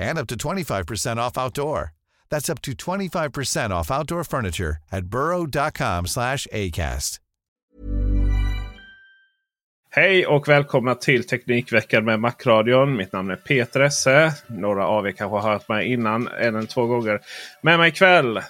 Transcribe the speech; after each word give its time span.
and 0.00 0.18
up 0.18 0.26
to 0.28 0.34
25% 0.34 1.16
off 1.18 1.38
outdoor. 1.38 1.92
That's 2.30 2.48
up 2.48 2.60
to 2.62 2.72
25% 2.72 3.70
off 3.70 3.90
outdoor 3.90 4.24
furniture 4.24 4.76
at 4.90 5.04
burrow.com 5.06 6.06
slash 6.06 6.46
ACAST. 6.52 7.20
Hej 9.92 10.26
och 10.26 10.48
välkomna 10.48 10.94
till 10.94 11.26
Teknikveckan 11.26 12.04
med 12.04 12.20
Macradion. 12.20 12.96
Mitt 12.96 13.12
namn 13.12 13.30
är 13.30 13.36
Peter 13.36 13.80
Esse. 13.80 14.32
Några 14.46 14.86
av 14.86 15.06
er 15.06 15.12
kanske 15.12 15.38
har 15.38 15.52
hört 15.52 15.68
mig 15.68 15.92
innan 15.92 16.28
en 16.28 16.56
eller 16.56 16.66
två 16.66 16.86
gånger. 16.86 17.20
Med 17.60 17.78
mig 17.78 17.88
ikväll 17.88 18.40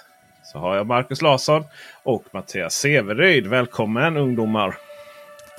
så 0.43 0.59
har 0.59 0.75
jag 0.75 0.87
Marcus 0.87 1.21
Larsson 1.21 1.63
och 2.03 2.23
Mattias 2.33 2.73
Severyd. 2.73 3.47
Välkommen 3.47 4.17
ungdomar! 4.17 4.75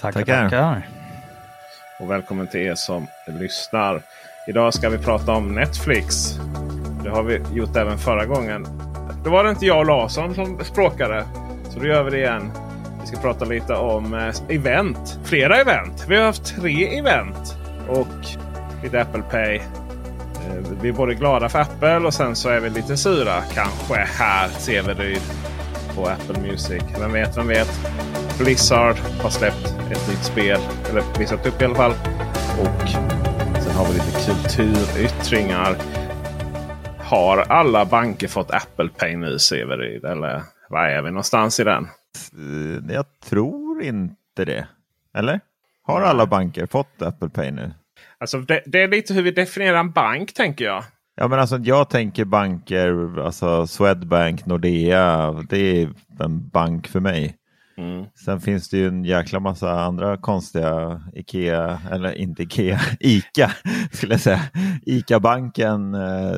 Tackar, 0.01 0.25
tackar. 0.25 0.89
Och 2.01 2.11
välkommen 2.11 2.47
till 2.47 2.61
er 2.61 2.75
som 2.75 3.07
lyssnar. 3.27 4.03
Idag 4.47 4.75
ska 4.75 4.89
vi 4.89 4.99
prata 4.99 5.33
om 5.33 5.55
Netflix. 5.55 6.39
Det 7.03 7.11
har 7.11 7.23
vi 7.23 7.41
gjort 7.53 7.77
även 7.77 7.99
förra 7.99 8.27
gången. 8.27 8.67
Då 9.25 9.31
var 9.31 9.45
det 9.45 9.51
inte 9.51 9.67
jag 9.67 9.79
och 9.79 9.87
Larsson 9.87 10.35
som 10.35 10.65
språkade. 10.65 11.25
Så 11.71 11.79
då 11.79 11.87
gör 11.87 12.03
vi 12.03 12.11
det 12.11 12.19
igen. 12.19 12.53
Vi 13.01 13.07
ska 13.07 13.17
prata 13.17 13.45
lite 13.45 13.75
om 13.75 14.15
eh, 14.15 14.57
event. 14.57 15.19
Flera 15.25 15.61
event. 15.61 16.05
Vi 16.09 16.17
har 16.17 16.25
haft 16.25 16.45
tre 16.45 16.99
event. 16.99 17.57
Och 17.89 18.27
lite 18.83 19.03
Apple 19.03 19.23
Pay. 19.31 19.57
Eh, 19.57 19.63
vi 20.81 20.89
är 20.89 20.93
både 20.93 21.15
glada 21.15 21.49
för 21.49 21.59
Apple 21.59 21.99
och 21.99 22.15
sen 22.15 22.37
så 22.37 22.49
är 22.49 22.61
vi 22.61 22.71
lite 22.71 22.97
sura 22.97 23.41
kanske 23.55 23.95
här 23.95 24.49
ser 24.49 24.83
vi 24.83 24.95
det 24.95 25.21
på 25.95 26.07
Apple 26.07 26.43
Music. 26.43 26.83
Vem 26.99 27.13
vet, 27.13 27.37
vem 27.37 27.49
vet. 27.49 27.81
Blizzard 28.39 28.97
har 29.23 29.31
släppt 29.31 29.75
ett 29.91 30.09
nytt 30.09 30.25
spel. 30.25 30.61
Eller 30.91 31.03
visat 31.19 31.47
upp 31.47 31.63
i 31.63 31.65
alla 31.65 31.75
fall. 31.75 31.95
Och 32.61 33.22
har 33.83 33.93
vi 33.93 33.95
lite 33.99 34.33
kulturyttringar. 34.33 35.77
Har 36.99 37.39
alla 37.39 37.85
banker 37.85 38.29
fått 38.29 38.51
Apple 38.51 38.89
Pay 38.89 39.17
nu 39.17 39.39
Severyd? 39.39 40.05
Eller 40.05 40.43
var 40.71 40.85
är 40.87 41.03
vi 41.03 41.11
någonstans 41.11 41.61
i 41.61 41.65
den? 41.65 41.85
Eh, 42.33 42.95
Jag 42.95 43.05
tror 43.25 43.83
inte 43.83 44.45
det. 44.45 44.67
Eller? 45.15 45.41
Har 45.83 46.01
alla 46.03 46.27
banker 46.27 46.67
fått 46.67 47.03
Apple 47.03 47.29
Pay 47.29 47.51
nu? 47.51 47.73
Alltså 48.19 48.39
det, 48.39 48.63
det 48.67 48.83
är 48.83 48.89
lite 48.89 49.15
hur 49.15 49.23
vi 49.23 49.31
definierar 49.31 49.79
en 49.79 49.91
bank 49.91 50.33
tänker 50.35 50.65
jag. 50.65 50.85
Ja 51.17 51.29
men 51.29 51.39
alltså 51.39 51.59
jag 51.59 51.91
tänker 51.91 52.25
banker, 52.25 53.21
alltså 53.21 53.67
Swedbank, 53.67 54.47
Nordea, 54.47 55.33
det 55.51 55.59
är 55.83 55.89
en 56.21 56.49
bank 56.49 56.89
för 56.89 57.01
mig. 57.01 57.37
Mm. 57.83 58.07
Sen 58.25 58.41
finns 58.41 58.69
det 58.69 58.77
ju 58.77 58.89
en 58.89 59.05
jäkla 59.05 59.41
massa 59.41 59.71
andra 59.71 60.17
konstiga 60.17 61.03
Ikea, 61.15 61.81
eller 61.93 62.15
inte 62.15 62.43
Ikea, 62.43 62.81
Ica 63.01 63.51
skulle 63.93 64.15
jag 64.15 64.21
säga. 64.21 64.41
Ica-banken, 64.87 65.95
eh, 65.95 66.37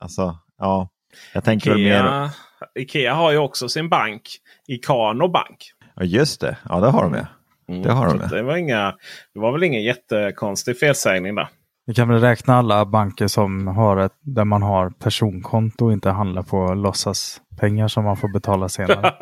alltså 0.00 0.38
ja. 0.58 0.88
Jag 1.34 1.44
tänker 1.44 1.70
väl 1.70 1.78
mer, 1.78 1.94
Ikea, 2.04 2.30
Ikea 2.74 3.14
har 3.14 3.32
ju 3.32 3.38
också 3.38 3.68
sin 3.68 3.88
bank. 3.88 4.22
Ikano 4.66 5.28
Bank. 5.28 5.72
ja 5.94 6.04
just 6.04 6.40
det, 6.40 6.56
ja 6.68 6.80
det 6.80 6.88
har 6.88 7.02
de 7.02 7.12
med. 7.12 7.26
Mm. 7.68 7.82
Det 7.82 7.92
har 7.92 8.06
de 8.06 8.18
med. 8.18 8.30
det, 8.30 8.42
var 8.42 8.56
inga, 8.56 8.94
det 9.34 9.40
var 9.40 9.52
väl 9.52 9.62
ingen 9.62 9.82
jättekonstig 9.82 10.78
felsägning 10.78 11.34
där. 11.34 11.48
Vi 11.88 11.94
kan 11.94 12.08
väl 12.08 12.20
räkna 12.20 12.54
alla 12.54 12.86
banker 12.86 13.26
som 13.26 13.66
har 13.66 13.96
ett, 13.96 14.12
där 14.20 14.44
man 14.44 14.62
har 14.62 14.90
personkonto 14.90 15.86
och 15.86 15.92
inte 15.92 16.10
handlar 16.10 16.42
på 16.42 16.74
låtsaspengar 16.74 17.88
som 17.88 18.04
man 18.04 18.16
får 18.16 18.28
betala 18.28 18.68
senare. 18.68 19.14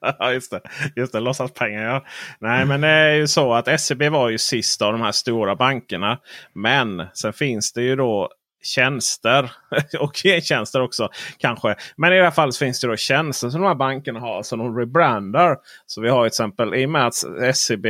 ja, 0.18 0.32
just 0.32 0.50
det. 0.50 0.60
Just 0.96 1.12
det, 1.12 1.20
låtsaspengar 1.20 1.82
ja. 1.82 2.04
Nej, 2.40 2.64
men 2.64 2.80
det 2.80 2.88
är 2.88 3.14
ju 3.14 3.26
så 3.26 3.54
att 3.54 3.80
SEB 3.80 4.02
var 4.02 4.28
ju 4.28 4.38
sist 4.38 4.82
av 4.82 4.92
de 4.92 5.00
här 5.00 5.12
stora 5.12 5.56
bankerna. 5.56 6.18
Men 6.52 7.06
sen 7.14 7.32
finns 7.32 7.72
det 7.72 7.82
ju 7.82 7.96
då 7.96 8.28
tjänster 8.62 9.52
och 10.00 10.26
e-tjänster 10.26 10.82
också 10.82 11.08
kanske. 11.38 11.74
Men 11.96 12.12
i 12.12 12.20
alla 12.20 12.30
fall 12.30 12.34
fallet 12.34 12.56
finns 12.56 12.80
det 12.80 12.86
då 12.86 12.96
tjänster 12.96 13.50
som 13.50 13.60
de 13.60 13.66
här 13.66 13.74
bankerna 13.74 14.20
har 14.20 14.42
som 14.42 14.58
de 14.58 14.78
rebrandar. 14.78 15.56
Så 15.86 16.00
vi 16.00 16.08
har 16.08 16.22
till 16.22 16.26
exempel 16.26 16.74
i 16.74 16.86
och 16.86 16.90
med 16.90 17.06
att 17.06 17.56
SEB 17.56 17.86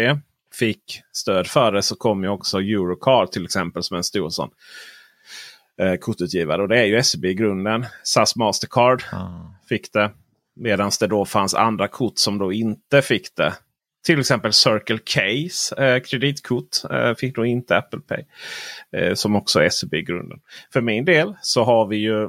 fick 0.55 1.01
stöd 1.13 1.47
för 1.47 1.73
det 1.73 1.83
så 1.83 1.97
kom 1.97 2.23
ju 2.23 2.29
också 2.29 2.59
Eurocard 2.59 3.31
till 3.31 3.45
exempel 3.45 3.83
som 3.83 3.97
en 3.97 4.05
stor 4.05 4.31
sån 4.31 4.51
eh, 5.81 5.95
kortutgivare. 5.95 6.63
Och 6.63 6.69
det 6.69 6.79
är 6.79 6.85
ju 6.85 7.03
SEB 7.03 7.25
i 7.25 7.35
grunden. 7.35 7.87
SAS 8.03 8.37
Mastercard 8.37 9.03
Ja. 9.13 9.55
fick 9.69 9.93
det. 9.93 10.11
Medan 10.57 10.91
det 11.01 11.07
då 11.07 11.25
fanns 11.25 11.55
andra 11.55 11.89
kort 11.89 12.19
som 12.19 12.39
då 12.39 12.53
inte 12.53 13.03
fick 13.03 13.37
det. 13.37 13.55
Till 14.07 14.21
exempel 14.21 14.53
Circle 14.53 14.97
K's 14.99 15.81
eh, 15.83 16.01
kreditkort 16.03 16.85
eh, 16.91 17.15
fick 17.15 17.35
då 17.37 17.47
inte 17.47 17.77
Apple 17.77 18.01
Pay. 18.01 18.25
Eh, 18.93 19.15
som 19.15 19.37
också 19.37 19.61
är 19.61 19.69
SEB 19.69 19.95
i 19.95 20.03
grunden. 20.03 20.39
För 20.73 20.81
min 20.81 21.05
del 21.05 21.35
så 21.43 21.65
har 21.65 21.87
vi 21.87 21.97
ju 21.97 22.29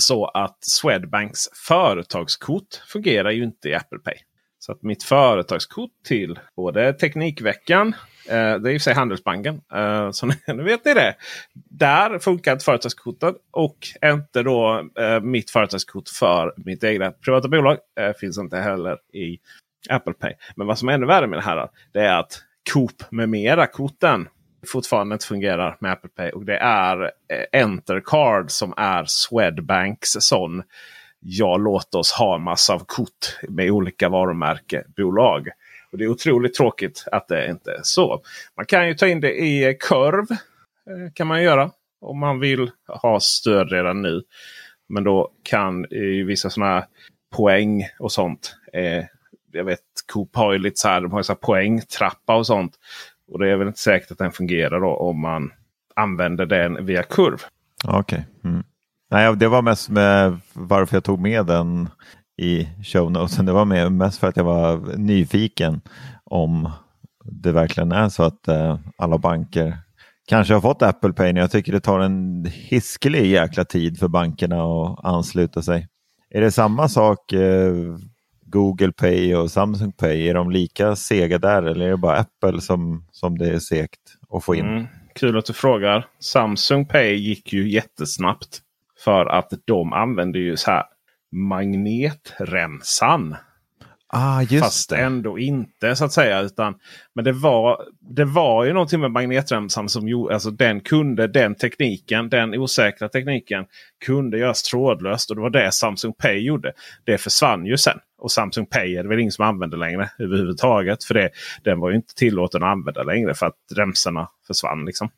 så 0.00 0.24
att 0.26 0.58
Swedbanks 0.60 1.48
företagskort 1.68 2.74
fungerar 2.92 3.30
ju 3.30 3.44
inte 3.44 3.68
i 3.68 3.74
Apple 3.74 3.98
Pay. 3.98 4.14
Så 4.58 4.72
att 4.72 4.82
mitt 4.82 5.02
företagskort 5.02 5.90
till 6.04 6.38
både 6.56 6.92
Teknikveckan, 6.92 7.94
eh, 8.28 8.34
det 8.34 8.70
är 8.70 8.70
i 8.70 8.76
och 8.76 8.80
för 8.80 8.84
sig 8.84 8.94
Handelsbanken, 8.94 9.60
eh, 9.74 10.10
så 10.10 10.26
nu 10.46 10.62
vet 10.62 10.84
ni 10.84 10.94
det. 10.94 11.14
Där 11.70 12.18
funkar 12.18 12.52
inte 12.52 12.64
företagskortet 12.64 13.34
och 13.50 13.78
inte 14.04 14.42
då 14.42 14.88
eh, 14.98 15.20
mitt 15.20 15.50
företagskort 15.50 16.08
för 16.08 16.54
mitt 16.56 16.84
egna 16.84 17.10
privata 17.10 17.48
bolag. 17.48 17.78
Eh, 18.00 18.12
finns 18.20 18.38
inte 18.38 18.56
heller 18.56 18.98
i 19.12 19.38
Apple 19.90 20.12
Pay. 20.12 20.32
Men 20.56 20.66
vad 20.66 20.78
som 20.78 20.88
är 20.88 20.92
ännu 20.92 21.06
värre 21.06 21.26
med 21.26 21.38
det 21.38 21.42
här 21.42 21.68
det 21.92 22.00
är 22.00 22.18
att 22.18 22.42
Coop 22.72 23.02
med 23.10 23.28
mera-korten 23.28 24.28
fortfarande 24.66 25.12
inte 25.12 25.26
fungerar 25.26 25.76
med 25.80 25.92
Apple 25.92 26.10
Pay. 26.10 26.30
Och 26.30 26.44
det 26.44 26.56
är 26.58 27.02
eh, 27.02 27.62
Entercard 27.62 28.50
som 28.50 28.74
är 28.76 29.04
Swedbanks 29.06 30.12
sån. 30.20 30.62
Ja, 31.20 31.56
låt 31.56 31.94
oss 31.94 32.12
ha 32.12 32.38
massa 32.38 32.74
av 32.74 32.82
kort 32.86 33.38
med 33.48 33.70
olika 33.70 34.08
varumärkebolag. 34.08 35.48
Och 35.92 35.98
Det 35.98 36.04
är 36.04 36.08
otroligt 36.08 36.54
tråkigt 36.54 37.04
att 37.12 37.28
det 37.28 37.50
inte 37.50 37.70
är 37.70 37.80
så. 37.82 38.22
Man 38.56 38.66
kan 38.66 38.88
ju 38.88 38.94
ta 38.94 39.06
in 39.06 39.20
det 39.20 39.32
i 39.32 39.76
kurv. 39.80 40.26
Eh, 40.30 41.12
kan 41.14 41.26
man 41.26 41.42
göra 41.42 41.70
om 42.00 42.18
man 42.18 42.40
vill 42.40 42.70
ha 42.86 43.20
stöd 43.20 43.72
redan 43.72 44.02
nu. 44.02 44.22
Men 44.88 45.04
då 45.04 45.32
kan 45.42 45.86
ju 45.90 46.24
vissa 46.24 46.50
sådana 46.50 46.86
poäng 47.36 47.88
och 47.98 48.12
sånt. 48.12 48.56
Eh, 48.72 49.04
jag 49.52 49.64
vet 49.64 49.80
Coop 50.12 50.36
har 50.36 50.52
ju 50.52 50.58
lite 50.58 50.80
så 50.80 50.88
här, 50.88 51.00
de 51.00 51.12
har 51.12 51.22
så 51.22 51.32
här 51.32 51.38
poängtrappa 51.38 52.36
och 52.36 52.46
sånt. 52.46 52.72
Och 53.32 53.38
det 53.38 53.50
är 53.50 53.56
väl 53.56 53.68
inte 53.68 53.80
säkert 53.80 54.10
att 54.10 54.18
den 54.18 54.32
fungerar 54.32 54.80
då 54.80 54.96
om 54.96 55.20
man 55.20 55.52
använder 55.96 56.46
den 56.46 56.86
via 56.86 57.02
kurv. 57.02 57.42
Okej. 57.84 58.26
Mm. 58.44 58.64
Nej, 59.10 59.36
det 59.36 59.48
var 59.48 59.62
mest 59.62 59.88
med 59.88 60.40
varför 60.52 60.96
jag 60.96 61.04
tog 61.04 61.20
med 61.20 61.46
den 61.46 61.88
i 62.42 62.68
show 62.82 63.12
notesen. 63.12 63.46
Det 63.46 63.52
var 63.52 63.64
med, 63.64 63.92
mest 63.92 64.18
för 64.18 64.28
att 64.28 64.36
jag 64.36 64.44
var 64.44 64.96
nyfiken 64.96 65.80
om 66.24 66.70
det 67.24 67.52
verkligen 67.52 67.92
är 67.92 68.08
så 68.08 68.22
att 68.22 68.48
eh, 68.48 68.78
alla 68.96 69.18
banker 69.18 69.78
kanske 70.28 70.54
har 70.54 70.60
fått 70.60 70.82
Apple 70.82 71.12
Pay. 71.12 71.32
Jag 71.32 71.50
tycker 71.50 71.72
det 71.72 71.80
tar 71.80 72.00
en 72.00 72.44
hiskelig 72.44 73.26
jäkla 73.26 73.64
tid 73.64 73.98
för 73.98 74.08
bankerna 74.08 74.62
att 74.62 75.04
ansluta 75.04 75.62
sig. 75.62 75.88
Är 76.30 76.40
det 76.40 76.50
samma 76.50 76.88
sak 76.88 77.32
eh, 77.32 77.74
Google 78.46 78.92
Pay 78.92 79.34
och 79.34 79.50
Samsung 79.50 79.92
Pay? 79.92 80.28
Är 80.28 80.34
de 80.34 80.50
lika 80.50 80.96
sega 80.96 81.38
där 81.38 81.62
eller 81.62 81.86
är 81.86 81.90
det 81.90 81.96
bara 81.96 82.16
Apple 82.16 82.60
som, 82.60 83.06
som 83.10 83.38
det 83.38 83.48
är 83.48 83.58
segt 83.58 84.00
att 84.30 84.44
få 84.44 84.54
in? 84.54 84.66
Mm, 84.66 84.86
kul 85.14 85.38
att 85.38 85.46
du 85.46 85.52
frågar. 85.52 86.06
Samsung 86.20 86.86
Pay 86.86 87.14
gick 87.14 87.52
ju 87.52 87.70
jättesnabbt. 87.70 88.60
För 89.04 89.26
att 89.26 89.52
de 89.64 89.92
använder 89.92 90.40
ju 90.40 90.56
så 90.56 90.70
här 90.70 90.84
magnetremsan. 91.32 93.36
Ah, 94.10 94.42
Fast 94.60 94.90
det. 94.90 94.96
ändå 94.96 95.38
inte 95.38 95.96
så 95.96 96.04
att 96.04 96.12
säga. 96.12 96.40
Utan, 96.40 96.74
men 97.14 97.24
det 97.24 97.32
var, 97.32 97.82
det 98.00 98.24
var 98.24 98.64
ju 98.64 98.72
någonting 98.72 99.00
med 99.00 99.10
magnetremsan 99.10 99.88
som 99.88 100.08
gjorde, 100.08 100.34
alltså 100.34 100.50
den 100.50 100.80
kunde, 100.80 101.26
den 101.26 101.54
tekniken, 101.54 102.28
den 102.28 102.54
osäkra 102.54 103.08
tekniken 103.08 103.66
kunde 104.04 104.38
göras 104.38 104.62
trådlöst. 104.62 105.30
Och 105.30 105.36
det 105.36 105.42
var 105.42 105.50
det 105.50 105.72
Samsung 105.72 106.12
Pay 106.12 106.38
gjorde. 106.38 106.72
Det 107.04 107.18
försvann 107.18 107.66
ju 107.66 107.76
sen. 107.76 107.98
Och 108.18 108.32
Samsung 108.32 108.66
Pay 108.66 108.96
är 108.96 109.02
det 109.02 109.08
väl 109.08 109.18
ingen 109.18 109.32
som 109.32 109.44
använder 109.44 109.78
längre 109.78 110.10
överhuvudtaget. 110.18 111.04
För 111.04 111.14
det, 111.14 111.30
den 111.64 111.80
var 111.80 111.90
ju 111.90 111.96
inte 111.96 112.14
tillåten 112.14 112.62
att 112.62 112.68
använda 112.68 113.02
längre 113.02 113.34
för 113.34 113.46
att 113.46 113.56
remsorna 113.76 114.28
försvann. 114.46 114.84
Liksom. 114.84 115.10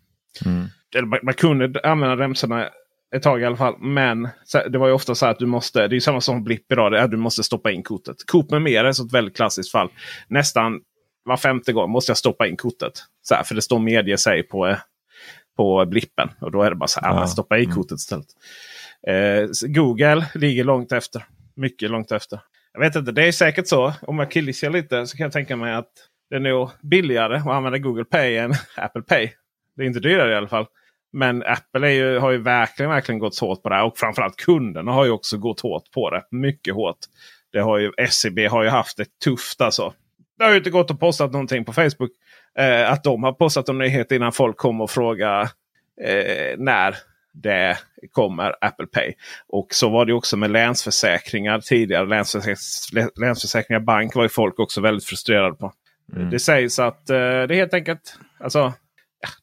Mm. 0.47 0.65
Man, 1.09 1.19
man 1.23 1.35
kunde 1.35 1.81
använda 1.83 2.17
remsorna 2.17 2.69
ett 3.17 3.23
tag 3.23 3.43
i 3.43 3.45
alla 3.45 3.57
fall. 3.57 3.75
Men 3.79 4.29
det 4.71 4.79
var 4.79 4.87
ju 4.87 4.93
ofta 4.93 5.15
så 5.15 5.27
att 5.27 5.39
du 5.39 5.47
måste, 5.47 5.89
det 5.89 5.97
är 5.97 6.01
samma 6.01 6.21
som 6.21 6.45
blipp 6.45 6.73
idag, 6.73 6.93
det 6.93 6.99
är 6.99 7.05
att 7.05 7.11
du 7.11 7.17
måste 7.17 7.43
stoppa 7.43 7.71
in 7.71 7.83
kortet. 7.83 8.17
Coop 8.27 8.51
med 8.51 8.63
mer 8.63 8.85
är 8.85 8.89
ett 8.91 9.13
väldigt 9.13 9.37
klassiskt 9.37 9.73
fall. 9.73 9.89
Nästan 10.29 10.81
var 11.25 11.37
femte 11.37 11.73
gång 11.73 11.91
måste 11.91 12.11
jag 12.11 12.17
stoppa 12.17 12.47
in 12.47 12.57
kortet. 12.57 12.93
Så 13.23 13.35
här, 13.35 13.43
för 13.43 13.55
det 13.55 13.63
står 13.63 13.79
medge 13.79 14.19
sig 14.19 14.43
på, 14.43 14.77
på 15.57 15.87
blippen. 15.87 16.29
Och 16.41 16.51
då 16.51 16.63
är 16.63 16.71
det 16.71 16.77
bara 16.77 16.87
så 16.87 17.01
här, 17.01 17.15
ja. 17.15 17.27
stoppa 17.27 17.59
i 17.59 17.65
mm. 17.65 17.77
kortet 17.77 17.99
istället. 17.99 18.27
Eh, 19.07 19.69
Google 19.69 20.27
ligger 20.35 20.65
långt 20.65 20.93
efter. 20.93 21.25
Mycket 21.57 21.91
långt 21.91 22.13
efter. 22.13 22.41
Jag 22.73 22.81
vet 22.81 22.97
inte, 22.97 23.13
det 23.13 23.29
är 23.29 23.33
säkert 23.33 23.69
så. 23.69 23.93
Om 24.03 24.19
jag 24.19 24.31
killgissar 24.31 24.71
lite 24.71 25.07
så 25.07 25.17
kan 25.17 25.25
jag 25.25 25.33
tänka 25.33 25.57
mig 25.57 25.75
att 25.75 25.91
det 26.31 26.37
är 26.37 26.41
nog 26.41 26.71
billigare 26.83 27.37
att 27.37 27.47
använda 27.47 27.79
Google 27.79 28.05
Pay 28.05 28.37
än 28.37 28.55
Apple 28.77 29.03
Pay. 29.03 29.31
Det 29.77 29.83
är 29.83 29.87
inte 29.87 30.01
dyrare 30.01 30.33
i 30.33 30.37
alla 30.37 30.49
fall. 30.49 30.67
Men 31.13 31.43
Apple 31.43 31.93
ju, 31.93 32.19
har 32.19 32.31
ju 32.31 32.39
verkligen, 32.39 32.91
verkligen 32.91 33.19
gått 33.19 33.39
hårt 33.39 33.63
på 33.63 33.69
det. 33.69 33.83
Och 33.83 33.99
framförallt 33.99 34.37
kunderna 34.37 34.93
har 34.93 35.05
ju 35.05 35.11
också 35.11 35.39
gått 35.39 35.61
hårt 35.61 35.91
på 35.91 36.11
det. 36.11 36.23
Mycket 36.31 36.75
hårt. 36.75 36.99
Det 37.53 37.61
har 37.61 37.79
ju, 37.79 37.93
SEB 38.11 38.39
har 38.39 38.63
ju 38.63 38.69
haft 38.69 38.97
det 38.97 39.21
tufft 39.25 39.61
alltså. 39.61 39.93
Det 40.39 40.45
har 40.45 40.51
ju 40.51 40.59
inte 40.59 40.71
gått 40.71 40.91
att 40.91 41.01
posta 41.01 41.27
någonting 41.27 41.65
på 41.65 41.73
Facebook. 41.73 42.11
Eh, 42.59 42.93
att 42.93 43.05
de 43.05 43.23
har 43.23 43.33
postat 43.33 43.69
om 43.69 43.79
nyheter 43.79 44.17
innan 44.17 44.33
folk 44.33 44.57
kommer 44.57 44.85
och 44.85 44.91
frågar 44.91 45.43
eh, 46.05 46.59
när 46.59 46.97
det 47.33 47.79
kommer 48.13 48.55
Apple 48.61 48.87
Pay. 48.87 49.15
Och 49.49 49.75
så 49.75 49.89
var 49.89 50.05
det 50.07 50.13
också 50.13 50.37
med 50.37 50.51
Länsförsäkringar 50.51 51.61
tidigare. 51.61 52.07
Länsförsäkringar, 52.07 53.21
Länsförsäkringar 53.21 53.81
Bank 53.81 54.15
var 54.15 54.23
ju 54.23 54.29
folk 54.29 54.59
också 54.59 54.81
väldigt 54.81 55.05
frustrerade 55.05 55.55
på. 55.55 55.73
Mm. 56.17 56.31
Det 56.31 56.39
sägs 56.39 56.79
att 56.79 57.11
eh, 57.11 57.17
det 57.19 57.55
helt 57.55 57.75
enkelt 57.75 58.19
alltså, 58.39 58.73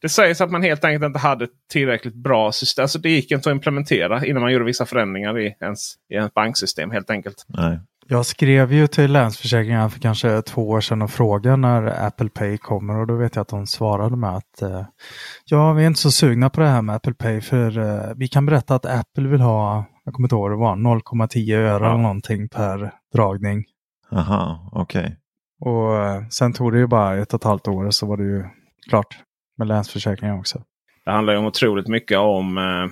det 0.02 0.10
sägs 0.10 0.42
att 0.42 0.52
man 0.52 0.64
helt 0.64 0.86
enkelt 0.86 1.06
inte 1.06 1.20
hade 1.20 1.48
tillräckligt 1.72 2.16
bra 2.16 2.52
system. 2.52 2.84
Alltså 2.84 3.00
det 3.00 3.10
gick 3.10 3.32
inte 3.32 3.50
att 3.50 3.54
implementera 3.56 4.26
innan 4.26 4.42
man 4.42 4.54
gjorde 4.54 4.66
vissa 4.66 4.86
förändringar 4.86 5.40
i 5.40 5.56
ens, 5.62 5.96
i 6.10 6.14
ens 6.14 6.34
banksystem 6.34 6.92
helt 6.92 7.10
enkelt. 7.10 7.46
Nej. 7.48 7.80
Jag 8.10 8.26
skrev 8.26 8.74
ju 8.74 8.88
till 8.88 9.12
Länsförsäkringar 9.12 9.90
för 9.90 10.00
kanske 10.00 10.42
två 10.42 10.70
år 10.70 10.82
sedan 10.82 11.02
och 11.02 11.12
frågade 11.12 11.58
när 11.58 12.06
Apple 12.06 12.30
Pay 12.30 12.58
kommer 12.58 13.00
och 13.00 13.08
då 13.08 13.16
vet 13.16 13.36
jag 13.36 13.42
att 13.42 13.48
de 13.48 13.68
svarade 13.68 14.16
med 14.16 14.36
att 14.36 14.62
eh, 14.62 14.86
ja, 15.46 15.74
vi 15.74 15.84
är 15.84 15.88
inte 15.88 16.00
så 16.00 16.12
sugna 16.12 16.50
på 16.50 16.62
det 16.62 16.68
här 16.68 16.82
med 16.82 16.96
Apple 16.96 17.14
Pay 17.14 17.42
för 17.42 17.80
eh, 17.80 18.14
vi 18.16 18.28
kan 18.28 18.46
berätta 18.46 18.76
att 18.76 18.86
Apple 18.86 19.28
vill 19.28 19.42
ha, 19.42 19.86
jag 20.06 20.14
kommer 20.14 20.26
inte 20.26 20.36
ihåg 20.36 20.52
det 20.52 20.56
var, 20.56 20.76
0,10 20.76 21.56
öre 21.56 21.70
ja. 21.70 21.76
eller 21.76 22.02
någonting 22.02 22.50
per 22.50 22.92
dragning. 23.14 23.66
Aha, 24.12 24.70
okej. 24.72 25.02
Okay. 25.02 25.16
Och 25.60 25.96
eh, 25.96 26.28
sen 26.28 26.54
tog 26.54 26.72
det 26.72 26.80
ju 26.80 26.88
bara 26.88 27.18
ett 27.18 27.34
och 27.34 27.40
ett 27.40 27.44
halvt 27.44 27.68
år 27.68 27.90
så 27.90 28.06
var 28.06 28.18
det 28.18 28.24
ju 28.24 28.46
klart 28.90 29.18
med 29.58 29.68
Länsförsäkringar 29.68 30.40
också. 30.40 30.64
Det 31.06 31.12
handlar 31.12 31.34
ju 31.34 31.40
om 31.40 31.46
otroligt 31.46 31.88
mycket 31.88 32.18
om 32.18 32.58
eh, 32.58 32.92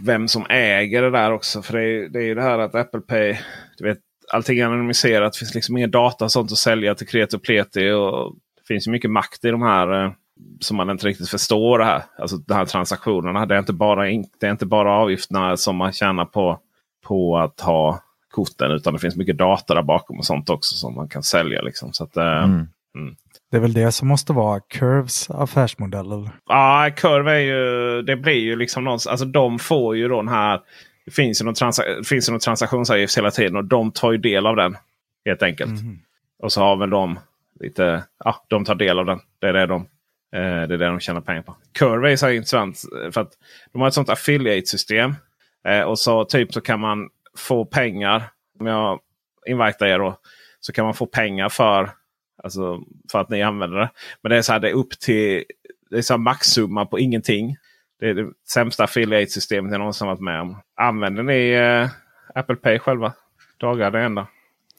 vem 0.00 0.28
som 0.28 0.46
äger 0.48 1.02
det 1.02 1.10
där 1.10 1.32
också. 1.32 1.62
För 1.62 1.78
det 1.78 1.84
är, 1.84 2.08
det 2.08 2.18
är 2.18 2.24
ju 2.24 2.34
det 2.34 2.42
här 2.42 2.58
att 2.58 2.74
Apple 2.74 3.00
Pay, 3.00 3.36
du 3.78 3.84
vet, 3.84 3.98
allting 4.32 4.58
är 4.58 4.66
anonymiserat. 4.66 5.32
Det 5.32 5.38
finns 5.38 5.54
liksom 5.54 5.76
ingen 5.76 5.90
data 5.90 6.24
och 6.24 6.32
sånt 6.32 6.52
att 6.52 6.58
sälja 6.58 6.94
till 6.94 7.06
kreti 7.06 7.36
och 7.36 7.42
pleti. 7.42 7.90
Och 7.90 8.34
det 8.56 8.66
finns 8.68 8.86
ju 8.86 8.90
mycket 8.90 9.10
makt 9.10 9.44
i 9.44 9.50
de 9.50 9.62
här 9.62 10.04
eh, 10.04 10.12
som 10.60 10.76
man 10.76 10.90
inte 10.90 11.06
riktigt 11.06 11.28
förstår. 11.28 11.78
det 11.78 11.84
här. 11.84 12.02
Alltså 12.18 12.36
de 12.36 12.54
här 12.54 12.66
transaktionerna. 12.66 13.46
Det 13.46 13.54
är 13.54 13.58
inte 13.58 13.72
bara, 13.72 14.04
det 14.40 14.46
är 14.46 14.50
inte 14.50 14.66
bara 14.66 14.92
avgifterna 14.92 15.56
som 15.56 15.76
man 15.76 15.92
tjänar 15.92 16.24
på, 16.24 16.60
på 17.06 17.38
att 17.38 17.60
ha 17.60 18.00
korten. 18.30 18.70
Utan 18.70 18.92
det 18.92 18.98
finns 18.98 19.16
mycket 19.16 19.38
data 19.38 19.74
där 19.74 19.82
bakom 19.82 20.18
och 20.18 20.24
sånt 20.24 20.50
också 20.50 20.74
som 20.74 20.94
man 20.94 21.08
kan 21.08 21.22
sälja. 21.22 21.62
Liksom. 21.62 21.92
Så 21.92 22.04
att, 22.04 22.16
eh, 22.16 22.44
mm. 22.44 22.68
Mm. 22.96 23.14
Det 23.50 23.56
är 23.56 23.60
väl 23.60 23.72
det 23.72 23.92
som 23.92 24.08
måste 24.08 24.32
vara 24.32 24.60
Curves 24.60 25.30
affärsmodell? 25.30 26.30
Ja, 26.48 26.90
Curve 26.96 27.32
är 27.32 27.38
ju, 27.38 28.02
det 28.02 28.16
blir 28.16 28.40
ju 28.40 28.56
liksom 28.56 28.84
någon, 28.84 28.98
alltså 29.08 29.24
de 29.24 29.58
får 29.58 29.96
ju 29.96 30.08
den 30.08 30.28
här. 30.28 30.60
Det 31.04 31.10
finns 31.10 31.40
ju 31.40 31.44
någon, 31.44 31.54
transa, 31.54 31.82
finns 32.08 32.28
ju 32.28 32.32
någon 32.32 32.40
transaktionsavgift 32.40 33.18
hela 33.18 33.30
tiden 33.30 33.56
och 33.56 33.64
de 33.64 33.92
tar 33.92 34.12
ju 34.12 34.18
del 34.18 34.46
av 34.46 34.56
den. 34.56 34.76
Helt 35.24 35.42
enkelt. 35.42 35.80
Mm. 35.80 35.98
Och 36.42 36.52
så 36.52 36.60
har 36.60 36.76
väl 36.76 36.90
de 36.90 37.18
lite, 37.60 38.04
ja, 38.24 38.44
de 38.48 38.64
tar 38.64 38.74
del 38.74 38.98
av 38.98 39.06
den. 39.06 39.20
Det 39.38 39.46
är 39.46 39.52
det 39.52 39.66
de, 39.66 39.82
eh, 40.36 40.40
det 40.40 40.74
är 40.74 40.78
det 40.78 40.86
de 40.86 41.00
tjänar 41.00 41.20
pengar 41.20 41.42
på. 41.42 41.56
Curve 41.72 42.12
är 42.12 42.16
så 42.16 42.30
intressant 42.30 42.82
för 43.12 43.20
att 43.20 43.32
de 43.72 43.80
har 43.80 43.88
ett 43.88 43.94
sånt 43.94 44.10
affiliate-system. 44.10 45.14
Eh, 45.68 45.80
och 45.80 45.98
så 45.98 46.24
typ 46.24 46.52
så 46.52 46.60
kan 46.60 46.80
man 46.80 47.08
få 47.36 47.64
pengar. 47.64 48.22
Om 48.60 48.66
jag 48.66 49.00
invitar 49.46 49.86
er 49.86 49.98
då. 49.98 50.18
Så 50.60 50.72
kan 50.72 50.84
man 50.84 50.94
få 50.94 51.06
pengar 51.06 51.48
för 51.48 51.90
Alltså 52.46 52.80
för 53.12 53.20
att 53.20 53.28
ni 53.28 53.42
använder 53.42 53.78
det. 53.78 53.90
Men 54.22 54.30
det 54.30 54.36
är 54.36 54.42
så 54.42 54.52
här, 54.52 54.60
det 54.60 54.70
är 54.70 54.74
upp 54.74 54.90
till 54.90 55.44
det 55.90 55.96
är 55.96 56.02
så 56.02 56.18
maxsumma 56.18 56.86
på 56.86 56.98
ingenting. 56.98 57.56
Det 58.00 58.06
är 58.06 58.14
det 58.14 58.30
sämsta 58.48 58.84
affiliate-systemet 58.84 59.72
jag 59.72 59.78
någonsin 59.78 60.06
varit 60.06 60.20
med 60.20 60.40
om. 60.40 60.56
Använder 60.80 61.22
ni 61.22 61.50
eh, 61.50 61.88
Apple 62.34 62.56
Pay 62.56 62.78
själva? 62.78 63.12
Dagar 63.60 63.90
det 63.90 64.00
enda. 64.00 64.26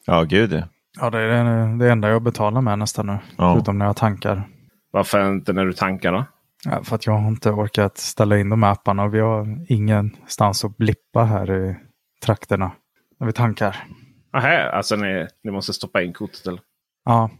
Ja, 0.06 0.22
gud 0.22 0.52
ja. 0.52 0.62
Ja, 1.00 1.10
det 1.10 1.18
är 1.18 1.44
det, 1.44 1.78
det 1.78 1.92
enda 1.92 2.08
jag 2.08 2.22
betalar 2.22 2.60
med 2.60 2.78
nästan 2.78 3.06
nu. 3.06 3.18
Ja. 3.36 3.54
Förutom 3.54 3.78
när 3.78 3.86
jag 3.86 3.96
tankar. 3.96 4.48
Varför 4.90 5.28
inte 5.28 5.52
när 5.52 5.66
du 5.66 5.72
tankar 5.72 6.12
då? 6.12 6.24
Ja, 6.64 6.82
för 6.84 6.94
att 6.94 7.06
jag 7.06 7.12
har 7.12 7.28
inte 7.28 7.50
orkat 7.50 7.98
ställa 7.98 8.38
in 8.38 8.48
de 8.48 8.62
här 8.62 8.72
apparna. 8.72 9.04
Och 9.04 9.14
vi 9.14 9.20
har 9.20 9.66
ingenstans 9.68 10.64
att 10.64 10.76
blippa 10.76 11.24
här 11.24 11.56
i 11.56 11.76
trakterna. 12.24 12.70
När 13.20 13.26
vi 13.26 13.32
tankar. 13.32 13.76
Aha, 14.32 14.48
alltså 14.48 14.96
ni, 14.96 15.26
ni 15.42 15.50
måste 15.50 15.72
stoppa 15.72 16.02
in 16.02 16.12
kortet 16.12 16.46
eller? 16.46 16.60
Ja, 17.04 17.30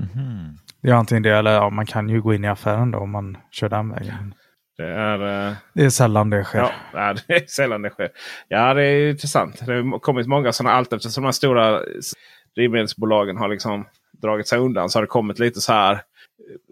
Mm. 0.00 0.56
Det 0.82 0.90
är 0.90 0.94
antingen 0.94 1.22
det 1.22 1.36
eller 1.36 1.52
ja, 1.52 1.70
man 1.70 1.86
kan 1.86 2.08
ju 2.08 2.22
gå 2.22 2.34
in 2.34 2.44
i 2.44 2.48
affären 2.48 2.90
då 2.90 2.98
om 2.98 3.10
man 3.10 3.36
kör 3.50 3.68
den 3.68 3.90
vägen. 3.90 4.34
Det 4.76 4.86
är, 4.86 5.48
uh... 5.48 5.54
det 5.72 5.84
är 5.84 5.90
sällan 5.90 6.30
det 6.30 6.44
sker. 6.44 6.72
Ja, 6.92 7.14
det 7.26 7.34
är 7.34 7.46
sällan 7.48 7.82
det 7.82 7.90
sker. 7.90 8.10
Ja, 8.48 8.74
det 8.74 8.84
är 8.84 9.10
intressant. 9.10 9.66
Det 9.66 9.74
har 9.74 9.98
kommit 9.98 10.26
många 10.26 10.52
sådana 10.52 10.76
allt 10.76 10.92
eftersom 10.92 11.22
de 11.22 11.26
här 11.26 11.32
stora 11.32 11.82
drivmedelsbolagen 12.54 13.36
har 13.36 13.48
liksom 13.48 13.86
dragit 14.22 14.48
sig 14.48 14.58
undan. 14.58 14.88
Så 14.88 14.98
har 14.98 15.02
det 15.02 15.06
kommit 15.06 15.38
lite 15.38 15.60
så 15.60 15.72
här. 15.72 16.02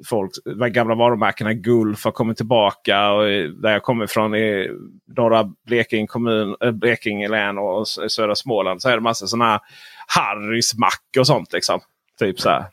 Folk, 0.06 0.30
de 0.44 0.70
gamla 0.70 0.94
varumärkena 0.94 1.52
Gulf 1.52 2.04
har 2.04 2.12
kommit 2.12 2.36
tillbaka. 2.36 3.12
Och 3.12 3.24
där 3.62 3.70
jag 3.70 3.82
kommer 3.82 4.04
ifrån 4.04 4.34
i 4.34 4.70
norra 5.16 5.52
Blekinge 5.66 6.06
kommun, 6.06 6.56
Blekinge 6.72 7.28
län 7.28 7.58
och 7.58 7.88
södra 7.88 8.34
Småland. 8.34 8.82
Så 8.82 8.88
är 8.88 8.94
det 8.94 9.00
massa 9.00 9.26
sådana 9.26 9.50
här 9.50 9.60
Harrys 10.06 10.74
mack 10.78 11.04
och 11.18 11.26
sånt. 11.26 11.52
Liksom. 11.52 11.80
Typ 12.18 12.40
så 12.40 12.50
här. 12.50 12.64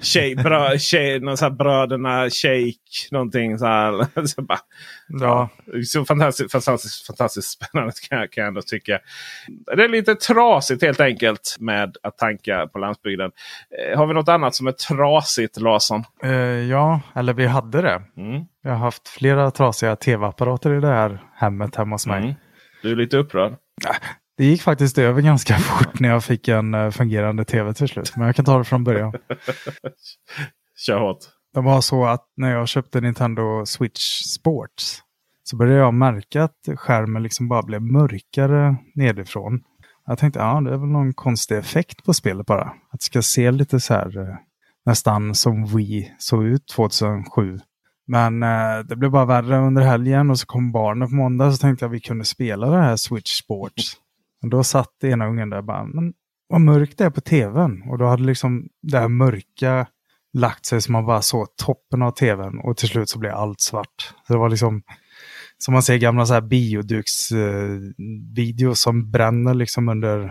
Tjej, 0.00 0.36
brö, 0.36 0.78
tjej, 0.78 1.20
någon 1.20 1.36
så 1.36 1.44
här 1.44 1.50
bröderna 1.50 2.30
shake. 2.30 3.08
Någonting 3.10 3.58
så 3.58 3.66
här. 3.66 4.26
så 4.26 4.42
bara, 4.42 4.58
ja. 5.08 5.48
Så 5.86 6.04
fantastiskt, 6.04 6.52
fantastiskt, 6.52 7.06
fantastiskt 7.06 7.48
spännande 7.48 7.92
kan 8.08 8.18
jag, 8.18 8.32
kan 8.32 8.42
jag 8.42 8.48
ändå 8.48 8.62
tycka. 8.62 8.98
Det 9.76 9.84
är 9.84 9.88
lite 9.88 10.14
trasigt 10.14 10.82
helt 10.82 11.00
enkelt 11.00 11.56
med 11.60 11.96
att 12.02 12.18
tanka 12.18 12.66
på 12.66 12.78
landsbygden. 12.78 13.30
Eh, 13.92 13.98
har 13.98 14.06
vi 14.06 14.14
något 14.14 14.28
annat 14.28 14.54
som 14.54 14.66
är 14.66 14.72
trasigt 14.72 15.60
Larsson? 15.60 16.04
Uh, 16.24 16.32
ja, 16.70 17.00
eller 17.14 17.32
vi 17.32 17.46
hade 17.46 17.82
det. 17.82 18.02
Mm. 18.16 18.44
Jag 18.62 18.70
har 18.70 18.78
haft 18.78 19.08
flera 19.08 19.50
trasiga 19.50 19.96
tv-apparater 19.96 20.74
i 20.74 20.80
det 20.80 20.88
här 20.88 21.18
hemmet 21.34 21.76
hemma 21.76 21.94
hos 21.94 22.06
mig. 22.06 22.22
Mm. 22.22 22.34
Du 22.82 22.92
är 22.92 22.96
lite 22.96 23.16
upprörd. 23.16 23.56
Det 24.36 24.44
gick 24.44 24.62
faktiskt 24.62 24.98
över 24.98 25.22
ganska 25.22 25.54
fort 25.58 26.00
när 26.00 26.08
jag 26.08 26.24
fick 26.24 26.48
en 26.48 26.74
uh, 26.74 26.90
fungerande 26.90 27.44
tv 27.44 27.74
till 27.74 27.88
slut. 27.88 28.12
Men 28.16 28.26
jag 28.26 28.36
kan 28.36 28.44
ta 28.44 28.58
det 28.58 28.64
från 28.64 28.84
början. 28.84 29.12
Kör 30.86 31.00
hårt. 31.00 31.18
Det 31.54 31.60
var 31.60 31.80
så 31.80 32.04
att 32.04 32.24
när 32.36 32.50
jag 32.50 32.68
köpte 32.68 33.00
Nintendo 33.00 33.66
Switch 33.66 34.22
Sports 34.22 35.02
så 35.44 35.56
började 35.56 35.78
jag 35.78 35.94
märka 35.94 36.44
att 36.44 36.68
skärmen 36.76 37.22
liksom 37.22 37.48
bara 37.48 37.62
blev 37.62 37.82
mörkare 37.82 38.76
nedifrån. 38.94 39.60
Jag 40.06 40.18
tänkte, 40.18 40.40
ja 40.40 40.60
det 40.60 40.72
är 40.72 40.76
väl 40.76 40.88
någon 40.88 41.14
konstig 41.14 41.56
effekt 41.56 42.04
på 42.04 42.14
spelet 42.14 42.46
bara. 42.46 42.64
Att 42.64 43.00
det 43.00 43.04
ska 43.04 43.22
se 43.22 43.50
lite 43.50 43.80
så 43.80 43.94
här 43.94 44.18
eh, 44.18 44.36
nästan 44.86 45.34
som 45.34 45.66
Wii 45.66 46.14
såg 46.18 46.44
ut 46.44 46.68
2007. 46.68 47.58
Men 48.06 48.42
eh, 48.42 48.78
det 48.88 48.96
blev 48.96 49.10
bara 49.10 49.24
värre 49.24 49.58
under 49.58 49.82
helgen 49.82 50.30
och 50.30 50.38
så 50.38 50.46
kom 50.46 50.72
barnen 50.72 51.08
på 51.08 51.14
måndag 51.14 51.52
så 51.52 51.58
tänkte 51.58 51.84
jag 51.84 51.90
att 51.90 51.94
vi 51.94 52.00
kunde 52.00 52.24
spela 52.24 52.70
det 52.70 52.82
här 52.82 52.96
Switch 52.96 53.30
Sports. 53.30 53.96
Och 54.44 54.50
då 54.50 54.64
satt 54.64 55.04
ena 55.04 55.26
ungen 55.26 55.50
där 55.50 55.58
och 55.58 55.64
bara, 55.64 55.84
men 55.84 56.12
vad 56.48 56.60
mörkt 56.60 56.98
det 56.98 57.04
är 57.04 57.10
på 57.10 57.20
tvn. 57.20 57.82
Och 57.82 57.98
då 57.98 58.06
hade 58.06 58.22
liksom 58.22 58.68
det 58.82 58.98
här 58.98 59.08
mörka 59.08 59.86
lagt 60.32 60.66
sig 60.66 60.80
så 60.80 60.92
man 60.92 61.06
bara 61.06 61.22
såg 61.22 61.56
toppen 61.56 62.02
av 62.02 62.10
tvn 62.10 62.58
och 62.58 62.76
till 62.76 62.88
slut 62.88 63.08
så 63.08 63.18
blev 63.18 63.34
allt 63.34 63.60
svart. 63.60 64.14
Så 64.26 64.32
det 64.32 64.38
var 64.38 64.48
liksom 64.48 64.82
som 65.58 65.72
man 65.72 65.82
ser 65.82 65.96
gamla 65.96 66.26
så 66.26 66.34
här 66.34 66.40
bioduksvideos 66.40 68.78
eh, 68.78 68.82
som 68.82 69.10
bränner 69.10 69.54
liksom 69.54 69.88
under 69.88 70.24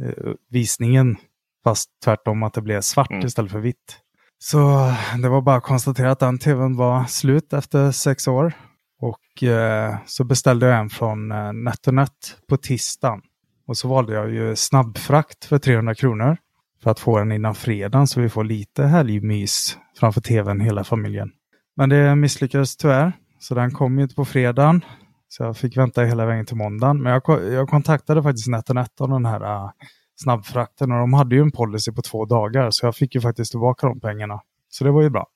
eh, 0.00 0.32
visningen. 0.50 1.16
Fast 1.64 1.90
tvärtom 2.04 2.42
att 2.42 2.54
det 2.54 2.62
blev 2.62 2.80
svart 2.80 3.10
mm. 3.10 3.26
istället 3.26 3.52
för 3.52 3.60
vitt. 3.60 3.98
Så 4.38 4.92
det 5.22 5.28
var 5.28 5.40
bara 5.40 5.56
att 5.56 5.62
konstatera 5.62 6.10
att 6.10 6.18
den 6.18 6.38
tvn 6.38 6.76
var 6.76 7.04
slut 7.04 7.52
efter 7.52 7.90
sex 7.90 8.28
år. 8.28 8.52
Och 9.00 9.42
eh, 9.42 9.96
så 10.06 10.24
beställde 10.24 10.66
jag 10.66 10.78
en 10.78 10.90
från 10.90 11.32
eh, 11.32 11.52
NetOnNet 11.52 12.36
på 12.48 12.56
tisdagen. 12.56 13.20
Och 13.66 13.76
så 13.76 13.88
valde 13.88 14.14
jag 14.14 14.30
ju 14.30 14.56
snabbfrakt 14.56 15.44
för 15.44 15.58
300 15.58 15.94
kronor. 15.94 16.36
För 16.82 16.90
att 16.90 17.00
få 17.00 17.18
den 17.18 17.32
innan 17.32 17.54
fredagen 17.54 18.06
så 18.06 18.20
vi 18.20 18.28
får 18.28 18.44
lite 18.44 18.84
helgmys 18.84 19.78
framför 19.98 20.20
tvn 20.20 20.60
hela 20.60 20.84
familjen. 20.84 21.30
Men 21.76 21.88
det 21.88 22.16
misslyckades 22.16 22.76
tyvärr. 22.76 23.12
Så 23.38 23.54
den 23.54 23.70
kom 23.70 23.98
ju 23.98 24.02
inte 24.02 24.14
på 24.14 24.24
fredagen. 24.24 24.84
Så 25.28 25.42
jag 25.42 25.56
fick 25.56 25.76
vänta 25.76 26.02
hela 26.02 26.26
vägen 26.26 26.46
till 26.46 26.56
måndagen. 26.56 27.02
Men 27.02 27.12
jag, 27.12 27.52
jag 27.52 27.68
kontaktade 27.68 28.22
faktiskt 28.22 28.48
NetOnNet 28.48 29.00
om 29.00 29.10
den 29.10 29.24
här 29.24 29.42
uh, 29.42 29.70
snabbfrakten 30.16 30.92
och 30.92 30.98
de 30.98 31.12
hade 31.12 31.34
ju 31.34 31.42
en 31.42 31.50
policy 31.50 31.92
på 31.92 32.02
två 32.02 32.24
dagar. 32.24 32.68
Så 32.70 32.86
jag 32.86 32.96
fick 32.96 33.14
ju 33.14 33.20
faktiskt 33.20 33.50
tillbaka 33.50 33.86
de 33.86 34.00
pengarna. 34.00 34.40
Så 34.68 34.84
det 34.84 34.90
var 34.90 35.02
ju 35.02 35.10
bra. 35.10 35.26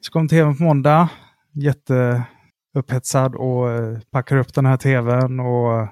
Så 0.00 0.12
kom 0.12 0.28
tvn 0.28 0.56
på 0.56 0.62
måndag. 0.62 1.08
Jätteupphetsad 1.52 3.34
och 3.34 3.66
packade 3.66 4.00
packar 4.10 4.36
upp 4.36 4.54
den 4.54 4.66
här 4.66 4.76
tvn 4.76 5.40
och 5.40 5.88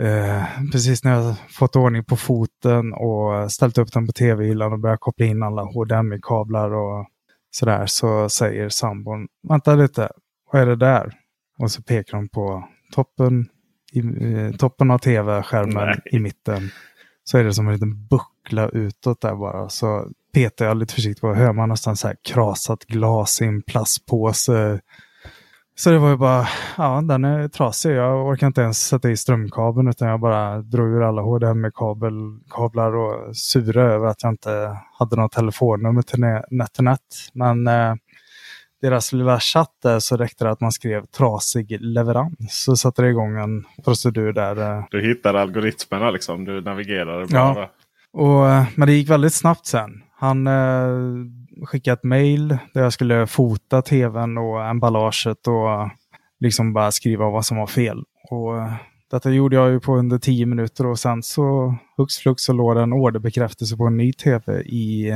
Eh, 0.00 0.44
precis 0.72 1.04
när 1.04 1.12
jag 1.12 1.36
fått 1.50 1.76
ordning 1.76 2.04
på 2.04 2.16
foten 2.16 2.92
och 2.92 3.52
ställt 3.52 3.78
upp 3.78 3.92
den 3.92 4.06
på 4.06 4.12
tv-hyllan 4.12 4.72
och 4.72 4.78
börjat 4.78 5.00
koppla 5.00 5.26
in 5.26 5.42
alla 5.42 5.62
HDMI-kablar 5.62 6.74
och 6.74 7.06
sådär 7.50 7.86
så 7.86 8.28
säger 8.28 8.68
sambon, 8.68 9.28
vänta 9.48 9.74
lite, 9.74 10.08
vad 10.52 10.62
är 10.62 10.66
det 10.66 10.76
där? 10.76 11.12
Och 11.58 11.70
så 11.70 11.82
pekar 11.82 12.18
de 12.18 12.28
på 12.28 12.68
toppen, 12.94 13.48
i, 13.92 13.98
eh, 13.98 14.52
toppen 14.56 14.90
av 14.90 14.98
tv-skärmen 14.98 16.00
i 16.12 16.18
mitten. 16.18 16.70
Så 17.24 17.38
är 17.38 17.44
det 17.44 17.54
som 17.54 17.66
en 17.66 17.72
liten 17.72 18.06
buckla 18.06 18.68
utåt 18.68 19.20
där 19.20 19.34
bara. 19.34 19.68
Så 19.68 20.08
petar 20.34 20.66
jag 20.66 20.76
lite 20.76 20.94
försiktigt 20.94 21.20
på, 21.20 21.34
hör 21.34 21.52
man 21.52 21.68
nästan 21.68 21.96
så 21.96 22.08
här 22.08 22.16
krasat 22.22 22.84
glas 22.84 23.42
i 23.42 23.44
en 23.44 23.62
plastpåse 23.62 24.80
så 25.78 25.90
det 25.90 25.98
var 25.98 26.10
ju 26.10 26.16
bara, 26.16 26.48
ja 26.76 27.02
den 27.04 27.24
är 27.24 27.48
trasig. 27.48 27.94
Jag 27.94 28.26
orkar 28.26 28.46
inte 28.46 28.60
ens 28.60 28.86
sätta 28.86 29.10
i 29.10 29.16
strömkabeln 29.16 29.88
utan 29.88 30.08
jag 30.08 30.20
bara 30.20 30.62
drog 30.62 30.88
ur 30.88 31.02
alla 31.02 31.22
HDMI-kablar 31.22 32.96
och 32.96 33.36
sura 33.36 33.82
över 33.82 34.06
att 34.06 34.22
jag 34.22 34.32
inte 34.32 34.76
hade 34.98 35.16
något 35.16 35.32
telefonnummer 35.32 36.02
till 36.02 36.20
NetNet. 36.50 37.00
Men 37.32 37.66
eh, 37.66 37.94
deras 38.82 39.12
lilla 39.12 39.40
chatt 39.40 39.72
där 39.82 39.98
så 39.98 40.16
räckte 40.16 40.44
det 40.44 40.50
att 40.50 40.60
man 40.60 40.72
skrev 40.72 41.06
trasig 41.06 41.80
leverans. 41.80 42.64
Så 42.64 42.76
satte 42.76 43.02
det 43.02 43.08
igång 43.08 43.36
en 43.38 43.64
procedur 43.84 44.32
där. 44.32 44.78
Eh. 44.78 44.84
Du 44.90 45.08
hittade 45.08 45.40
algoritmerna 45.40 46.10
liksom, 46.10 46.44
du 46.44 46.60
navigerade 46.60 47.26
bara. 47.26 47.54
Ja, 47.54 47.70
och, 48.12 48.48
eh, 48.48 48.64
men 48.74 48.88
det 48.88 48.94
gick 48.94 49.10
väldigt 49.10 49.34
snabbt 49.34 49.66
sen. 49.66 50.02
Han 50.20 50.46
eh, 50.46 50.92
skickade 51.66 51.94
ett 51.94 52.04
mail 52.04 52.48
där 52.48 52.82
jag 52.82 52.92
skulle 52.92 53.26
fota 53.26 53.82
tvn 53.82 54.38
och 54.38 54.64
emballaget 54.64 55.46
och 55.46 55.90
liksom 56.40 56.72
bara 56.72 56.90
skriva 56.90 57.30
vad 57.30 57.46
som 57.46 57.56
var 57.56 57.66
fel. 57.66 58.04
Och 58.30 58.58
eh, 58.58 58.72
detta 59.10 59.30
gjorde 59.30 59.56
jag 59.56 59.70
ju 59.70 59.80
på 59.80 59.96
under 59.96 60.18
tio 60.18 60.46
minuter 60.46 60.86
och 60.86 60.98
sen 60.98 61.22
så 61.22 61.74
hux 61.96 62.16
flux 62.16 62.42
så 62.42 62.52
låg 62.52 62.76
det 62.76 62.82
en 62.82 62.92
orderbekräftelse 62.92 63.76
på 63.76 63.84
en 63.84 63.96
ny 63.96 64.12
tv 64.12 64.62
i, 64.62 65.14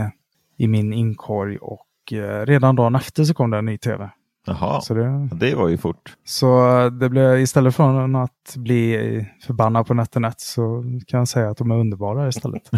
i 0.56 0.68
min 0.68 0.92
inkorg 0.92 1.58
och 1.58 2.12
eh, 2.12 2.46
redan 2.46 2.76
dagen 2.76 2.94
efter 2.94 3.24
så 3.24 3.34
kom 3.34 3.50
det 3.50 3.58
en 3.58 3.64
ny 3.64 3.78
tv. 3.78 4.10
Jaha, 4.46 4.80
så 4.80 4.94
det, 4.94 5.28
det 5.32 5.54
var 5.54 5.68
ju 5.68 5.78
fort. 5.78 6.16
Så 6.24 6.88
det 7.00 7.08
blev 7.08 7.40
istället 7.40 7.74
för 7.74 8.22
att 8.22 8.56
bli 8.56 9.26
förbannad 9.46 9.86
på 9.86 9.94
NetOnNet 9.94 10.40
så 10.40 10.84
kan 11.06 11.18
jag 11.18 11.28
säga 11.28 11.50
att 11.50 11.56
de 11.56 11.70
är 11.70 11.74
underbara 11.74 12.28
istället. 12.28 12.62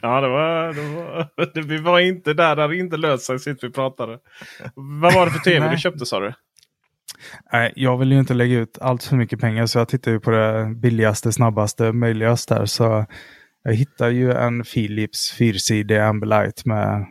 ja, 0.00 0.20
det 0.20 0.28
var, 0.28 0.72
det 0.72 0.94
var, 0.94 1.54
det, 1.54 1.60
vi 1.60 1.78
var 1.78 2.00
inte 2.00 2.34
där, 2.34 2.56
där 2.56 2.68
det 2.68 2.76
inte 2.76 2.96
löst 2.96 3.24
sig 3.24 3.38
sist 3.38 3.64
vi 3.64 3.70
pratade. 3.70 4.18
Vad 4.74 5.14
var 5.14 5.26
det 5.26 5.32
för 5.32 5.38
tv 5.38 5.70
du 5.70 5.78
köpte 5.78 6.06
sa 6.06 6.20
du? 6.20 6.32
Nej, 7.52 7.72
jag 7.76 7.96
vill 7.98 8.12
ju 8.12 8.18
inte 8.18 8.34
lägga 8.34 8.58
ut 8.58 8.78
allt 8.80 9.04
för 9.04 9.16
mycket 9.16 9.40
pengar 9.40 9.66
så 9.66 9.78
jag 9.78 9.88
tittar 9.88 10.10
ju 10.10 10.20
på 10.20 10.30
det 10.30 10.74
billigaste, 10.76 11.32
snabbaste, 11.32 11.92
möjligaste 11.92 12.54
där. 12.54 12.66
Så 12.66 13.06
jag 13.62 13.74
hittar 13.74 14.08
ju 14.08 14.32
en 14.32 14.62
Philips 14.62 15.32
fyrsidig 15.32 15.98
Ambilight 15.98 16.64
med 16.64 17.06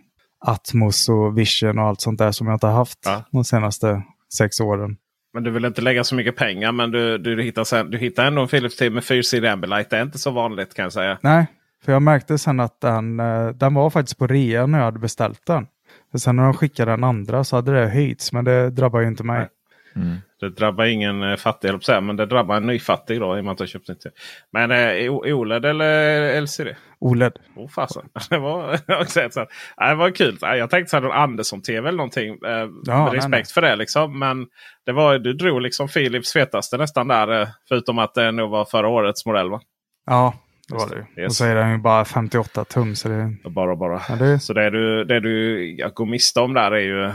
Atmos 0.46 1.10
och 1.10 1.38
Vision 1.38 1.80
och 1.80 1.86
allt 1.86 2.02
sånt 2.02 2.20
där 2.20 2.32
som 2.32 2.48
jag 2.48 2.56
inte 2.56 2.68
haft 2.68 3.00
ja. 3.06 3.24
de 3.32 3.44
senaste 3.44 4.04
sex 4.34 4.60
åren. 4.60 4.98
Men 5.34 5.44
du 5.44 5.52
vill 5.52 5.66
inte 5.66 5.82
lägga 5.82 6.04
så 6.04 6.16
mycket 6.16 6.36
pengar 6.36 6.72
men 6.72 6.92
du, 6.92 7.18
du, 7.18 7.44
hittar, 7.44 7.64
sen, 7.64 7.92
du 7.92 7.98
hittar 7.98 8.26
ändå 8.26 8.42
en 8.42 8.48
Philips 8.48 8.78
TV 8.78 8.94
med 8.94 9.04
fyrsidig 9.04 9.48
Ambilight. 9.48 9.90
Det 9.90 9.98
är 9.98 10.02
inte 10.02 10.18
så 10.18 10.32
vanligt 10.32 10.74
kan 10.74 10.84
jag 10.84 10.94
säga. 10.94 11.18
Nej, 11.22 11.48
för 11.86 11.92
jag 11.92 12.02
märkte 12.02 12.38
sen 12.38 12.60
att 12.60 12.82
den, 12.82 13.20
eh, 13.20 13.48
den 13.48 13.74
var 13.74 13.90
faktiskt 13.90 14.18
på 14.18 14.28
rea 14.28 14.66
när 14.66 14.78
jag 14.78 14.86
hade 14.86 15.00
beställt 15.00 15.46
den. 15.46 15.68
För 16.12 16.18
sen 16.18 16.36
när 16.36 16.44
de 16.44 16.54
skickade 16.54 16.92
den 16.92 17.04
andra 17.04 17.44
så 17.44 17.56
hade 17.56 17.72
det 17.80 17.88
höjts 17.88 18.34
men 18.34 18.46
det 18.46 18.70
drabbar 18.70 19.00
ju 19.00 19.08
inte 19.08 19.24
mig. 19.24 19.48
Mm. 19.96 20.18
Det 20.40 20.50
drabbar 20.50 20.86
ingen 20.86 21.24
eh, 21.24 21.36
fattig, 21.36 21.72
men 21.88 22.16
det 22.16 22.26
drabbar 22.26 22.56
en 22.56 22.66
nyfattig 22.66 23.20
då 23.20 23.38
i 23.38 23.40
och 23.40 23.46
med 23.46 23.52
att 23.52 23.58
du 23.58 23.68
köpt 23.68 23.90
inte. 23.90 24.12
Men 24.52 24.72
eh, 24.72 25.14
OLED 25.14 25.66
eller 25.66 26.42
LCD? 26.42 26.76
OLED. 27.00 27.40
Oh, 27.56 27.70
fasen. 27.70 28.10
det 28.30 28.38
var 28.38 29.30
så 29.30 29.46
det 29.78 29.96
var 29.96 30.12
kul. 30.12 30.38
Jag 30.42 30.70
tänkte 30.70 30.90
så 30.90 30.96
här, 30.98 31.02
någon 31.02 31.12
Andersson-TV 31.12 31.88
eller 31.88 31.98
någonting. 31.98 32.30
Eh, 32.30 32.70
ja, 32.86 33.04
med 33.04 33.14
respekt 33.14 33.32
nej. 33.32 33.46
för 33.54 33.62
det 33.62 33.76
liksom. 33.76 34.20
Men 34.20 34.48
det 34.86 34.92
var, 34.92 35.20
du 35.20 35.34
drog 35.34 35.62
liksom 35.62 35.88
Philips 35.88 36.34
fetaste 36.34 36.78
nästan 36.78 37.08
där. 37.08 37.42
Eh, 37.42 37.48
förutom 37.68 38.00
att 38.00 38.14
det 38.14 38.32
nog 38.32 38.50
var 38.50 38.66
förra 38.66 38.88
årets 38.88 39.26
modell 39.26 39.50
va? 39.50 39.62
Ja, 40.06 40.34
det 40.68 40.76
var 40.76 40.90
det. 40.90 41.22
Yes. 41.22 41.30
Och 41.30 41.36
så 41.36 41.46
är 41.46 41.56
den 41.56 41.72
ju 41.72 41.78
bara 41.78 42.06
58 42.06 42.66
tum. 42.66 42.96
Så 42.96 43.10
det... 43.10 43.36
Bara 43.50 43.76
bara. 43.76 44.02
Ja, 44.10 44.16
det... 44.16 44.40
Så 44.40 44.54
det 44.54 44.70
du, 44.70 45.04
det 45.04 45.20
du 45.20 45.92
går 45.94 46.06
miste 46.06 46.40
om 46.40 46.54
där 46.54 46.72
är 46.72 46.80
ju 46.80 47.08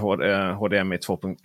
HDMI 0.54 0.96
2.1. 0.96 1.36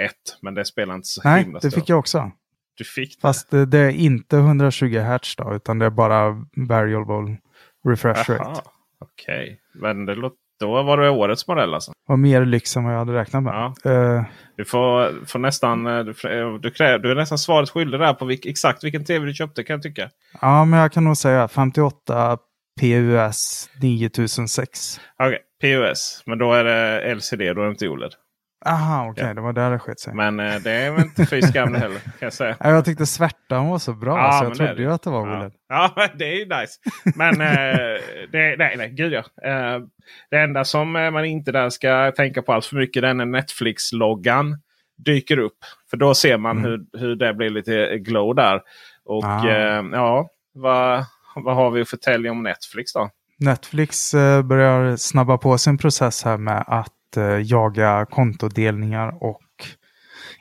Men 0.41 0.53
det 0.53 0.65
spelar 0.65 0.95
inte 0.95 1.07
så 1.07 1.21
Nej, 1.24 1.43
himla 1.43 1.59
det 1.59 1.71
fick 1.71 1.89
jag 1.89 2.00
också. 2.00 2.31
Du 2.77 2.83
fick 2.83 3.15
det? 3.15 3.21
Fast 3.21 3.51
det, 3.51 3.65
det 3.65 3.79
är 3.79 3.89
inte 3.89 4.38
120 4.38 5.00
Hz 5.00 5.35
då, 5.35 5.55
utan 5.55 5.79
det 5.79 5.85
är 5.85 5.89
bara 5.89 6.45
variable 6.55 7.38
refresh 7.88 8.29
rate. 8.29 8.62
Okej, 9.00 9.43
okay. 9.43 9.57
men 9.74 10.05
det 10.05 10.15
låter 10.15 10.38
då 10.59 10.83
var 10.83 10.97
det 10.97 11.09
årets 11.09 11.47
modell 11.47 11.74
alltså? 11.74 11.91
Och 12.07 12.19
mer 12.19 12.45
lyx 12.45 12.77
än 12.77 12.83
vad 12.83 12.93
jag 12.93 13.00
hade 13.00 13.13
räknat 13.13 13.43
med. 13.43 13.74
Ja. 13.83 13.91
Uh, 13.91 14.24
du, 14.55 14.65
får, 14.65 15.25
får 15.25 15.39
nästan, 15.39 15.88
eh, 15.88 16.00
du, 16.00 16.13
du, 16.62 16.69
du, 16.97 17.12
är 17.12 17.15
nästan 17.15 17.38
svaret 17.38 17.69
skyldig 17.69 18.00
där 18.00 18.13
på 18.13 18.25
vilk, 18.25 18.45
exakt 18.45 18.83
vilken 18.83 19.05
tv 19.05 19.25
du 19.25 19.33
köpte 19.33 19.63
kan 19.63 19.74
jag 19.74 19.83
tycka. 19.83 20.09
Ja, 20.41 20.65
men 20.65 20.79
jag 20.79 20.91
kan 20.91 21.03
nog 21.03 21.17
säga 21.17 21.47
58 21.47 22.38
PUS 22.81 23.69
9006. 23.81 25.00
Okej, 25.19 25.27
okay, 25.27 25.39
PUS. 25.62 26.24
Men 26.25 26.38
då 26.38 26.53
är 26.53 26.63
det 26.63 27.15
LCD, 27.15 27.39
då 27.39 27.62
är 27.62 27.65
det 27.65 27.71
inte 27.71 27.89
OLED. 27.89 28.12
Aha, 28.65 29.01
okej, 29.01 29.12
okay, 29.12 29.27
ja. 29.27 29.34
det 29.34 29.41
var 29.41 29.53
där 29.53 29.72
det 29.72 29.79
skett 29.79 30.00
sig. 30.00 30.13
Men 30.13 30.39
eh, 30.39 30.55
det 30.55 30.72
är 30.72 30.91
väl 30.91 31.01
inte 31.01 31.25
fy 31.25 31.41
skam 31.41 31.75
heller. 31.75 32.00
Kan 32.00 32.12
jag, 32.19 32.34
säga. 32.34 32.55
jag 32.60 32.86
tyckte 32.86 33.05
svärtan 33.05 33.67
var 33.67 33.79
så 33.79 33.93
bra 33.93 34.17
ja, 34.17 34.31
så 34.31 34.45
jag 34.45 34.55
trodde 34.55 34.81
ju 34.81 34.91
att 34.91 35.01
det 35.01 35.10
var 35.10 35.22
OLED. 35.22 35.53
Ja, 35.69 35.93
ja 35.95 36.07
det 36.15 36.25
är 36.25 36.36
ju 36.36 36.45
nice. 36.45 36.79
Men 37.15 37.41
eh, 37.41 38.01
det, 38.31 38.55
nej, 38.57 38.75
nej, 38.77 38.89
gud 38.89 39.13
ja. 39.13 39.50
Eh, 39.50 39.79
det 40.29 40.38
enda 40.38 40.63
som 40.63 40.95
eh, 40.95 41.12
man 41.12 41.25
inte 41.25 41.51
där 41.51 41.69
ska 41.69 42.12
tänka 42.12 42.41
på 42.41 42.53
allt 42.53 42.65
för 42.65 42.75
mycket 42.75 43.03
är 43.03 43.13
när 43.13 43.25
Netflix-loggan 43.25 44.57
dyker 44.98 45.39
upp. 45.39 45.57
För 45.89 45.98
då 45.98 46.13
ser 46.13 46.38
man 46.38 46.57
mm. 46.57 46.72
hur, 46.72 47.00
hur 47.00 47.15
det 47.15 47.34
blir 47.34 47.50
lite 47.50 47.98
glow 47.98 48.36
där. 48.36 48.62
Och 49.05 49.25
ah. 49.25 49.50
eh, 49.50 49.84
ja, 49.91 50.29
vad, 50.53 51.05
vad 51.36 51.55
har 51.55 51.72
vi 51.72 51.81
att 51.81 51.89
förtälja 51.89 52.31
om 52.31 52.43
Netflix 52.43 52.93
då? 52.93 53.10
Netflix 53.39 54.13
eh, 54.13 54.41
börjar 54.41 54.95
snabba 54.95 55.38
på 55.38 55.57
sin 55.57 55.77
process 55.77 56.24
här 56.24 56.38
med 56.38 56.63
att 56.67 56.93
eh, 57.17 57.41
jaga 57.41 58.05
kontodelningar 58.10 59.24
och 59.24 59.41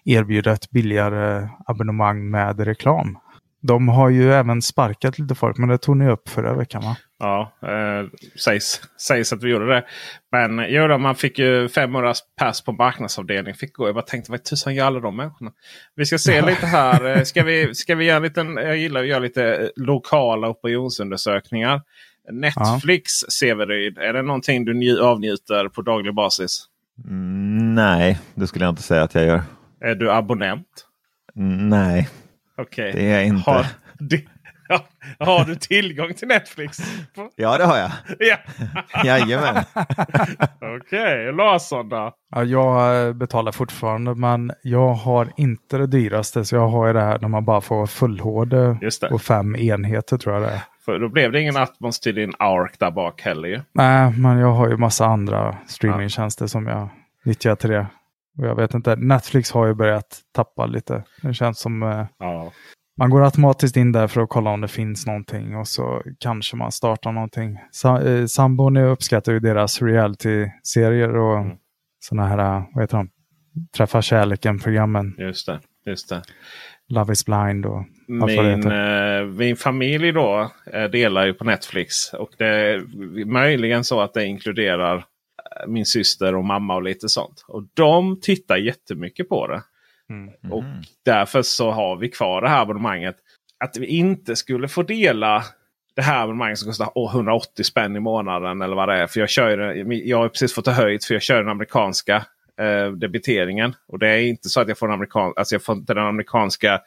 erbjuda 0.05 0.53
ett 0.53 0.71
billigare 0.71 1.49
abonnemang 1.67 2.31
med 2.31 2.61
reklam. 2.61 3.19
De 3.63 3.89
har 3.89 4.11
ju 4.11 4.33
även 4.33 4.63
sparkat 4.63 5.19
lite 5.19 5.35
folk, 5.35 5.59
men 5.59 5.69
det 5.69 5.79
tog 5.79 5.97
ni 5.97 6.11
upp 6.11 6.29
förra 6.29 6.55
veckan 6.55 6.83
va? 6.83 6.97
Ja, 7.19 7.53
eh, 7.63 8.09
sägs, 8.45 8.81
sägs 9.01 9.33
att 9.33 9.43
vi 9.43 9.51
gjorde 9.51 9.75
det. 9.75 9.85
Men 10.33 10.67
jo 10.69 10.89
då, 10.89 10.99
man 10.99 11.15
fick 11.15 11.39
ju 11.39 11.69
500 11.69 12.15
pass 12.41 12.65
på 12.65 12.73
marknadsavdelning. 12.73 13.55
Fick 13.55 13.73
gå. 13.73 13.89
Jag 13.89 13.95
bara 13.95 14.05
tänkte 14.05 14.31
vad 14.31 14.45
tusan 14.45 14.75
gör 14.75 14.87
alla 14.87 15.01
de 15.01 15.17
människorna? 15.17 15.53
Vi 15.97 16.07
ska 16.07 16.19
se 16.19 16.43
lite 16.47 16.67
här. 16.67 17.17
Eh, 17.17 17.23
ska 17.23 17.43
vi, 17.43 17.75
ska 17.75 17.95
vi 17.95 18.05
göra 18.05 18.17
en 18.17 18.23
liten, 18.23 18.57
jag 18.57 18.77
gillar 18.77 19.01
att 19.01 19.07
göra 19.07 19.19
lite 19.19 19.71
lokala 19.77 20.49
opinionsundersökningar. 20.49 21.81
Netflix, 22.33 23.23
ja. 23.23 23.31
Severyd, 23.31 23.99
är 23.99 24.13
det 24.13 24.23
någonting 24.23 24.65
du 24.65 25.03
avnjuter 25.03 25.69
på 25.69 25.83
daglig 25.83 26.15
basis? 26.15 26.67
Mm, 27.05 27.75
nej, 27.75 28.19
det 28.35 28.47
skulle 28.47 28.65
jag 28.65 28.73
inte 28.73 28.83
säga 28.83 29.03
att 29.03 29.15
jag 29.15 29.25
gör. 29.25 29.43
Är 29.81 29.95
du 29.95 30.13
abonnent? 30.13 30.87
Mm, 31.37 31.69
nej, 31.69 32.09
okay. 32.57 32.93
det 32.93 33.07
är 33.07 33.15
jag 33.15 33.27
inte. 33.27 33.51
Har, 33.51 33.67
har 35.19 35.45
du 35.45 35.55
tillgång 35.55 36.15
till 36.15 36.29
Netflix? 36.29 36.79
Ja, 37.37 37.59
det 37.59 37.65
har 37.65 37.77
jag. 37.77 37.91
Ja. 38.19 38.37
Jajamän. 39.05 39.65
Okej, 39.75 40.77
okay. 40.77 41.33
Larsson 41.33 41.89
då? 41.89 42.15
Ja, 42.31 42.45
jag 42.45 43.07
eh, 43.07 43.13
betalar 43.13 43.53
fortfarande 43.53 44.15
men 44.15 44.53
jag 44.63 44.95
har 44.95 45.33
inte 45.37 45.79
det 45.79 45.87
dyraste. 45.87 46.45
Så 46.45 46.55
jag 46.55 46.69
har 46.69 46.87
ju 46.87 46.93
det 46.93 47.01
här 47.01 47.19
när 47.19 47.29
man 47.29 47.45
bara 47.45 47.61
får 47.61 47.87
full-HD 47.87 48.57
och 49.11 49.23
fem 49.23 49.57
enheter 49.57 50.19
tror 50.19 50.35
jag 50.35 50.43
det 50.43 50.51
är. 50.51 50.61
För 50.85 50.99
då 50.99 51.09
blev 51.09 51.33
det 51.33 51.41
ingen 51.41 51.57
Atmos 51.57 52.01
till 52.01 52.15
din 52.15 52.33
ARC 52.39 52.79
där 52.79 52.91
bak 52.91 53.21
heller 53.21 53.49
ju. 53.49 53.61
Nej, 53.73 54.13
men 54.19 54.39
jag 54.39 54.53
har 54.53 54.69
ju 54.69 54.77
massa 54.77 55.07
andra 55.07 55.59
streamingtjänster 55.67 56.45
ja. 56.45 56.49
som 56.49 56.67
jag 56.67 56.89
nyttjar 57.25 57.57
till 57.57 57.71
det. 57.71 57.87
Och 58.39 58.47
jag 58.47 58.55
vet 58.55 58.75
inte, 58.75 58.97
Netflix 58.97 59.51
har 59.53 59.67
ju 59.67 59.75
börjat 59.75 60.21
tappa 60.33 60.67
lite. 60.67 61.05
Det 61.23 61.35
känns 61.35 61.59
som 61.59 61.83
eh, 61.83 62.07
ja. 62.19 62.53
man 62.97 63.11
går 63.11 63.25
automatiskt 63.25 63.77
in 63.77 63.93
där 63.93 64.07
för 64.07 64.21
att 64.21 64.29
kolla 64.29 64.51
om 64.51 64.61
det 64.61 64.69
finns 64.69 65.07
någonting 65.07 65.57
och 65.57 65.69
så 65.69 66.03
kanske 66.19 66.57
man 66.57 66.73
startar 66.73 67.13
någonting. 67.13 67.59
Sa, 67.71 68.01
eh, 68.01 68.27
sambon 68.27 68.77
uppskattar 68.77 69.33
ju 69.33 69.41
deras 69.41 69.83
reality-serier 69.83 71.17
och 71.17 71.39
mm. 71.39 71.57
sådana 72.01 72.29
här, 72.29 72.65
vad 72.75 72.83
heter 72.83 72.97
de, 72.97 73.11
Träffa 73.77 74.03
kärleken-programmen. 74.03 75.15
Just 75.19 75.47
det, 75.47 75.61
just 75.87 76.09
det. 76.09 76.23
Love 76.89 77.13
is 77.13 77.27
blind 77.27 77.67
och 77.67 77.85
min, 78.09 78.73
eh, 78.73 79.25
min 79.25 79.57
familj 79.57 80.13
då 80.13 80.51
eh, 80.73 80.85
delar 80.85 81.27
ju 81.27 81.35
på 81.35 81.45
Netflix. 81.45 82.13
Och 82.13 82.31
det 82.39 82.47
är 82.47 82.85
möjligen 83.25 83.85
så 83.85 84.01
att 84.01 84.15
det 84.15 84.25
inkluderar 84.25 84.97
eh, 84.97 85.69
min 85.69 85.87
syster 85.87 86.35
och 86.35 86.45
mamma 86.45 86.75
och 86.75 86.83
lite 86.83 87.09
sånt. 87.09 87.45
Och 87.49 87.65
de 87.75 88.21
tittar 88.21 88.57
jättemycket 88.57 89.29
på 89.29 89.47
det. 89.47 89.63
Mm. 90.11 90.53
Och 90.53 90.63
mm. 90.63 90.83
därför 91.05 91.43
så 91.43 91.71
har 91.71 91.97
vi 91.97 92.09
kvar 92.09 92.43
det 92.43 92.49
här 92.49 92.63
abonnemanget. 92.63 93.17
Att 93.65 93.77
vi 93.77 93.87
inte 93.87 94.37
skulle 94.37 94.69
få 94.69 94.83
dela 94.83 95.43
det 95.97 96.03
här 96.03 96.23
abonnemanget 96.23 96.59
som 96.59 96.69
kostar 96.69 97.11
180 97.13 97.65
spänn 97.65 97.97
i 97.97 98.01
månaden. 98.01 98.63
Eller 98.63 98.77
vad 98.77 98.89
det 98.89 98.95
är. 98.95 99.07
För 99.07 99.21
jag, 99.21 99.31
kör, 99.31 99.59
jag 99.93 100.19
har 100.19 100.29
precis 100.29 100.55
fått 100.55 100.65
ta 100.65 100.71
höjd 100.71 101.05
för 101.05 101.15
jag 101.15 101.23
kör 101.23 101.37
den 101.37 101.49
amerikanska 101.49 102.25
eh, 102.61 102.93
debiteringen. 102.93 103.75
Och 103.89 103.99
det 103.99 104.09
är 104.09 104.19
inte 104.19 104.49
så 104.49 104.61
att 104.61 104.69
jag 104.69 104.79
får, 104.79 104.87
en 104.87 104.95
amerikan 104.95 105.33
alltså 105.37 105.55
jag 105.55 105.65
får 105.65 105.77
inte 105.77 105.95
den 105.95 106.07
amerikanska 106.07 106.81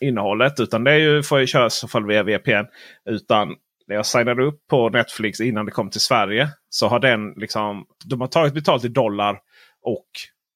innehållet. 0.00 0.60
Utan 0.60 0.84
det 0.84 0.90
är 0.90 0.98
ju, 0.98 1.22
får 1.22 1.38
jag 1.38 1.48
köra 1.48 1.70
så 1.70 1.88
fall 1.88 2.06
via 2.06 2.22
VPN. 2.22 2.66
Utan 3.10 3.56
när 3.86 3.96
jag 3.96 4.06
signade 4.06 4.44
upp 4.44 4.66
på 4.70 4.88
Netflix 4.88 5.40
innan 5.40 5.64
det 5.64 5.70
kom 5.70 5.90
till 5.90 6.00
Sverige. 6.00 6.48
Så 6.70 6.88
har 6.88 7.00
den 7.00 7.32
liksom, 7.36 7.84
de 8.04 8.20
har 8.20 8.28
tagit 8.28 8.54
betalt 8.54 8.84
i 8.84 8.88
dollar. 8.88 9.38
Och 9.82 10.08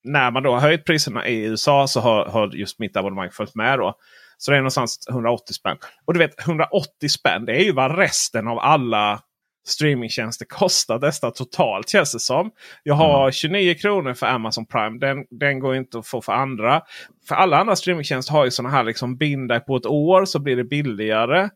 när 0.04 0.30
man 0.30 0.42
då 0.42 0.52
har 0.52 0.60
höjt 0.60 0.84
priserna 0.84 1.28
i 1.28 1.44
USA 1.44 1.88
så 1.88 2.00
har, 2.00 2.26
har 2.26 2.48
just 2.48 2.78
mitt 2.78 2.96
abonnemang 2.96 3.30
följt 3.30 3.54
med. 3.54 3.78
då. 3.78 3.94
Så 4.38 4.50
det 4.50 4.56
är 4.56 4.60
någonstans 4.60 5.06
180 5.10 5.54
spänn. 5.54 5.76
Och 6.04 6.14
du 6.14 6.18
vet 6.18 6.40
180 6.40 7.08
spänn 7.08 7.44
det 7.44 7.52
är 7.52 7.64
ju 7.64 7.72
vad 7.72 7.98
resten 7.98 8.48
av 8.48 8.58
alla 8.58 9.22
streamingtjänster 9.64 10.44
kostar 10.44 10.98
detta 10.98 11.30
totalt 11.30 11.88
känns 11.88 12.12
det 12.12 12.20
som. 12.20 12.50
Jag 12.82 12.94
har 12.94 13.22
mm. 13.22 13.32
29 13.32 13.74
kronor 13.74 14.14
för 14.14 14.26
Amazon 14.26 14.66
Prime. 14.66 14.98
Den, 14.98 15.26
den 15.30 15.58
går 15.58 15.76
inte 15.76 15.98
att 15.98 16.06
få 16.06 16.22
för 16.22 16.32
andra. 16.32 16.82
För 17.28 17.34
alla 17.34 17.58
andra 17.58 17.76
streamingtjänster 17.76 18.32
har 18.32 18.44
ju 18.44 18.50
sådana 18.50 18.74
här 18.74 18.84
liksom 18.84 19.16
binda 19.16 19.60
på 19.60 19.76
ett 19.76 19.86
år 19.86 20.24
så 20.24 20.38
blir 20.38 20.56
det 20.56 20.64
billigare. 20.64 21.48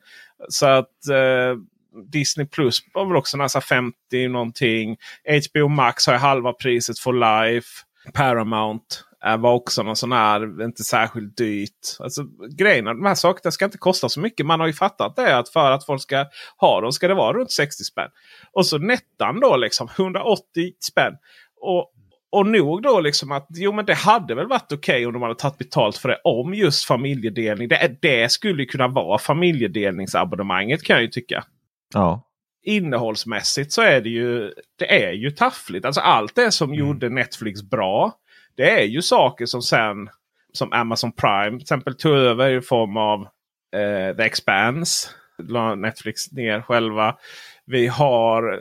Så 0.48 0.66
att 0.66 1.08
eh, 1.10 1.58
Disney 2.12 2.46
Plus 2.46 2.78
var 2.94 3.06
väl 3.06 3.16
också 3.16 3.36
nästan 3.36 3.62
50 3.62 4.28
någonting. 4.28 4.96
HBO 5.50 5.68
Max 5.68 6.06
har 6.06 6.14
halva 6.14 6.52
priset 6.52 6.98
för 6.98 7.12
life. 7.12 7.68
Paramount 8.12 8.84
var 9.38 9.52
också 9.52 9.82
någon 9.82 9.96
sån 9.96 10.12
här, 10.12 10.64
inte 10.64 10.84
särskilt 10.84 11.36
dyrt. 11.36 11.70
Alltså, 11.98 12.22
grejerna, 12.56 12.94
de 12.94 13.04
här 13.04 13.14
sakerna 13.14 13.52
ska 13.52 13.64
inte 13.64 13.78
kosta 13.78 14.08
så 14.08 14.20
mycket. 14.20 14.46
Man 14.46 14.60
har 14.60 14.66
ju 14.66 14.72
fattat 14.72 15.16
det 15.16 15.36
att 15.36 15.48
för 15.48 15.70
att 15.70 15.86
folk 15.86 16.02
ska 16.02 16.26
ha 16.56 16.80
dem 16.80 16.92
ska 16.92 17.08
det 17.08 17.14
vara 17.14 17.38
runt 17.38 17.52
60 17.52 17.84
spänn. 17.84 18.10
Och 18.52 18.66
så 18.66 18.78
nettan 18.78 19.40
då 19.40 19.56
liksom 19.56 19.88
180 19.98 20.40
spänn. 20.80 21.12
Och, 21.60 21.92
och 22.30 22.46
nog 22.46 22.82
då 22.82 23.00
liksom 23.00 23.32
att 23.32 23.46
jo 23.50 23.72
men 23.72 23.84
det 23.84 23.94
hade 23.94 24.34
väl 24.34 24.46
varit 24.46 24.72
okej 24.72 24.94
okay 24.94 25.06
om 25.06 25.12
de 25.12 25.22
hade 25.22 25.34
tagit 25.34 25.58
betalt 25.58 25.96
för 25.96 26.08
det. 26.08 26.20
Om 26.24 26.54
just 26.54 26.84
familjedelning. 26.84 27.68
Det, 27.68 27.96
det 28.02 28.32
skulle 28.32 28.64
kunna 28.64 28.88
vara 28.88 29.18
familjedelningsabonnemanget 29.18 30.82
kan 30.82 30.94
jag 30.94 31.02
ju 31.02 31.08
tycka. 31.08 31.44
Ja. 31.94 32.22
Innehållsmässigt 32.62 33.72
så 33.72 33.82
är 33.82 34.00
det 34.00 34.08
ju, 34.08 34.52
det 34.78 35.06
är 35.06 35.12
ju 35.12 35.30
taffligt. 35.30 35.86
Alltså 35.86 36.00
allt 36.00 36.34
det 36.34 36.50
som 36.50 36.68
mm. 36.68 36.78
gjorde 36.78 37.08
Netflix 37.08 37.62
bra 37.62 38.12
det 38.56 38.70
är 38.70 38.84
ju 38.84 39.02
saker 39.02 39.46
som 39.46 39.62
sen 39.62 40.08
som 40.52 40.72
Amazon 40.72 41.12
Prime 41.12 41.50
till 41.50 41.64
exempel 41.64 41.96
tog 41.96 42.12
över 42.12 42.50
i 42.50 42.60
form 42.60 42.96
av 42.96 43.20
eh, 43.76 44.16
The 44.16 44.22
Expanse. 44.22 45.08
Netflix 45.76 46.32
ner 46.32 46.62
själva. 46.62 47.16
Vi 47.64 47.86
har 47.86 48.52
eh, 48.52 48.58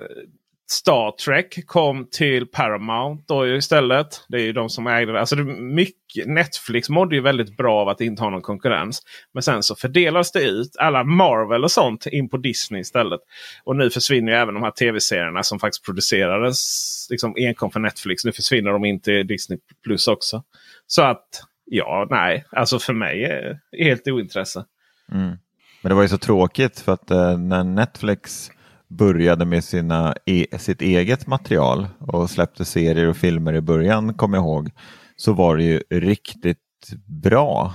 Star 0.68 1.12
Trek 1.12 1.66
kom 1.66 2.08
till 2.12 2.46
Paramount 2.48 3.24
då 3.28 3.48
istället. 3.48 4.26
Det 4.28 4.38
är 4.38 4.42
ju 4.42 4.54
de 4.54 4.70
som 4.70 4.88
ägde 4.88 5.12
det. 5.12 5.20
Alltså 5.20 5.36
det 5.36 5.44
mycket, 5.62 6.28
Netflix 6.28 6.90
mådde 6.90 7.16
ju 7.16 7.22
väldigt 7.22 7.58
bra 7.58 7.82
av 7.82 7.90
att 7.90 8.02
inte 8.02 8.24
ha 8.24 8.30
någon 8.30 8.42
konkurrens. 8.42 9.02
Men 9.34 9.44
sen 9.44 9.64
så 9.64 9.76
fördelas 9.76 10.32
det 10.32 10.44
ut 10.44 10.76
alla 10.80 11.04
Marvel 11.04 11.64
och 11.64 11.72
sånt 11.72 12.06
in 12.06 12.30
på 12.30 12.38
Disney 12.38 12.82
istället. 12.82 13.20
Och 13.64 13.76
nu 13.76 13.90
försvinner 13.90 14.32
ju 14.32 14.38
även 14.38 14.54
de 14.54 14.64
här 14.64 14.72
tv-serierna 14.72 15.44
som 15.44 15.60
faktiskt 15.60 15.86
producerades 15.86 17.08
liksom 17.10 17.36
enkom 17.38 17.72
för 17.72 17.80
Netflix. 17.80 18.26
Nu 18.26 18.32
försvinner 18.32 18.72
de 18.72 18.86
in 18.86 19.02
till 19.02 19.28
Disney 19.28 19.60
Plus 19.84 20.08
också. 20.08 20.44
Så 20.88 21.02
att 21.02 21.28
ja, 21.66 22.08
nej. 22.10 22.46
Alltså 22.52 22.80
för 22.80 22.94
mig 22.94 23.24
är 23.24 23.60
det 23.72 23.84
helt 23.84 24.08
ointresse. 24.08 24.66
Mm. 25.12 25.38
Men 25.82 25.90
det 25.90 25.96
var 25.96 26.02
ju 26.02 26.10
så 26.10 26.18
tråkigt 26.18 26.80
för 26.80 26.94
att 26.94 27.12
eh, 27.12 27.38
när 27.38 27.64
Netflix 27.64 28.52
började 28.88 29.46
med 29.46 29.64
sina, 29.64 30.16
e 30.26 30.46
sitt 30.58 30.82
eget 30.82 31.28
material 31.28 31.88
och 32.00 32.30
släppte 32.30 32.66
serier 32.66 33.08
och 33.08 33.18
filmer 33.18 33.54
i 33.54 33.62
början, 33.62 34.14
kommer 34.14 34.38
jag 34.38 34.44
ihåg, 34.44 34.72
så 35.16 35.34
var 35.34 35.58
det 35.58 35.64
ju 35.64 35.82
riktigt 35.90 36.60
bra 37.06 37.74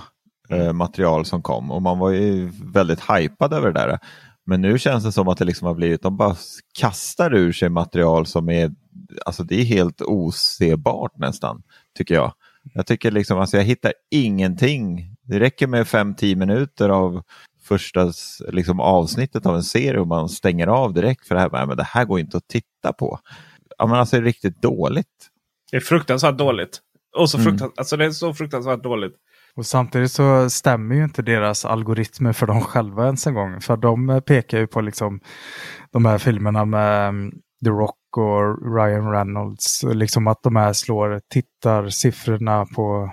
eh, 0.49 0.73
material 0.73 1.25
som 1.25 1.41
kom 1.41 1.71
och 1.71 1.81
man 1.81 1.99
var 1.99 2.09
ju 2.09 2.51
väldigt 2.63 3.01
hypad 3.09 3.53
över 3.53 3.71
det 3.71 3.79
där. 3.79 3.99
Men 4.45 4.61
nu 4.61 4.79
känns 4.79 5.03
det 5.03 5.11
som 5.11 5.27
att 5.27 5.37
det 5.37 5.45
liksom 5.45 5.67
har 5.67 5.75
blivit, 5.75 6.01
de 6.01 6.17
bara 6.17 6.35
kastar 6.79 7.33
ur 7.33 7.51
sig 7.51 7.69
material 7.69 8.25
som 8.25 8.49
är, 8.49 8.71
alltså 9.25 9.43
det 9.43 9.55
är 9.55 9.65
helt 9.65 10.01
osebart 10.01 11.17
nästan, 11.17 11.63
tycker 11.97 12.15
jag. 12.15 12.33
Jag 12.73 12.87
tycker 12.87 13.11
liksom, 13.11 13.39
alltså 13.39 13.57
jag 13.57 13.63
hittar 13.63 13.93
ingenting. 14.11 15.15
Det 15.23 15.39
räcker 15.39 15.67
med 15.67 15.85
5-10 15.85 16.35
minuter 16.35 16.89
av 16.89 17.23
första 17.71 18.11
liksom, 18.47 18.79
avsnittet 18.79 19.45
av 19.45 19.55
en 19.55 19.63
serie 19.63 19.99
och 19.99 20.07
man 20.07 20.29
stänger 20.29 20.67
av 20.67 20.93
direkt 20.93 21.27
för 21.27 21.35
det 21.35 21.41
här, 21.41 21.65
men 21.67 21.77
det 21.77 21.83
här 21.83 22.05
går 22.05 22.19
inte 22.19 22.37
att 22.37 22.47
titta 22.47 22.93
på. 22.93 23.19
Ja, 23.77 23.87
men 23.87 23.99
alltså 23.99 24.15
det 24.15 24.21
är 24.21 24.25
riktigt 24.25 24.61
dåligt. 24.61 25.07
Det 25.71 25.77
är 25.77 25.81
fruktansvärt 25.81 26.37
dåligt. 26.37 26.79
Och 27.17 27.29
så 27.29 27.37
fruktans 27.37 27.61
mm. 27.61 27.73
alltså, 27.77 27.97
det 27.97 28.05
är 28.05 28.11
så 28.11 28.33
fruktansvärt 28.33 28.83
dåligt. 28.83 29.15
Och 29.55 29.65
samtidigt 29.65 30.11
så 30.11 30.49
stämmer 30.49 30.95
ju 30.95 31.03
inte 31.03 31.21
deras 31.21 31.65
algoritmer 31.65 32.33
för 32.33 32.47
dem 32.47 32.61
själva 32.61 33.05
ens 33.05 33.27
en 33.27 33.33
gång. 33.33 33.61
För 33.61 33.77
de 33.77 34.21
pekar 34.25 34.59
ju 34.59 34.67
på 34.67 34.81
liksom 34.81 35.19
de 35.91 36.05
här 36.05 36.17
filmerna 36.17 36.65
med 36.65 37.09
mm, 37.09 37.31
The 37.65 37.69
Rock 37.69 38.17
och 38.17 38.75
Ryan 38.75 39.11
Reynolds. 39.11 39.83
Liksom 39.83 40.27
att 40.27 40.43
de 40.43 40.55
här 40.55 40.73
slår 40.73 41.21
tittarsiffrorna 41.29 42.65
på 42.65 43.11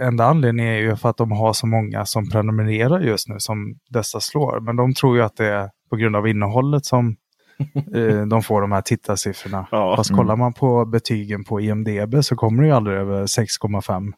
enda 0.00 0.24
anledningen 0.24 0.74
är 0.74 0.78
ju 0.78 0.96
för 0.96 1.08
att 1.08 1.16
de 1.16 1.32
har 1.32 1.52
så 1.52 1.66
många 1.66 2.06
som 2.06 2.30
prenumererar 2.30 3.00
just 3.00 3.28
nu 3.28 3.34
som 3.38 3.78
dessa 3.90 4.20
slår. 4.20 4.60
Men 4.60 4.76
de 4.76 4.94
tror 4.94 5.16
ju 5.16 5.22
att 5.22 5.36
det 5.36 5.46
är 5.46 5.70
på 5.90 5.96
grund 5.96 6.16
av 6.16 6.28
innehållet 6.28 6.84
som 6.84 7.16
eh, 7.94 8.26
de 8.26 8.42
får 8.42 8.60
de 8.60 8.72
här 8.72 8.82
tittarsiffrorna. 8.82 9.66
Ja. 9.70 9.96
Fast 9.96 10.14
kollar 10.14 10.36
man 10.36 10.52
på 10.52 10.84
betygen 10.84 11.44
på 11.44 11.60
IMDB 11.60 12.24
så 12.24 12.36
kommer 12.36 12.62
det 12.62 12.68
ju 12.68 12.74
aldrig 12.74 12.96
över 12.96 13.22
6,5. 13.22 14.12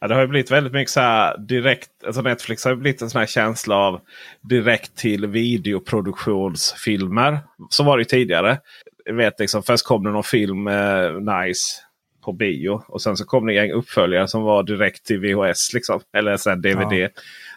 Ja, 0.00 0.08
det 0.08 0.14
har 0.14 0.22
ju 0.22 0.28
blivit 0.28 0.50
väldigt 0.50 0.72
mycket 0.72 0.90
så 0.90 1.00
här 1.00 1.38
direkt. 1.38 1.90
Alltså 2.06 2.22
Netflix 2.22 2.64
har 2.64 2.74
blivit 2.74 3.02
en 3.02 3.10
sån 3.10 3.18
här 3.18 3.26
känsla 3.26 3.76
av 3.76 4.00
direkt 4.40 4.96
till 4.96 5.26
videoproduktionsfilmer. 5.26 7.38
Så 7.70 7.84
var 7.84 7.96
det 7.96 8.00
ju 8.00 8.04
tidigare. 8.04 8.58
Jag 9.04 9.14
vet 9.14 9.40
liksom, 9.40 9.62
först 9.62 9.86
kom 9.86 10.04
det 10.04 10.10
någon 10.10 10.24
film, 10.24 10.68
eh, 10.68 11.12
Nice 11.12 11.82
på 12.22 12.32
bio. 12.32 12.82
Och 12.88 13.02
sen 13.02 13.16
så 13.16 13.24
kom 13.24 13.46
det 13.46 13.58
en 13.58 13.70
uppföljare 13.70 14.28
som 14.28 14.42
var 14.42 14.62
direkt 14.62 15.06
till 15.06 15.20
VHS. 15.20 15.72
Liksom, 15.74 16.00
eller 16.16 16.36
sen 16.36 16.62
DVD. 16.62 16.92
Ja. 16.92 17.08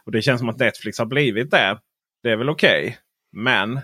Och 0.05 0.11
det 0.11 0.21
känns 0.21 0.39
som 0.39 0.49
att 0.49 0.59
Netflix 0.59 0.99
har 0.99 1.05
blivit 1.05 1.51
det. 1.51 1.79
Det 2.23 2.31
är 2.31 2.35
väl 2.35 2.49
okej. 2.49 2.81
Okay. 2.81 2.95
Men 3.31 3.79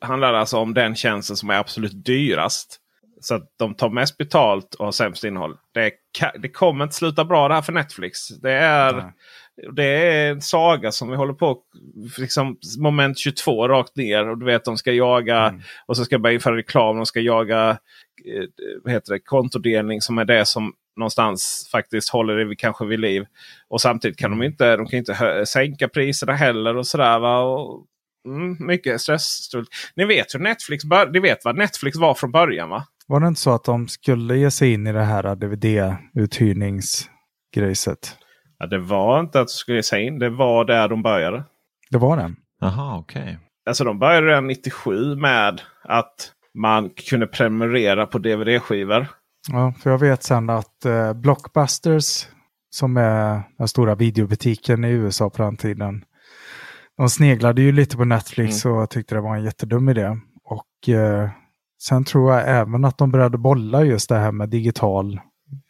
handlar 0.00 0.34
alltså 0.34 0.56
om 0.56 0.74
den 0.74 0.94
tjänsten 0.94 1.36
som 1.36 1.50
är 1.50 1.58
absolut 1.58 2.04
dyrast. 2.04 2.80
Så 3.20 3.34
att 3.34 3.52
de 3.56 3.74
tar 3.74 3.90
mest 3.90 4.16
betalt 4.16 4.74
och 4.74 4.84
har 4.84 4.92
sämst 4.92 5.24
innehåll. 5.24 5.56
Det, 5.72 5.92
det 6.38 6.48
kommer 6.48 6.84
inte 6.84 6.96
sluta 6.96 7.24
bra 7.24 7.48
det 7.48 7.54
här 7.54 7.62
för 7.62 7.72
Netflix. 7.72 8.28
Det 8.28 8.52
är, 8.52 8.92
Nej. 8.92 9.12
Det 9.72 9.84
är 9.84 10.30
en 10.30 10.40
saga 10.40 10.92
som 10.92 11.10
vi 11.10 11.16
håller 11.16 11.32
på 11.32 11.58
liksom 12.18 12.58
moment 12.78 13.18
22 13.18 13.68
rakt 13.68 13.96
ner. 13.96 14.28
Och 14.28 14.38
du 14.38 14.46
vet 14.46 14.64
de 14.64 14.76
ska 14.76 14.92
jaga 14.92 15.38
mm. 15.38 15.60
och 15.86 15.96
så 15.96 16.04
ska 16.04 16.18
börja 16.18 16.34
införa 16.34 16.56
reklam. 16.56 16.96
De 16.96 17.06
ska 17.06 17.20
jaga 17.20 17.70
eh, 18.24 18.44
vad 18.84 18.92
heter 18.92 19.12
det, 19.12 19.20
kontodelning 19.20 20.00
som 20.00 20.18
är 20.18 20.24
det 20.24 20.46
som 20.46 20.72
någonstans 20.96 21.68
faktiskt 21.72 22.08
håller 22.08 22.36
det 22.36 22.56
kanske 22.56 22.84
vid 22.84 23.00
liv. 23.00 23.26
Och 23.68 23.80
samtidigt 23.80 24.18
kan 24.18 24.30
de 24.30 24.36
mm. 24.36 24.46
inte, 24.46 24.76
de 24.76 24.86
kan 24.86 24.98
inte 24.98 25.46
sänka 25.46 25.88
priserna 25.88 26.32
heller. 26.32 26.76
och 26.76 26.86
sådär 26.86 27.18
va? 27.18 27.38
Och, 27.38 27.84
mm, 28.26 28.66
Mycket 28.66 29.00
stress. 29.00 29.50
Ni 29.96 30.04
vet, 30.04 30.34
hur 30.34 30.40
Netflix 30.40 30.84
ni 31.12 31.20
vet 31.20 31.44
vad 31.44 31.56
Netflix 31.56 31.96
var 31.96 32.14
från 32.14 32.32
början 32.32 32.68
va? 32.68 32.86
Var 33.06 33.20
det 33.20 33.26
inte 33.26 33.40
så 33.40 33.54
att 33.54 33.64
de 33.64 33.88
skulle 33.88 34.38
ge 34.38 34.50
sig 34.50 34.72
in 34.72 34.86
i 34.86 34.92
det 34.92 35.04
här 35.04 35.22
DVD-uthyrningsgrejset? 35.22 38.16
Ja, 38.58 38.66
det 38.66 38.78
var 38.78 39.20
inte 39.20 39.40
att 39.40 39.46
de 39.46 39.52
skulle 39.52 39.82
sig 39.82 40.06
in. 40.06 40.18
Det 40.18 40.30
var 40.30 40.64
där 40.64 40.88
de 40.88 41.02
började. 41.02 41.44
Det 41.90 41.98
var 41.98 42.16
den? 42.16 42.36
Jaha, 42.60 42.98
okej. 42.98 43.22
Okay. 43.22 43.36
Alltså 43.66 43.84
de 43.84 43.98
började 43.98 44.26
redan 44.26 44.46
97 44.46 45.16
med 45.16 45.60
att 45.84 46.32
man 46.54 46.90
kunde 46.90 47.26
prenumerera 47.26 48.06
på 48.06 48.18
DVD-skivor. 48.18 49.06
Ja, 49.48 49.74
för 49.82 49.90
jag 49.90 49.98
vet 49.98 50.22
sen 50.22 50.50
att 50.50 50.84
eh, 50.84 51.12
Blockbusters, 51.12 52.26
som 52.70 52.96
är 52.96 53.42
den 53.58 53.68
stora 53.68 53.94
videobutiken 53.94 54.84
i 54.84 54.88
USA 54.88 55.30
på 55.30 55.42
den 55.42 55.56
tiden, 55.56 56.04
de 56.96 57.08
sneglade 57.08 57.62
ju 57.62 57.72
lite 57.72 57.96
på 57.96 58.04
Netflix 58.04 58.64
mm. 58.64 58.76
och 58.76 58.90
tyckte 58.90 59.14
det 59.14 59.20
var 59.20 59.36
en 59.36 59.44
jättedum 59.44 59.88
idé. 59.88 60.18
Och 60.44 60.88
eh, 60.88 61.30
sen 61.82 62.04
tror 62.04 62.32
jag 62.32 62.48
även 62.48 62.84
att 62.84 62.98
de 62.98 63.10
började 63.10 63.38
bolla 63.38 63.84
just 63.84 64.08
det 64.08 64.16
här 64.16 64.32
med 64.32 64.48
digital 64.48 65.20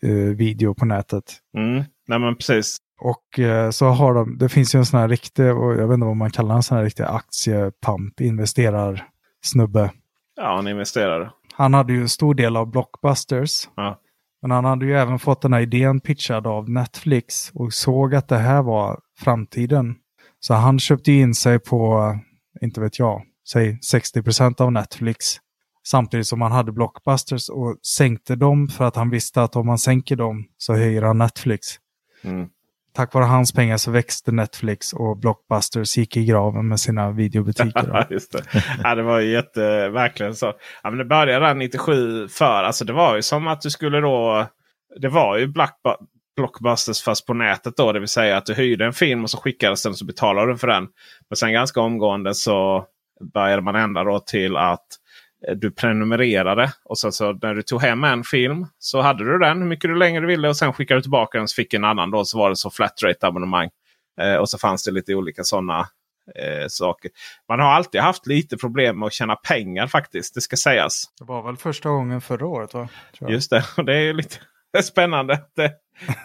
eh, 0.03 0.11
video 0.11 0.75
på 0.75 0.85
nätet. 0.85 1.25
Mm. 1.57 1.85
Nej, 2.07 2.19
men 2.19 2.37
precis. 2.37 2.77
Och 3.01 3.39
eh, 3.39 3.71
så 3.71 3.87
har 3.87 4.15
de, 4.15 4.39
det 4.39 4.49
finns 4.49 4.75
ju 4.75 4.79
en 4.79 4.87
sån 4.87 5.01
här 5.01 5.09
riktig, 5.09 5.57
och 5.57 5.73
jag 5.73 5.89
vet 5.89 5.95
inte 5.95 6.07
vad 6.07 6.17
man 6.17 6.31
kallar 6.31 6.55
en 6.55 6.63
sån 6.63 6.77
här 6.77 6.85
riktig 6.85 7.03
aktiepump, 7.03 8.21
investerar 8.21 9.09
snubbe. 9.45 9.93
Ja, 10.37 10.59
en 10.59 10.69
investerare. 10.69 11.31
Han 11.53 11.75
hade 11.75 11.93
ju 11.93 12.01
en 12.01 12.09
stor 12.09 12.35
del 12.35 12.57
av 12.57 12.71
Blockbusters. 12.71 13.69
Ja. 13.77 14.01
Men 14.43 14.51
han 14.51 14.65
hade 14.65 14.87
ju 14.87 14.97
även 14.97 15.19
fått 15.19 15.43
den 15.43 15.53
här 15.53 15.61
idén 15.61 16.01
pitchad 16.01 16.47
av 16.47 16.71
Netflix 16.71 17.51
och 17.55 17.73
såg 17.73 18.15
att 18.15 18.29
det 18.29 18.39
här 18.39 18.63
var 18.63 19.01
framtiden. 19.19 19.95
Så 20.41 20.55
han 20.55 20.79
köpte 20.79 21.13
in 21.13 21.35
sig 21.35 21.59
på, 21.59 22.13
inte 22.61 22.81
vet 22.81 22.99
jag, 22.99 23.23
säg 23.53 23.79
60% 23.93 24.61
av 24.61 24.73
Netflix. 24.73 25.37
Samtidigt 25.87 26.27
som 26.27 26.41
han 26.41 26.53
hade 26.53 26.73
Blockbusters 26.73 27.49
och 27.49 27.77
sänkte 27.83 28.37
dem 28.37 28.69
för 28.69 28.85
att 28.85 28.97
han 28.97 29.11
visste 29.11 29.43
att 29.43 29.57
om 29.57 29.67
man 29.67 29.79
sänker 29.79 30.17
dem 30.17 30.45
så 30.57 30.75
höjer 30.75 31.03
han 31.03 31.19
Netflix. 31.19 31.67
Mm 32.25 32.49
tack 32.97 33.15
vare 33.15 33.25
hans 33.25 33.53
pengar 33.53 33.77
så 33.77 33.91
växte 33.91 34.33
Netflix 34.33 34.93
och 34.93 35.17
Blockbusters 35.17 35.97
gick 35.97 36.17
i 36.17 36.25
graven 36.25 36.69
med 36.69 36.81
sina 36.81 37.11
videobutiker. 37.11 38.07
Just 38.11 38.33
det. 38.33 38.43
Ja, 38.83 38.95
det 38.95 39.03
var 39.03 39.21
ju 39.21 39.33
jätte, 39.33 39.89
verkligen 39.89 40.35
så. 40.35 40.53
Ja, 40.83 40.91
men 40.91 40.99
det 40.99 41.05
började 41.05 41.33
redan 41.33 41.59
97 41.59 42.29
för, 42.29 42.63
alltså 42.63 42.85
det 42.85 42.93
var 42.93 43.17
ju 43.17 43.23
som 43.23 43.47
att 43.47 43.61
du 43.61 43.71
skulle 43.71 44.01
då, 44.01 44.47
det 45.01 45.09
var 45.09 45.37
ju 45.39 45.53
Blockbusters 46.37 47.03
fast 47.03 47.27
på 47.27 47.35
nätet 47.35 47.77
då. 47.77 47.93
Det 47.93 48.01
vill 48.01 48.09
säga 48.09 48.37
att 48.37 48.47
du 48.47 48.55
hyrde 48.55 48.85
en 48.85 48.93
film 48.93 49.23
och 49.23 49.31
så 49.31 49.39
skickades 49.39 49.83
den 49.83 49.93
och 49.93 49.99
så 49.99 50.05
betalade 50.05 50.53
du 50.53 50.59
för 50.59 50.67
den. 50.67 50.89
Men 51.31 51.37
sen 51.37 51.53
ganska 51.53 51.81
omgående 51.81 52.35
så 52.35 52.85
började 53.35 53.63
man 53.63 53.77
ändra 53.77 54.05
då 54.05 54.19
till 54.19 54.57
att 54.57 54.87
du 55.57 55.71
prenumererade. 55.71 56.73
Och 56.85 56.99
så, 56.99 57.13
så 57.13 57.33
när 57.33 57.55
du 57.55 57.63
tog 57.63 57.83
hem 57.83 58.05
en 58.05 58.25
film 58.25 58.67
så 58.79 59.01
hade 59.01 59.25
du 59.25 59.39
den 59.39 59.59
hur 59.59 59.69
mycket 59.69 59.91
du 59.91 59.97
längre 59.97 60.27
ville. 60.27 60.49
Och 60.49 60.57
sen 60.57 60.73
skickade 60.73 60.99
du 60.99 61.03
tillbaka 61.03 61.39
den 61.39 61.49
så 61.49 61.55
fick 61.55 61.75
en 61.75 61.85
annan. 61.85 62.11
Då 62.11 62.25
så 62.25 62.39
var 62.39 62.51
det 62.51 62.57
så 62.57 62.71
flat 62.71 63.03
rate 63.05 63.27
abonnemang. 63.27 63.71
Eh, 64.21 64.37
och 64.37 64.49
så 64.49 64.59
fanns 64.59 64.85
det 64.85 64.91
lite 64.91 65.15
olika 65.15 65.45
sådana 65.45 65.81
eh, 66.35 66.67
saker. 66.69 67.11
Man 67.49 67.61
har 67.61 67.73
alltid 67.73 68.01
haft 68.01 68.27
lite 68.27 68.57
problem 68.57 68.99
med 68.99 69.07
att 69.07 69.13
tjäna 69.13 69.37
pengar 69.37 69.87
faktiskt. 69.87 70.35
Det 70.35 70.41
ska 70.41 70.57
sägas. 70.57 71.05
Det 71.19 71.25
var 71.25 71.43
väl 71.43 71.57
första 71.57 71.89
gången 71.89 72.21
förra 72.21 72.47
året 72.47 72.75
va? 72.75 72.89
Just 73.29 73.51
det. 73.51 73.65
Och 73.77 73.85
det 73.85 73.97
är 73.97 74.13
lite 74.13 74.37
spännande 74.83 75.35
att 75.35 75.53
det, 75.57 75.73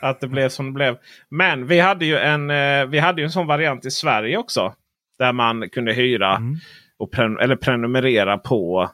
att 0.01 0.19
det 0.19 0.27
blev 0.27 0.49
som 0.49 0.65
det 0.65 0.71
blev. 0.71 0.97
Men 1.29 1.67
vi 1.67 1.79
hade 1.79 2.05
ju 2.05 2.17
en, 2.17 2.49
eh, 2.49 2.85
vi 2.85 2.99
hade 2.99 3.21
ju 3.21 3.25
en 3.25 3.31
sån 3.31 3.47
variant 3.47 3.85
i 3.85 3.91
Sverige 3.91 4.37
också. 4.37 4.73
Där 5.19 5.33
man 5.33 5.69
kunde 5.69 5.93
hyra 5.93 6.35
mm. 6.35 6.57
och 6.97 7.11
pren 7.11 7.39
eller 7.39 7.55
prenumerera 7.55 8.37
på 8.37 8.91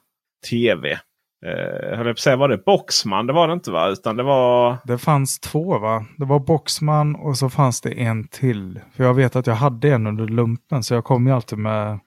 tv. 0.49 0.99
Eh, 1.45 1.97
höll 1.97 2.03
på 2.03 2.09
att 2.09 2.19
säga, 2.19 2.35
var 2.35 2.49
det 2.49 2.57
Boxman? 2.57 3.27
Det 3.27 3.33
var 3.33 3.47
det 3.47 3.53
inte 3.53 3.71
va? 3.71 3.89
Utan 3.89 4.17
det 4.17 4.23
var... 4.23 4.77
Det 4.85 4.97
fanns 4.97 5.39
två 5.39 5.79
va? 5.79 6.05
Det 6.17 6.25
var 6.25 6.39
Boxman 6.39 7.15
och 7.15 7.37
så 7.37 7.49
fanns 7.49 7.81
det 7.81 7.91
en 7.91 8.27
till. 8.27 8.79
För 8.95 9.03
jag 9.03 9.13
vet 9.13 9.35
att 9.35 9.47
jag 9.47 9.53
hade 9.53 9.89
en 9.89 10.07
under 10.07 10.27
lumpen 10.27 10.83
så 10.83 10.93
jag 10.93 11.03
kom 11.03 11.27
ju 11.27 11.33
alltid 11.33 11.57
med 11.57 11.99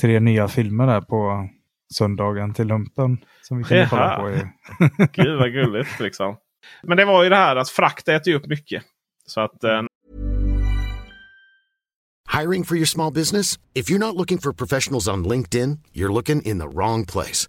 tre 0.00 0.20
nya 0.20 0.48
filmer 0.48 0.86
där 0.86 1.00
på 1.00 1.48
söndagen 1.94 2.54
till 2.54 2.66
lumpen. 2.66 3.18
Som 3.42 3.58
vi 3.58 3.64
kunde 3.64 3.86
kolla 3.90 4.16
på. 4.16 4.30
I... 4.30 4.42
Gud 5.12 5.38
vad 5.38 5.52
gulligt 5.52 6.00
liksom. 6.00 6.36
Men 6.82 6.96
det 6.96 7.04
var 7.04 7.22
ju 7.22 7.28
det 7.28 7.36
här 7.36 7.56
att 7.56 7.68
frakt 7.68 8.08
äter 8.08 8.34
upp 8.34 8.46
mycket. 8.46 8.82
Så 9.26 9.40
att... 9.40 9.64
Eh... 9.64 9.82
Hiring 12.40 12.64
for 12.64 12.76
your 12.76 12.86
small 12.86 13.12
business? 13.12 13.58
If 13.74 13.90
you're 13.90 13.98
not 13.98 14.14
looking 14.14 14.38
for 14.38 14.52
professionals 14.52 15.08
on 15.08 15.24
LinkedIn, 15.24 15.78
you're 15.92 16.12
looking 16.12 16.42
in 16.42 16.58
the 16.58 16.66
wrong 16.66 17.06
place. 17.06 17.48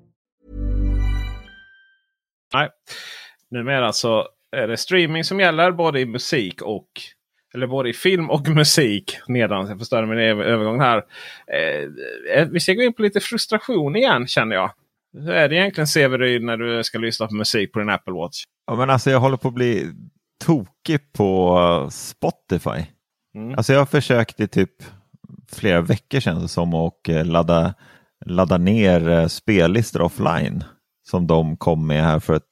Nej. 2.53 2.69
numera 3.51 3.93
så 3.93 4.27
är 4.51 4.67
det 4.67 4.77
streaming 4.77 5.23
som 5.23 5.39
gäller 5.39 5.71
både 5.71 5.99
i 5.99 6.05
musik 6.05 6.61
och 6.61 6.87
eller 7.53 7.67
både 7.67 7.89
i 7.89 7.93
film 7.93 8.29
och 8.29 8.47
musik. 8.55 9.17
Nedan, 9.27 9.67
jag 9.67 9.79
förstörde 9.79 10.07
min 10.07 10.19
övergång 10.19 10.79
här. 10.79 10.97
Eh, 12.35 12.47
vi 12.51 12.59
ska 12.59 12.73
gå 12.73 12.81
in 12.81 12.93
på 12.93 13.01
lite 13.01 13.19
frustration 13.19 13.95
igen 13.95 14.27
känner 14.27 14.55
jag. 14.55 14.71
Hur 15.13 15.31
är 15.31 15.49
det 15.49 15.55
egentligen 15.55 15.87
Severyd 15.87 16.43
när 16.43 16.57
du 16.57 16.83
ska 16.83 16.97
lyssna 16.97 17.27
på 17.27 17.35
musik 17.35 17.73
på 17.73 17.79
din 17.79 17.89
Apple 17.89 18.13
Watch? 18.13 18.43
Ja, 18.67 18.75
men 18.75 18.89
alltså 18.89 19.11
jag 19.11 19.19
håller 19.19 19.37
på 19.37 19.47
att 19.47 19.53
bli 19.53 19.91
tokig 20.45 21.13
på 21.13 21.89
Spotify. 21.91 22.85
Mm. 23.35 23.57
Alltså 23.57 23.73
jag 23.73 23.79
har 23.79 23.85
försökt 23.85 24.39
i 24.39 24.47
typ 24.47 24.71
flera 25.51 25.81
veckor 25.81 26.41
det 26.41 26.47
som 26.47 26.73
och 26.73 27.09
eh, 27.09 27.25
ladda, 27.25 27.73
ladda 28.25 28.57
ner 28.57 29.09
eh, 29.09 29.27
spellistor 29.27 30.01
offline. 30.01 30.63
Som 31.11 31.27
de 31.27 31.57
kom 31.57 31.87
med 31.87 32.03
här 32.03 32.19
för 32.19 32.33
att 32.33 32.43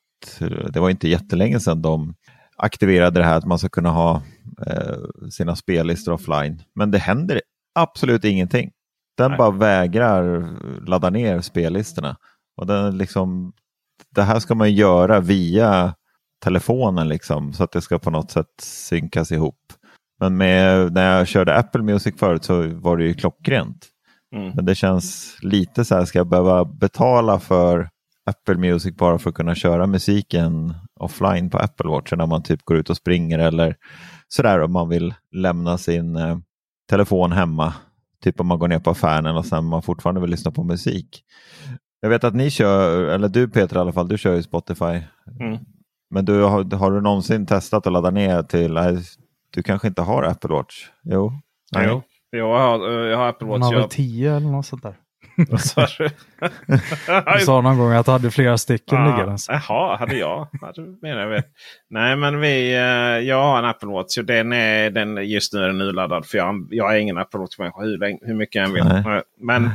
det 0.73 0.79
var 0.79 0.89
inte 0.89 1.07
jättelänge 1.07 1.59
sedan 1.59 1.81
de 1.81 2.13
aktiverade 2.57 3.19
det 3.19 3.25
här 3.25 3.37
att 3.37 3.45
man 3.45 3.59
ska 3.59 3.69
kunna 3.69 3.89
ha 3.89 4.21
eh, 4.67 5.29
sina 5.31 5.55
spellistor 5.55 6.13
offline. 6.13 6.61
Men 6.75 6.91
det 6.91 6.97
händer 6.97 7.41
absolut 7.75 8.25
ingenting. 8.25 8.71
Den 9.17 9.31
Nej. 9.31 9.37
bara 9.37 9.51
vägrar 9.51 10.47
ladda 10.87 11.09
ner 11.09 11.41
spellistorna. 11.41 12.17
Och 12.57 12.67
den 12.67 12.97
liksom, 12.97 13.53
det 14.15 14.23
här 14.23 14.39
ska 14.39 14.55
man 14.55 14.73
göra 14.73 15.19
via 15.19 15.93
telefonen 16.43 17.07
liksom, 17.07 17.53
så 17.53 17.63
att 17.63 17.71
det 17.71 17.81
ska 17.81 17.99
på 17.99 18.11
något 18.11 18.31
sätt 18.31 18.61
synkas 18.61 19.31
ihop. 19.31 19.73
Men 20.19 20.37
med, 20.37 20.93
när 20.93 21.17
jag 21.17 21.27
körde 21.27 21.55
Apple 21.55 21.83
Music 21.83 22.15
förut 22.17 22.43
så 22.43 22.67
var 22.67 22.97
det 22.97 23.03
ju 23.03 23.13
klockrent. 23.13 23.87
Mm. 24.35 24.51
Men 24.55 24.65
det 24.65 24.75
känns 24.75 25.37
lite 25.41 25.85
så 25.85 25.95
här, 25.95 26.05
ska 26.05 26.19
jag 26.19 26.29
behöva 26.29 26.65
betala 26.65 27.39
för 27.39 27.89
Apple 28.29 28.55
Music 28.55 28.95
bara 28.95 29.19
för 29.19 29.29
att 29.29 29.35
kunna 29.35 29.55
köra 29.55 29.87
musiken 29.87 30.73
offline 30.99 31.49
på 31.49 31.57
Apple 31.57 31.89
Watch 31.89 32.13
när 32.13 32.25
man 32.25 32.43
typ 32.43 32.65
går 32.65 32.77
ut 32.77 32.89
och 32.89 32.97
springer 32.97 33.39
eller 33.39 33.75
sådär 34.27 34.61
om 34.61 34.71
man 34.71 34.89
vill 34.89 35.13
lämna 35.35 35.77
sin 35.77 36.15
eh, 36.15 36.37
telefon 36.89 37.31
hemma. 37.31 37.73
Typ 38.23 38.39
om 38.39 38.47
man 38.47 38.59
går 38.59 38.67
ner 38.67 38.79
på 38.79 38.89
affären 38.89 39.37
och 39.37 39.45
sen 39.45 39.65
man 39.65 39.81
fortfarande 39.81 40.21
vill 40.21 40.29
lyssna 40.29 40.51
på 40.51 40.63
musik. 40.63 41.23
Jag 42.01 42.09
vet 42.09 42.23
att 42.23 42.35
ni 42.35 42.49
kör, 42.49 43.07
eller 43.07 43.27
du 43.27 43.49
Peter 43.49 43.75
i 43.75 43.79
alla 43.79 43.91
fall, 43.91 44.07
du 44.07 44.17
kör 44.17 44.35
ju 44.35 44.43
Spotify. 44.43 45.01
Mm. 45.39 45.57
Men 46.09 46.25
du, 46.25 46.43
har, 46.43 46.75
har 46.75 46.91
du 46.91 47.01
någonsin 47.01 47.45
testat 47.45 47.87
att 47.87 47.93
ladda 47.93 48.09
ner 48.09 48.43
till, 48.43 48.79
du 49.53 49.63
kanske 49.63 49.87
inte 49.87 50.01
har 50.01 50.23
Apple 50.23 50.49
Watch? 50.49 50.89
Jo? 51.03 51.31
Nej. 51.71 51.87
Jo, 51.87 52.03
jag 52.31 52.59
har, 52.59 52.89
jag 52.89 53.17
har 53.17 53.27
Apple 53.27 53.47
Watch. 53.47 53.59
Man 53.59 53.73
har 53.73 53.79
väl 53.81 53.89
10 53.89 54.35
eller 54.35 54.47
något 54.47 54.65
sånt 54.65 54.83
där. 54.83 54.95
du 57.38 57.45
sa 57.45 57.62
någon 57.62 57.78
gång 57.78 57.93
att 57.93 58.06
du 58.06 58.12
hade 58.12 58.32
flera 58.32 58.58
stycken 58.58 58.97
ja, 58.97 59.12
liggandes. 59.12 59.49
Jaha, 59.49 59.97
hade 59.97 60.15
jag? 60.15 60.47
menar 61.02 61.32
jag 61.32 61.43
Nej, 61.89 62.15
men 62.15 62.39
vi, 62.39 62.73
eh, 62.73 63.28
jag 63.28 63.43
har 63.43 63.60
en 63.60 63.65
Apple 63.65 63.89
Watch 63.89 64.17
och 64.17 64.25
den 64.25 64.54
är, 64.54 64.89
den, 64.89 65.30
just 65.30 65.54
nu 65.54 65.63
är 65.63 65.67
den 65.67 65.82
urladdad. 65.82 66.25
För 66.25 66.38
jag, 66.38 66.67
jag 66.69 66.95
är 66.95 66.99
ingen 66.99 67.17
Apple 67.17 67.39
Watch-människa 67.39 67.82
hur, 67.82 68.28
hur 68.28 68.34
mycket 68.34 68.56
jag 68.56 68.65
än 68.65 68.73
vill. 68.73 69.02
Nej. 69.06 69.21
Men 69.38 69.69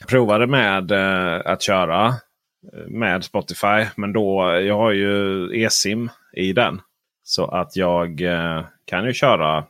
jag 0.00 0.08
provade 0.08 0.46
med 0.46 0.92
uh, 0.92 1.40
att 1.44 1.62
köra 1.62 2.06
eh, 2.06 2.88
med 2.88 3.24
Spotify. 3.24 3.86
Men 3.96 4.12
då, 4.12 4.60
jag 4.60 4.76
har 4.76 4.92
ju 4.92 5.48
eSIM 5.64 6.10
i 6.32 6.52
den. 6.52 6.80
Så 7.22 7.46
att 7.46 7.76
jag 7.76 8.22
kan 8.84 9.04
ju 9.04 9.12
köra 9.12 9.64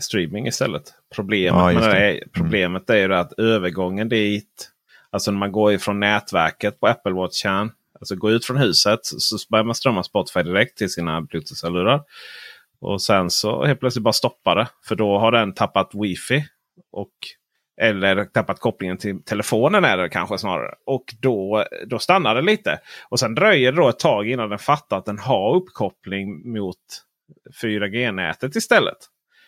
streaming 0.00 0.46
istället. 0.46 0.82
Problemet, 1.16 1.74
ja, 1.74 1.82
är, 1.82 2.10
mm. 2.10 2.28
problemet 2.32 2.90
är 2.90 2.96
ju 2.96 3.14
att 3.14 3.32
övergången 3.32 4.08
dit. 4.08 4.70
Alltså 5.10 5.30
när 5.30 5.38
man 5.38 5.52
går 5.52 5.72
ifrån 5.72 6.00
nätverket 6.00 6.80
på 6.80 6.86
Apple 6.86 7.12
Watch. 7.12 7.44
Alltså 7.44 8.16
går 8.16 8.32
ut 8.32 8.44
från 8.44 8.56
huset 8.56 9.00
så 9.02 9.36
börjar 9.50 9.64
man 9.64 9.74
strömma 9.74 10.02
Spotify 10.02 10.42
direkt 10.42 10.78
till 10.78 10.92
sina 10.92 11.20
Bluetooth-lurar. 11.20 12.02
Och 12.80 13.02
sen 13.02 13.30
så 13.30 13.64
helt 13.64 13.80
plötsligt 13.80 14.02
bara 14.02 14.12
stoppar 14.12 14.56
det. 14.56 14.68
För 14.88 14.96
då 14.96 15.18
har 15.18 15.32
den 15.32 15.54
tappat 15.54 15.90
wifi. 15.94 16.44
Och 16.92 17.12
eller 17.80 18.24
tappat 18.24 18.60
kopplingen 18.60 18.98
till 18.98 19.22
telefonen 19.22 19.84
är 19.84 19.96
det 19.96 20.08
kanske 20.08 20.38
snarare. 20.38 20.74
Och 20.86 21.14
då, 21.20 21.64
då 21.86 21.98
stannar 21.98 22.34
det 22.34 22.42
lite. 22.42 22.78
Och 23.08 23.20
sen 23.20 23.34
dröjer 23.34 23.72
det 23.72 23.78
då 23.78 23.88
ett 23.88 23.98
tag 23.98 24.28
innan 24.28 24.50
den 24.50 24.58
fattar 24.58 24.98
att 24.98 25.04
den 25.04 25.18
har 25.18 25.56
uppkoppling 25.56 26.52
mot 26.52 26.76
4G-nätet 27.62 28.56
istället. 28.56 28.96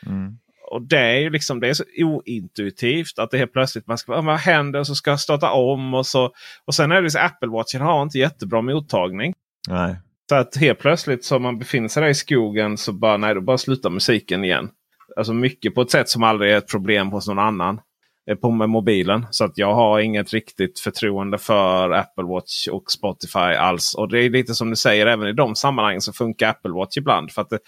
Mm. 0.07 0.38
Och 0.70 0.83
det 0.83 0.98
är 0.98 1.18
ju 1.18 1.31
liksom 1.31 1.61
det 1.61 1.68
är 1.68 1.74
så 1.74 1.85
ointuitivt 1.98 3.18
att 3.18 3.31
det 3.31 3.38
helt 3.38 3.52
plötsligt 3.52 3.87
man 3.87 3.98
ska 3.98 4.20
vad 4.20 4.38
händer? 4.38 4.81
Och 4.81 4.87
så 4.87 4.94
ska 4.94 5.11
jag 5.11 5.20
starta 5.20 5.50
om 5.50 5.94
och 5.94 6.07
så. 6.07 6.33
Och 6.64 6.74
sen 6.74 6.92
är 6.92 7.02
det 7.02 7.11
så 7.11 7.18
Apple 7.18 7.48
Watchen 7.48 7.81
har 7.81 8.02
inte 8.02 8.18
jättebra 8.18 8.62
mottagning. 8.62 9.35
Nej. 9.68 9.96
Så 10.28 10.35
att 10.35 10.57
helt 10.57 10.78
plötsligt 10.78 11.24
så 11.24 11.38
man 11.38 11.59
befinner 11.59 11.88
sig 11.88 12.02
där 12.02 12.11
i 12.11 12.14
skogen 12.14 12.78
så 12.78 12.92
bara 12.92 13.16
nej, 13.16 13.35
då 13.35 13.40
bara 13.40 13.59
slutar 13.59 13.90
musiken 13.90 14.44
igen. 14.44 14.70
Alltså 15.16 15.33
mycket 15.33 15.74
på 15.74 15.83
ett 15.83 15.90
sätt 15.90 16.09
som 16.09 16.22
aldrig 16.22 16.52
är 16.52 16.57
ett 16.57 16.70
problem 16.70 17.09
hos 17.09 17.28
någon 17.28 17.38
annan. 17.38 17.81
Eh, 18.28 18.36
på 18.36 18.50
med 18.50 18.68
mobilen. 18.68 19.26
Så 19.30 19.44
att 19.44 19.58
jag 19.58 19.74
har 19.74 20.00
inget 20.00 20.32
riktigt 20.32 20.80
förtroende 20.80 21.38
för 21.38 21.90
Apple 21.90 22.24
Watch 22.24 22.68
och 22.68 22.90
Spotify 22.90 23.38
alls. 23.38 23.94
Och 23.94 24.08
det 24.08 24.24
är 24.24 24.30
lite 24.30 24.54
som 24.54 24.70
du 24.70 24.76
säger, 24.76 25.06
även 25.06 25.28
i 25.28 25.32
de 25.32 25.54
sammanhangen 25.54 26.00
så 26.00 26.12
funkar 26.12 26.48
Apple 26.48 26.70
Watch 26.70 26.96
ibland. 26.96 27.32
För 27.32 27.42
att 27.42 27.50
det, 27.50 27.58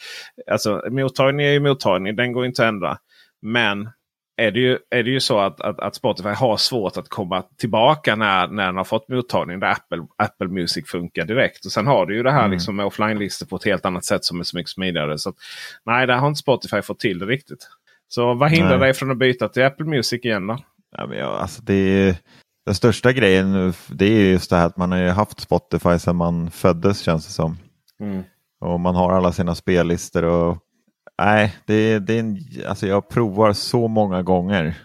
alltså, 0.51 0.83
mottagning 0.91 1.47
är 1.47 1.51
ju 1.51 1.61
mottagning, 1.61 2.17
den 2.17 2.33
går 2.33 2.47
inte 2.47 2.63
att 2.63 2.69
ändra. 2.69 2.99
Men 3.43 3.91
är 4.37 4.51
det 4.51 4.61
ju, 4.61 4.79
är 4.91 5.03
det 5.03 5.11
ju 5.11 5.21
så 5.21 5.39
att, 5.39 5.61
att, 5.61 5.81
att, 5.81 5.95
Spotify 5.95 6.29
har 6.29 6.57
svårt 6.57 6.97
att 6.97 7.09
komma 7.09 7.43
tillbaka 7.59 8.17
när, 8.17 8.49
när 8.49 8.67
den 8.67 8.77
har 8.77 8.85
fått 8.85 9.09
mottagning 9.09 9.61
där 9.61 9.71
Apple, 9.71 10.07
Apple 10.17 10.49
Music 10.49 10.91
funkar 10.91 11.25
direkt. 11.25 11.65
Och 11.65 11.73
Sen 11.73 11.87
har 11.87 12.07
du 12.07 12.17
ju 12.17 12.23
det 12.23 12.33
här 12.33 12.45
mm. 12.45 12.51
liksom 12.51 12.77
med 12.77 12.87
offline-listor 12.87 13.47
på 13.47 13.57
ett 13.57 13.65
helt 13.65 13.87
annat 13.87 14.05
sätt 14.05 14.25
som 14.25 14.41
är 14.41 14.45
så 14.45 14.57
mycket 14.57 14.71
smidigare. 14.71 15.19
Så 15.19 15.29
att, 15.29 15.37
nej, 15.85 16.07
där 16.07 16.17
har 16.17 16.29
inte 16.29 16.39
Spotify 16.39 16.83
fått 16.83 17.01
till 17.01 17.19
det 17.19 17.27
riktigt. 17.27 17.69
Så 18.15 18.35
vad 18.35 18.51
hindrar 18.51 18.79
Nej. 18.79 18.87
dig 18.87 18.95
från 18.95 19.11
att 19.11 19.19
byta 19.19 19.49
till 19.49 19.65
Apple 19.65 19.87
Music 19.87 20.25
igen 20.25 20.47
då? 20.47 20.59
Ja, 20.97 21.07
men 21.07 21.19
ja, 21.19 21.39
alltså 21.39 21.63
det 21.63 21.75
är, 21.75 22.17
den 22.67 22.75
största 22.75 23.13
grejen 23.13 23.73
det 23.89 24.05
är 24.05 24.31
just 24.31 24.51
det 24.51 24.57
här 24.57 24.67
att 24.67 24.77
man 24.77 24.93
har 24.93 25.09
haft 25.09 25.41
Spotify 25.41 25.99
sedan 25.99 26.17
man 26.17 26.51
föddes 26.51 27.01
känns 27.01 27.27
det 27.27 27.33
som. 27.33 27.57
Mm. 28.01 28.23
Och 28.61 28.81
man 28.81 28.95
har 28.95 29.13
alla 29.13 29.33
sina 29.33 29.55
spellistor. 29.55 30.25
och 30.25 30.59
Nej, 31.23 31.57
det, 31.67 31.99
det 31.99 32.15
är 32.15 32.21
en, 32.21 32.39
alltså 32.69 32.87
jag 32.87 33.09
provar 33.09 33.53
så 33.53 33.89
många 33.89 34.23
gånger. 34.23 34.79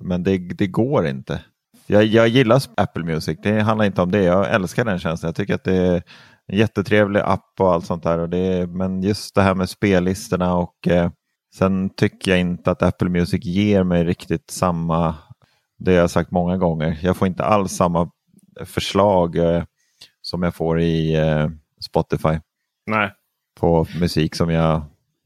Men 0.00 0.22
det, 0.22 0.38
det 0.38 0.66
går 0.66 1.06
inte. 1.06 1.44
Jag, 1.86 2.04
jag 2.04 2.28
gillar 2.28 2.62
Apple 2.76 3.04
Music, 3.04 3.38
det 3.42 3.60
handlar 3.60 3.84
inte 3.84 4.02
om 4.02 4.10
det. 4.10 4.22
Jag 4.22 4.54
älskar 4.54 4.84
den 4.84 4.98
tjänsten. 4.98 5.28
Jag 5.28 5.34
tycker 5.34 5.54
att 5.54 5.64
det 5.64 5.76
är 5.76 6.02
en 6.46 6.58
jättetrevlig 6.58 7.20
app 7.20 7.54
och 7.58 7.72
allt 7.72 7.86
sånt 7.86 8.02
där. 8.02 8.18
Och 8.18 8.28
det, 8.28 8.66
men 8.66 9.02
just 9.02 9.34
det 9.34 9.42
här 9.42 9.54
med 9.54 9.70
spellistorna 9.70 10.54
och 10.54 10.88
eh, 10.88 11.10
Sen 11.54 11.90
tycker 11.90 12.30
jag 12.30 12.40
inte 12.40 12.70
att 12.70 12.82
Apple 12.82 13.08
Music 13.08 13.44
ger 13.44 13.84
mig 13.84 14.04
riktigt 14.04 14.50
samma, 14.50 15.14
det 15.78 15.92
jag 15.92 16.10
sagt 16.10 16.30
många 16.30 16.56
gånger. 16.56 16.98
Jag 17.02 17.16
får 17.16 17.28
inte 17.28 17.44
alls 17.44 17.72
samma 17.72 18.10
förslag 18.64 19.36
eh, 19.36 19.64
som 20.22 20.42
jag 20.42 20.54
får 20.54 20.80
i 20.80 21.14
eh, 21.14 21.48
Spotify. 21.80 22.38
Nej. 22.86 23.12
På 23.60 23.86
musik 24.00 24.34
som 24.34 24.50
jag, 24.50 24.82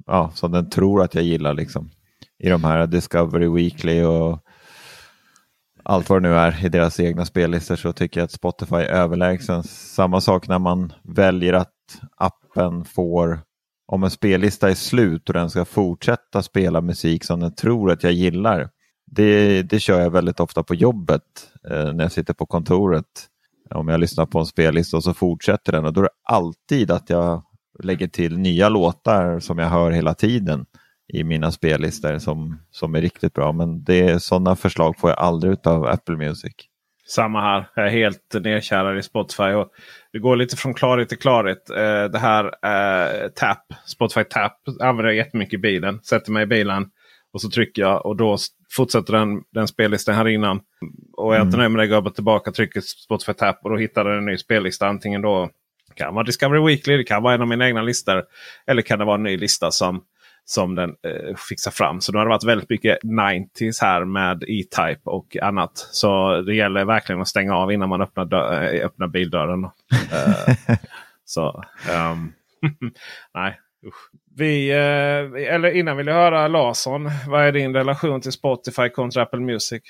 ja, 0.07 0.31
som 0.35 0.53
den 0.53 0.71
tror 0.71 1.03
att 1.03 1.15
jag 1.15 1.25
gillar 1.25 1.55
liksom. 1.55 1.91
I 2.39 2.49
de 2.49 2.65
här 2.65 2.87
Discovery 2.87 3.49
Weekly 3.49 4.03
och 4.03 4.41
allt 5.83 6.09
vad 6.09 6.23
det 6.23 6.29
nu 6.29 6.35
är 6.35 6.65
i 6.65 6.69
deras 6.69 7.01
egna 7.01 7.25
spellistor 7.25 7.77
så 7.77 7.93
tycker 7.93 8.21
jag 8.21 8.25
att 8.25 8.33
Spotify 8.33 8.77
är 8.77 8.89
överlägsen. 8.89 9.63
Samma 9.65 10.21
sak 10.21 10.49
när 10.49 10.59
man 10.59 10.93
väljer 11.03 11.53
att 11.53 12.01
appen 12.17 12.85
får 12.85 13.41
om 13.87 14.05
en 14.05 14.11
spellista 14.11 14.71
är 14.71 14.75
slut 14.75 15.29
och 15.29 15.35
den 15.35 15.51
ska 15.51 15.65
fortsätta 15.65 16.43
spela 16.43 16.81
musik 16.81 17.25
som 17.25 17.41
den 17.41 17.55
tror 17.55 17.91
att 17.91 18.03
jag 18.03 18.13
gillar. 18.13 18.71
Det, 19.07 19.63
det 19.63 19.81
kör 19.81 20.01
jag 20.01 20.11
väldigt 20.11 20.41
ofta 20.41 20.63
på 20.63 20.75
jobbet 20.75 21.23
eh, 21.71 21.93
när 21.93 22.05
jag 22.05 22.13
sitter 22.13 22.35
på 22.35 22.47
kontoret. 22.47 23.29
Om 23.71 23.89
jag 23.89 24.01
lyssnar 24.01 24.27
på 24.27 24.39
en 24.39 24.47
spellista 24.47 24.97
och 24.97 25.05
så 25.05 25.15
fortsätter 25.15 25.73
den 25.73 25.85
och 25.85 25.93
då 25.93 26.01
är 26.01 26.05
det 26.05 26.11
alltid 26.23 26.91
att 26.91 27.11
jag 27.11 27.43
lägger 27.83 28.09
till 28.09 28.39
nya 28.39 28.69
låtar 28.69 29.41
som 29.41 29.59
jag 29.59 29.69
hör 29.69 29.91
hela 29.91 30.15
tiden 30.15 30.67
i 31.13 31.25
mina 31.25 31.53
spellistor 31.53 32.19
som, 32.19 32.61
som 32.71 32.95
är 32.95 33.01
riktigt 33.01 33.35
bra. 33.35 33.53
Men 33.53 33.85
det, 33.85 34.23
sådana 34.23 34.57
förslag 34.57 34.99
får 34.99 35.11
jag 35.11 35.19
aldrig 35.19 35.67
av 35.67 35.87
Apple 35.87 36.17
Music. 36.17 36.55
Samma 37.07 37.41
här. 37.41 37.67
Jag 37.75 37.87
är 37.87 37.91
helt 37.91 38.35
nedkärad 38.41 38.99
i 38.99 39.03
Spotify. 39.03 39.43
Och 39.43 39.71
det 40.13 40.19
går 40.19 40.37
lite 40.37 40.57
från 40.57 40.75
klarhet 40.75 41.09
till 41.09 41.19
klarhet. 41.19 41.71
Eh, 41.71 42.05
det 42.05 42.19
här 42.19 42.45
eh, 42.45 43.29
Tap, 43.29 43.59
Spotify 43.87 44.25
Tap 44.25 44.53
använder 44.81 45.05
jag 45.05 45.17
jättemycket 45.17 45.55
i 45.55 45.59
bilen. 45.59 46.01
Sätter 46.03 46.33
mig 46.33 46.43
i 46.43 46.47
bilen 46.47 46.91
och 47.33 47.41
så 47.41 47.51
trycker 47.51 47.83
jag 47.83 48.07
och 48.07 48.17
då 48.17 48.37
fortsätter 48.77 49.13
den, 49.13 49.43
den 49.53 49.69
spellistan 49.69 50.15
här 50.15 50.29
innan. 50.29 50.61
Och 51.17 51.35
är 51.35 51.39
jag 51.39 51.47
inte 51.47 51.57
nöjd 51.57 51.71
med 51.71 51.83
det 51.83 51.87
går 51.87 52.03
jag 52.05 52.15
tillbaka 52.15 52.51
och 52.51 52.57
trycker 52.57 52.81
Spotify 52.81 53.33
Tap 53.33 53.59
och 53.65 53.71
då 53.71 53.77
hittar 53.77 54.05
den 54.05 54.19
en 54.19 54.25
ny 54.25 54.37
spellista. 54.37 54.87
Antingen 54.87 55.23
då 55.23 55.51
kan 55.95 56.15
vara 56.15 56.25
Discovery 56.25 56.67
Weekly, 56.67 56.97
det 56.97 57.05
kan 57.05 57.23
vara 57.23 57.35
en 57.35 57.43
av 57.43 57.49
mina 57.49 57.67
egna 57.67 57.83
listor. 57.83 58.25
Eller 58.67 58.83
kan 58.83 58.99
det 58.99 59.05
vara 59.05 59.15
en 59.15 59.23
ny 59.23 59.37
lista 59.37 59.71
som 59.71 60.05
som 60.45 60.75
den 60.75 60.91
eh, 60.91 61.37
fixar 61.49 61.71
fram. 61.71 62.01
Så 62.01 62.13
det 62.13 62.19
har 62.19 62.27
varit 62.27 62.45
väldigt 62.45 62.71
mycket 62.71 62.99
90s 63.03 63.81
här 63.81 64.05
med 64.05 64.45
E-Type 64.49 65.01
och 65.05 65.37
annat. 65.43 65.73
Så 65.75 66.41
det 66.41 66.55
gäller 66.55 66.85
verkligen 66.85 67.21
att 67.21 67.29
stänga 67.29 67.57
av 67.57 67.73
innan 67.73 67.89
man 67.89 68.03
öppnar, 68.03 68.53
äh, 68.53 68.87
öppnar 68.87 69.07
bildörren. 69.07 69.65
uh, 69.65 69.71
Så 71.25 71.63
um, 72.13 72.33
nej. 73.35 73.61
Usch. 73.87 74.11
Vi, 74.37 74.71
eh, 74.71 75.55
eller 75.55 75.71
innan 75.71 75.97
vill 75.97 76.07
jag 76.07 76.15
höra 76.15 76.49
Larsson. 76.49 77.11
Vad 77.29 77.45
är 77.45 77.53
din 77.53 77.75
relation 77.75 78.21
till 78.21 78.33
Spotify 78.33 78.89
kontra 78.89 79.23
Apple 79.23 79.41
Music? 79.41 79.83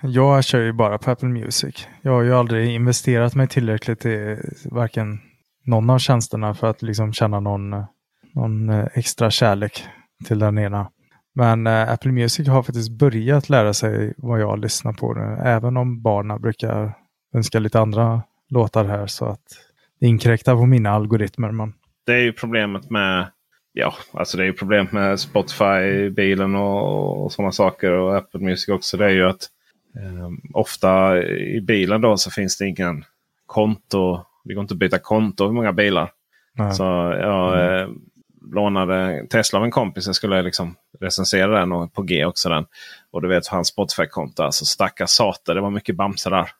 Jag 0.00 0.44
kör 0.44 0.60
ju 0.60 0.72
bara 0.72 0.98
på 0.98 1.10
Apple 1.10 1.28
Music. 1.28 1.88
Jag 2.02 2.12
har 2.12 2.22
ju 2.22 2.34
aldrig 2.34 2.74
investerat 2.74 3.34
mig 3.34 3.48
tillräckligt 3.48 4.06
i 4.06 4.38
varken 4.64 5.20
någon 5.64 5.90
av 5.90 5.98
tjänsterna 5.98 6.54
för 6.54 6.66
att 6.66 6.82
liksom 6.82 7.12
känna 7.12 7.40
någon, 7.40 7.84
någon 8.34 8.68
eh, 8.68 8.86
extra 8.94 9.30
kärlek 9.30 9.84
till 10.24 10.38
den 10.38 10.58
ena. 10.58 10.90
Men 11.34 11.66
äh, 11.66 11.92
Apple 11.92 12.12
Music 12.12 12.48
har 12.48 12.62
faktiskt 12.62 12.90
börjat 12.90 13.48
lära 13.48 13.74
sig 13.74 14.14
vad 14.16 14.40
jag 14.40 14.58
lyssnar 14.58 14.92
på. 14.92 15.14
Nu. 15.14 15.42
Även 15.44 15.76
om 15.76 16.02
barnen 16.02 16.40
brukar 16.40 16.92
önska 17.34 17.58
lite 17.58 17.80
andra 17.80 18.22
låtar 18.48 18.84
här 18.84 19.06
så 19.06 19.24
att 19.24 19.44
det 20.00 20.06
inkräktar 20.06 20.54
på 20.54 20.66
mina 20.66 20.90
algoritmer. 20.90 21.50
Men... 21.50 21.72
Det 22.06 22.12
är 22.12 22.22
ju 22.22 22.32
problemet 22.32 22.90
med 22.90 23.26
Ja, 23.72 23.94
alltså 24.12 24.36
det 24.36 24.42
är 24.42 24.46
ju 24.46 24.52
problemet 24.52 24.92
med 24.92 25.20
Spotify, 25.20 26.10
bilen 26.10 26.54
och, 26.54 27.24
och 27.24 27.32
sådana 27.32 27.52
saker. 27.52 27.92
Och 27.92 28.16
Apple 28.16 28.40
Music 28.40 28.68
också. 28.68 28.96
Det 28.96 29.04
är 29.04 29.10
ju 29.10 29.28
att 29.28 29.48
eh, 29.96 30.30
ofta 30.54 31.22
i 31.22 31.60
bilen 31.60 32.00
då 32.00 32.16
så 32.16 32.30
finns 32.30 32.58
det 32.58 32.66
ingen 32.66 33.04
konto. 33.46 34.24
Det 34.44 34.54
går 34.54 34.62
inte 34.62 34.74
att 34.74 34.78
byta 34.78 34.98
konto 34.98 35.44
hur 35.44 35.52
många 35.52 35.72
bilar. 35.72 36.10
Nej. 36.54 36.72
Så 36.72 36.84
jag 37.20 37.60
mm. 37.60 37.82
eh, 37.82 37.96
lånade 38.52 39.26
Tesla 39.30 39.58
av 39.58 39.64
en 39.64 39.70
kompis. 39.70 40.06
Jag 40.06 40.16
skulle 40.16 40.42
liksom 40.42 40.76
recensera 41.00 41.58
den 41.58 41.72
och 41.72 41.92
på 41.94 42.02
G 42.02 42.24
också 42.24 42.48
den. 42.48 42.66
Och 43.10 43.22
du 43.22 43.28
vet 43.28 43.46
hans 43.46 43.68
Spotify-konto. 43.68 44.42
Alltså 44.42 44.64
stackars 44.64 45.10
sate. 45.10 45.54
Det 45.54 45.60
var 45.60 45.70
mycket 45.70 45.96
Bamse 45.96 46.30
där. 46.30 46.50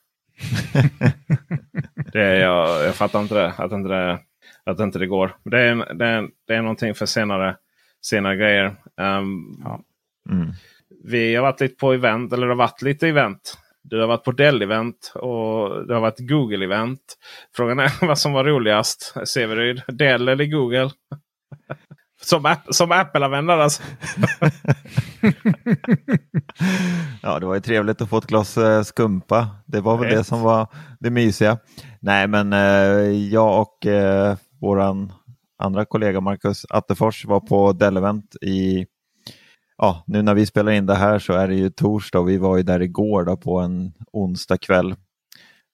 det, 2.13 2.37
jag, 2.37 2.85
jag 2.85 2.95
fattar 2.95 3.21
inte 3.21 3.35
det. 3.35 3.53
Att 3.57 3.71
inte 3.71 3.89
det, 3.89 4.19
att 4.63 4.79
inte 4.79 4.99
det 4.99 5.07
går. 5.07 5.35
Det 5.43 5.59
är, 5.59 5.93
det, 5.93 6.05
är, 6.05 6.29
det 6.47 6.55
är 6.55 6.61
någonting 6.61 6.95
för 6.95 7.05
senare, 7.05 7.55
senare 8.01 8.35
grejer. 8.35 8.65
Um, 8.97 9.61
ja. 9.63 9.81
mm. 10.29 10.51
Vi 11.03 11.35
har 11.35 11.41
varit 11.43 11.61
lite 11.61 11.75
på 11.75 11.93
event. 11.93 12.33
Eller 12.33 12.47
det 12.47 12.53
har 12.53 12.57
varit 12.57 12.81
lite 12.81 13.07
event. 13.07 13.57
Du 13.83 13.99
har 13.99 14.07
varit 14.07 14.23
på 14.23 14.31
Dell-event 14.31 15.15
och 15.15 15.87
det 15.87 15.93
har 15.93 16.01
varit 16.01 16.19
Google-event. 16.19 16.99
Frågan 17.55 17.79
är 17.79 17.91
vad 18.07 18.19
som 18.19 18.33
var 18.33 18.43
roligast. 18.43 19.15
Severyd, 19.25 19.81
Dell 19.87 20.27
eller 20.27 20.45
Google? 20.45 20.89
Som, 22.23 22.55
som 22.69 22.91
Apple-användare 22.91 23.63
alltså. 23.63 23.83
ja, 27.21 27.39
det 27.39 27.45
var 27.45 27.55
ju 27.55 27.61
trevligt 27.61 28.01
att 28.01 28.09
få 28.09 28.17
ett 28.17 28.27
glas 28.27 28.57
eh, 28.57 28.83
skumpa. 28.83 29.47
Det 29.65 29.81
var 29.81 29.97
väl 29.97 30.07
Rätt. 30.07 30.17
det 30.17 30.23
som 30.23 30.41
var 30.41 30.67
det 30.99 31.09
mysiga. 31.09 31.57
Nej, 31.99 32.27
men 32.27 32.53
eh, 32.53 32.59
jag 33.33 33.61
och 33.61 33.85
eh, 33.85 34.37
våran 34.61 35.13
andra 35.57 35.85
kollega 35.85 36.21
Marcus 36.21 36.65
Attefors 36.69 37.25
var 37.25 37.39
på 37.39 37.71
Dell-event 37.73 38.35
i 38.41 38.85
Ja, 39.77 40.03
nu 40.07 40.21
när 40.21 40.33
vi 40.33 40.45
spelar 40.45 40.71
in 40.71 40.85
det 40.85 40.95
här 40.95 41.19
så 41.19 41.33
är 41.33 41.47
det 41.47 41.55
ju 41.55 41.69
torsdag 41.69 42.19
och 42.19 42.29
vi 42.29 42.37
var 42.37 42.57
ju 42.57 42.63
där 42.63 42.81
igår 42.81 43.25
då 43.25 43.37
på 43.37 43.59
en 43.59 43.93
onsdag 44.13 44.57
kväll. 44.57 44.95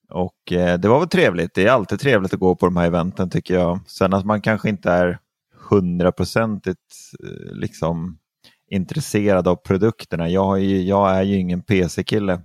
Och 0.09 0.51
eh, 0.51 0.79
det 0.79 0.87
var 0.87 0.99
väl 0.99 1.09
trevligt. 1.09 1.53
Det 1.53 1.67
är 1.67 1.71
alltid 1.71 1.99
trevligt 1.99 2.33
att 2.33 2.39
gå 2.39 2.55
på 2.55 2.65
de 2.65 2.77
här 2.77 2.87
eventen 2.87 3.29
tycker 3.29 3.53
jag. 3.53 3.79
Sen 3.87 4.13
att 4.13 4.25
man 4.25 4.41
kanske 4.41 4.69
inte 4.69 4.91
är 4.91 5.19
hundraprocentigt 5.69 6.79
eh, 7.23 7.55
liksom 7.55 8.17
intresserad 8.69 9.47
av 9.47 9.55
produkterna. 9.55 10.29
Jag 10.29 10.57
är 10.57 10.63
ju, 10.63 10.81
jag 10.81 11.15
är 11.15 11.23
ju 11.23 11.35
ingen 11.35 11.61
PC-kille. 11.61 12.41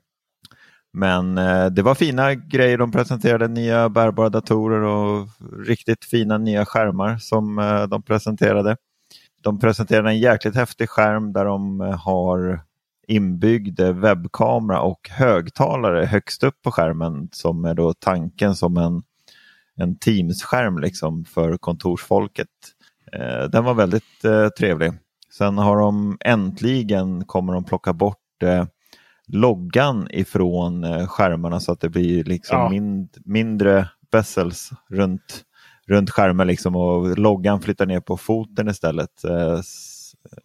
Men 0.92 1.38
eh, 1.38 1.66
det 1.66 1.82
var 1.82 1.94
fina 1.94 2.34
grejer. 2.34 2.78
De 2.78 2.92
presenterade 2.92 3.48
nya 3.48 3.88
bärbara 3.88 4.28
datorer 4.28 4.80
och 4.80 5.28
riktigt 5.66 6.04
fina 6.04 6.38
nya 6.38 6.64
skärmar 6.64 7.16
som 7.16 7.58
eh, 7.58 7.82
de 7.82 8.02
presenterade. 8.02 8.76
De 9.42 9.58
presenterade 9.58 10.10
en 10.10 10.18
jäkligt 10.18 10.54
häftig 10.54 10.88
skärm 10.88 11.32
där 11.32 11.44
de 11.44 11.80
eh, 11.80 11.98
har 11.98 12.60
inbyggd 13.08 13.80
webbkamera 13.80 14.80
och 14.80 15.08
högtalare 15.10 16.04
högst 16.04 16.42
upp 16.42 16.62
på 16.62 16.70
skärmen 16.70 17.28
som 17.32 17.64
är 17.64 17.74
då 17.74 17.94
tanken 17.94 18.54
som 18.54 18.76
en, 18.76 19.02
en 19.76 19.98
Teams-skärm 19.98 20.78
liksom 20.78 21.24
för 21.24 21.56
kontorsfolket. 21.56 22.48
Eh, 23.16 23.44
den 23.44 23.64
var 23.64 23.74
väldigt 23.74 24.24
eh, 24.24 24.48
trevlig. 24.48 24.92
Sen 25.30 25.58
har 25.58 25.76
de 25.76 26.18
äntligen 26.20 27.24
kommer 27.24 27.52
de 27.52 27.64
plocka 27.64 27.92
bort 27.92 28.42
eh, 28.42 28.64
loggan 29.26 30.08
ifrån 30.10 30.84
eh, 30.84 31.06
skärmarna 31.06 31.60
så 31.60 31.72
att 31.72 31.80
det 31.80 31.88
blir 31.88 32.24
liksom 32.24 32.58
ja. 32.58 32.68
mind, 32.68 33.16
mindre 33.24 33.88
bezels 34.12 34.70
runt, 34.90 35.42
runt 35.86 36.10
skärmen 36.10 36.46
liksom 36.46 36.76
och 36.76 37.18
loggan 37.18 37.60
flyttar 37.60 37.86
ner 37.86 38.00
på 38.00 38.16
foten 38.16 38.68
istället. 38.68 39.24
Eh, 39.24 39.60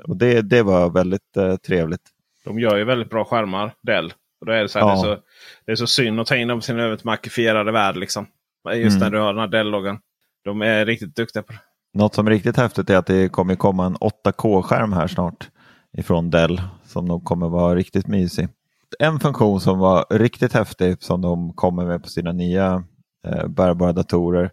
och 0.03 0.17
det, 0.17 0.41
det 0.41 0.63
var 0.63 0.89
väldigt 0.89 1.61
trevligt. 1.67 2.01
De 2.45 2.59
gör 2.59 2.77
ju 2.77 2.83
väldigt 2.83 3.09
bra 3.09 3.25
skärmar, 3.25 3.73
Dell. 3.81 4.13
Och 4.39 4.45
då 4.45 4.51
är 4.51 4.61
det, 4.61 4.69
så 4.69 4.79
här, 4.79 4.85
ja. 4.87 4.93
det, 4.93 4.99
är 4.99 5.15
så, 5.15 5.21
det 5.65 5.71
är 5.71 5.75
så 5.75 5.87
synd 5.87 6.19
att 6.19 6.27
ta 6.27 6.35
in 6.35 6.47
dem 6.47 6.59
i 6.59 6.61
sin 6.61 6.79
övermakifierade 6.79 7.71
värld. 7.71 7.97
Liksom. 7.97 8.27
Just 8.73 8.97
mm. 8.97 8.99
när 8.99 9.09
du 9.09 9.19
har 9.19 9.33
den 9.33 9.39
här 9.39 9.47
Dell-loggan. 9.47 9.99
De 10.43 10.61
är 10.61 10.85
riktigt 10.85 11.15
duktiga 11.15 11.43
på 11.43 11.53
det. 11.53 11.59
Något 11.93 12.15
som 12.15 12.27
är 12.27 12.31
riktigt 12.31 12.57
häftigt 12.57 12.89
är 12.89 12.97
att 12.97 13.05
det 13.05 13.29
kommer 13.29 13.55
komma 13.55 13.85
en 13.85 13.97
8K-skärm 13.97 14.93
här 14.93 15.07
snart 15.07 15.49
ifrån 15.97 16.29
Dell 16.29 16.61
som 16.85 17.05
nog 17.05 17.23
kommer 17.23 17.49
vara 17.49 17.75
riktigt 17.75 18.07
mysig. 18.07 18.47
En 18.99 19.19
funktion 19.19 19.61
som 19.61 19.79
var 19.79 20.05
riktigt 20.09 20.53
häftig 20.53 21.03
som 21.03 21.21
de 21.21 21.53
kommer 21.53 21.85
med 21.85 22.03
på 22.03 22.09
sina 22.09 22.31
nya 22.31 22.83
eh, 23.27 23.47
bärbara 23.47 23.93
datorer 23.93 24.51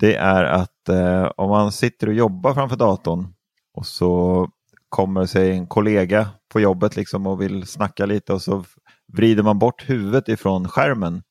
det 0.00 0.14
är 0.14 0.44
att 0.44 0.88
eh, 0.88 1.30
om 1.36 1.50
man 1.50 1.72
sitter 1.72 2.06
och 2.06 2.14
jobbar 2.14 2.54
framför 2.54 2.76
datorn 2.76 3.26
och 3.74 3.86
så 3.86 4.48
kommer 4.88 5.26
sig 5.26 5.50
en 5.50 5.66
kollega 5.66 6.28
på 6.52 6.60
jobbet 6.60 6.96
liksom 6.96 7.26
och 7.26 7.40
vill 7.40 7.66
snacka 7.66 8.06
lite 8.06 8.32
och 8.32 8.42
så 8.42 8.64
vrider 9.12 9.42
man 9.42 9.58
bort 9.58 9.90
huvudet 9.90 10.28
ifrån 10.28 10.68
skärmen 10.68 11.22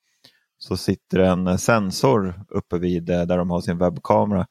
så 0.57 0.77
sitter 0.77 1.19
en 1.19 1.57
sensor 1.57 2.45
uppe 2.49 2.77
vid 2.77 3.09
eh, 3.09 3.21
där 3.21 3.37
de 3.37 3.49
har 3.49 3.61
sin 3.61 3.77
webbkamera 3.77 4.47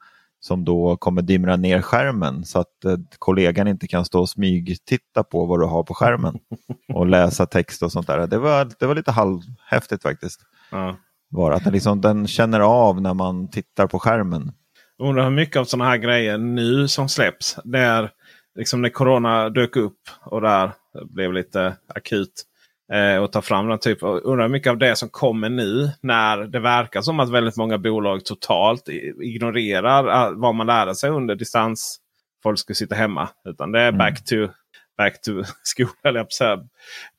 som 0.46 0.64
då 0.64 0.96
kommer 0.96 1.22
dimra 1.22 1.56
ner 1.56 1.82
skärmen 1.82 2.44
så 2.44 2.58
att 2.58 2.84
eh, 2.84 2.96
kollegan 3.18 3.68
inte 3.68 3.86
kan 3.86 4.04
stå 4.04 4.20
och 4.20 4.28
smygtitta 4.28 5.24
på 5.24 5.46
vad 5.46 5.60
du 5.60 5.66
har 5.66 5.82
på 5.82 5.94
skärmen 5.94 6.38
och 6.94 7.06
läsa 7.06 7.46
text 7.46 7.82
och 7.82 7.92
sånt 7.92 8.06
där. 8.06 8.26
Det 8.26 8.38
var, 8.38 8.68
det 8.78 8.86
var 8.86 8.94
lite 8.94 9.10
halvhäftigt 9.10 10.02
faktiskt. 10.02 10.40
Ja. 10.70 10.96
Var 11.30 11.52
att 11.52 11.64
den, 11.64 11.72
liksom, 11.72 12.00
den 12.00 12.26
känner 12.26 12.60
av 12.60 13.00
när 13.00 13.14
man 13.14 13.50
tittar 13.50 13.86
på 13.86 13.98
skärmen. 13.98 14.52
Undrar 14.98 15.24
hur 15.24 15.30
mycket 15.30 15.56
av 15.56 15.64
sådana 15.64 15.90
här 15.90 15.96
grejer 15.96 16.38
nu 16.38 16.88
som 16.88 17.08
släpps. 17.08 17.58
Där, 17.64 18.10
liksom 18.54 18.82
när 18.82 18.88
corona 18.88 19.50
dök 19.50 19.76
upp 19.76 20.00
och 20.24 20.40
där 20.40 20.72
blev 21.04 21.32
lite 21.32 21.76
akut 21.94 22.44
eh, 22.92 23.16
och 23.16 23.32
ta 23.32 23.42
fram 23.42 23.68
den 23.68 23.78
typen. 23.78 24.08
Undrar 24.08 24.48
mycket 24.48 24.70
av 24.70 24.78
det 24.78 24.96
som 24.96 25.08
kommer 25.08 25.48
nu 25.48 25.90
när 26.00 26.36
det 26.36 26.60
verkar 26.60 27.00
som 27.00 27.20
att 27.20 27.30
väldigt 27.30 27.56
många 27.56 27.78
bolag 27.78 28.24
totalt 28.24 28.88
ignorerar 29.22 30.28
eh, 30.28 30.32
vad 30.36 30.54
man 30.54 30.66
lärde 30.66 30.94
sig 30.94 31.10
under 31.10 31.34
distans. 31.34 32.00
Folk 32.42 32.58
ska 32.58 32.74
sitta 32.74 32.94
hemma. 32.94 33.28
Utan 33.48 33.72
det 33.72 33.80
är 33.80 33.88
mm. 33.88 33.98
back 33.98 34.24
to 34.24 34.48
back 34.96 35.20
to 35.20 35.30
school. 35.76 35.88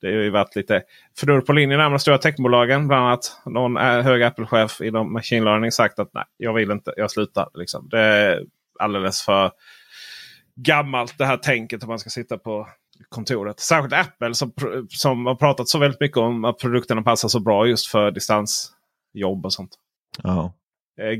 Det 0.00 0.06
har 0.06 0.12
ju 0.12 0.30
varit 0.30 0.56
lite 0.56 0.82
fnurr 1.18 1.40
på 1.40 1.52
linjen 1.52 1.78
med 1.78 1.90
de 1.90 1.98
stora 1.98 2.18
techbolagen. 2.18 2.88
Bland 2.88 3.06
annat 3.06 3.40
någon 3.44 3.76
eh, 3.76 4.00
hög 4.02 4.22
Apple-chef 4.22 4.80
inom 4.80 5.12
machine 5.12 5.44
learning 5.44 5.72
sagt 5.72 5.98
att 5.98 6.14
nej, 6.14 6.24
jag 6.36 6.54
vill 6.54 6.70
inte, 6.70 6.92
jag 6.96 7.10
slutar. 7.10 7.48
Liksom. 7.54 7.88
Det 7.88 8.00
är 8.00 8.44
alldeles 8.78 9.22
för 9.22 9.50
gammalt 10.56 11.18
det 11.18 11.26
här 11.26 11.36
tänket 11.36 11.82
att 11.82 11.88
man 11.88 11.98
ska 11.98 12.10
sitta 12.10 12.38
på 12.38 12.68
kontoret. 13.08 13.60
Särskilt 13.60 13.92
Apple 13.92 14.34
som, 14.34 14.52
som 14.88 15.26
har 15.26 15.34
pratat 15.34 15.68
så 15.68 15.78
väldigt 15.78 16.00
mycket 16.00 16.16
om 16.16 16.44
att 16.44 16.58
produkterna 16.58 17.02
passar 17.02 17.28
så 17.28 17.40
bra 17.40 17.66
just 17.66 17.86
för 17.86 18.10
distansjobb 18.10 19.44
och 19.44 19.52
sånt. 19.52 19.70
Oh. 20.24 20.50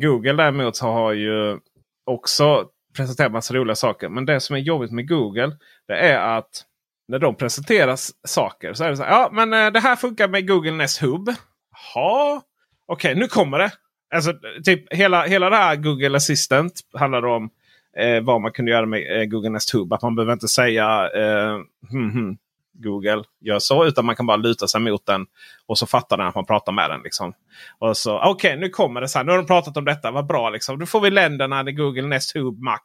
Google 0.01 0.33
däremot 0.33 0.79
har 0.79 1.13
ju 1.13 1.59
också 2.07 2.65
presenterat 2.97 3.33
massa 3.33 3.55
roliga 3.55 3.75
saker. 3.75 4.09
Men 4.09 4.27
det 4.27 4.41
som 4.41 4.57
är 4.57 4.61
jobbigt 4.61 4.93
med 4.93 5.09
Google 5.09 5.57
det 5.89 5.99
är 5.99 6.39
att 6.39 6.65
när 7.09 7.19
de 7.19 7.37
presenterar 7.37 7.97
saker 8.27 8.75
så 8.75 8.85
är 8.85 8.91
det 8.91 8.97
så 8.97 9.03
här. 9.03 9.11
Ja, 9.11 9.31
men 9.33 9.53
eh, 9.53 9.73
det 9.73 9.81
här 9.81 9.97
funkar 9.97 10.29
med 10.29 10.49
Google 10.49 10.73
Nest 10.73 11.03
Hub. 11.03 11.29
Jaha, 11.29 12.43
okej, 12.87 13.13
okay, 13.13 13.21
nu 13.21 13.29
kommer 13.29 13.59
det. 13.59 13.71
Alltså, 14.15 14.33
typ 14.65 14.95
hela, 14.95 15.27
hela 15.27 15.51
det 15.51 15.57
här 15.57 15.77
Google 15.77 16.17
Assistant 16.17 16.73
handlar 16.95 17.27
om 17.27 17.51
eh, 17.99 18.23
vad 18.23 18.41
man 18.41 18.53
kunde 18.53 18.71
göra 18.71 18.87
med 18.87 19.21
eh, 19.21 19.25
Google 19.25 19.51
Nest 19.51 19.75
Hub. 19.75 19.93
Att 19.93 20.03
man 20.03 20.15
behöver 20.15 20.33
inte 20.33 20.49
säga 20.49 21.11
eh, 21.15 21.59
hmm, 21.91 22.11
hmm, 22.11 22.37
Google 22.73 23.23
gör 23.41 23.59
så. 23.59 23.85
Utan 23.85 24.05
man 24.07 24.17
kan 24.17 24.27
bara 24.27 24.37
luta 24.37 24.69
sig 24.69 24.81
mot 24.81 25.07
den. 25.07 25.27
Och 25.67 25.79
så 25.79 25.87
fattar 25.87 26.17
den 26.17 26.27
att 26.27 26.35
man 26.35 26.47
pratar 26.47 26.73
med 26.73 26.91
den. 26.91 27.01
Liksom. 27.05 27.33
Och 27.79 27.97
så 27.97 28.19
Okej, 28.19 28.31
okay, 28.31 28.57
nu 28.57 28.69
kommer 28.69 29.01
det. 29.01 29.09
så 29.09 29.19
här. 29.19 29.25
Nu 29.25 29.33
har 29.33 29.39
de 29.39 29.47
pratat 29.47 29.77
om 29.77 29.85
detta. 29.85 30.11
Vad 30.11 30.27
bra. 30.27 30.51
Liksom. 30.51 30.79
Nu 30.79 30.87
får 30.87 31.01
vi 31.01 31.11
länderna 31.11 31.63
där 31.63 31.73
Google 31.73 32.07
Nest 32.07 32.37
Hub 32.37 32.63
Max 32.63 32.83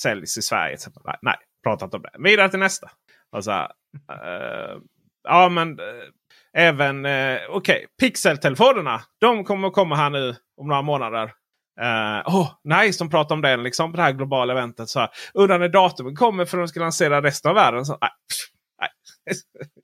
säljs 0.00 0.38
i 0.38 0.42
Sverige. 0.42 0.76
Nej, 1.04 1.16
nej, 1.22 1.36
pratat 1.64 1.94
om 1.94 2.02
det. 2.02 2.10
Vidare 2.18 2.48
till 2.48 2.58
nästa. 2.58 2.90
Och 3.32 3.44
så 3.44 3.50
här, 3.50 3.70
eh, 4.12 4.76
ja, 5.24 5.48
men 5.48 5.78
eh, 5.78 6.64
även 6.68 7.06
eh, 7.06 7.38
okej, 7.48 7.48
okay. 7.48 7.86
Pixel-telefonerna. 8.00 9.00
De 9.20 9.44
kommer 9.44 9.70
komma 9.70 9.96
här 9.96 10.10
nu 10.10 10.36
om 10.56 10.68
några 10.68 10.82
månader. 10.82 11.32
Uh, 11.80 12.36
oh, 12.36 12.50
nice, 12.64 12.98
de 12.98 13.10
pratar 13.10 13.34
om 13.34 13.42
den 13.42 13.62
liksom, 13.62 13.92
på 13.92 13.96
det 13.96 14.02
här 14.02 14.12
globala 14.12 14.52
eventet. 14.52 14.88
Så 14.88 15.00
här, 15.00 15.10
Undrar 15.34 15.58
när 15.58 15.68
datumet 15.68 16.18
kommer 16.18 16.44
för 16.44 16.58
de 16.58 16.68
ska 16.68 16.80
lansera 16.80 17.22
resten 17.22 17.48
av 17.48 17.54
världen. 17.54 17.84
Så, 17.84 17.98
nej, 18.00 18.10
nej, 18.80 18.90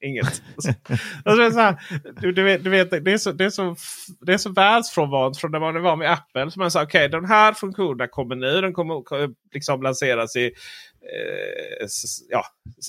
inget. 0.10 0.42
alltså, 0.54 0.72
alltså 1.24 1.50
så 1.50 1.60
här, 1.60 1.76
du, 2.20 2.32
du, 2.32 2.42
vet, 2.42 2.64
du 2.64 2.70
vet, 2.70 2.90
det 2.90 3.12
är 3.12 3.18
så, 3.18 3.32
det 3.32 3.44
är 3.44 3.50
så, 3.50 3.76
det 4.20 4.32
är 4.32 4.38
så 4.38 4.52
från 5.40 5.50
när 5.50 5.60
man 5.60 5.82
var 5.82 5.96
med 5.96 6.12
Apple. 6.12 6.50
Så 6.50 6.58
man 6.58 6.70
sa 6.70 6.82
okej, 6.82 7.06
okay, 7.06 7.20
den 7.20 7.28
här 7.28 7.52
funktionen 7.52 8.08
kommer 8.08 8.36
nu. 8.36 8.60
Den 8.60 8.72
kommer 8.72 9.04
liksom 9.52 9.82
lanseras 9.82 10.36
i 10.36 10.46
eh, 10.46 11.86
ja, 12.28 12.44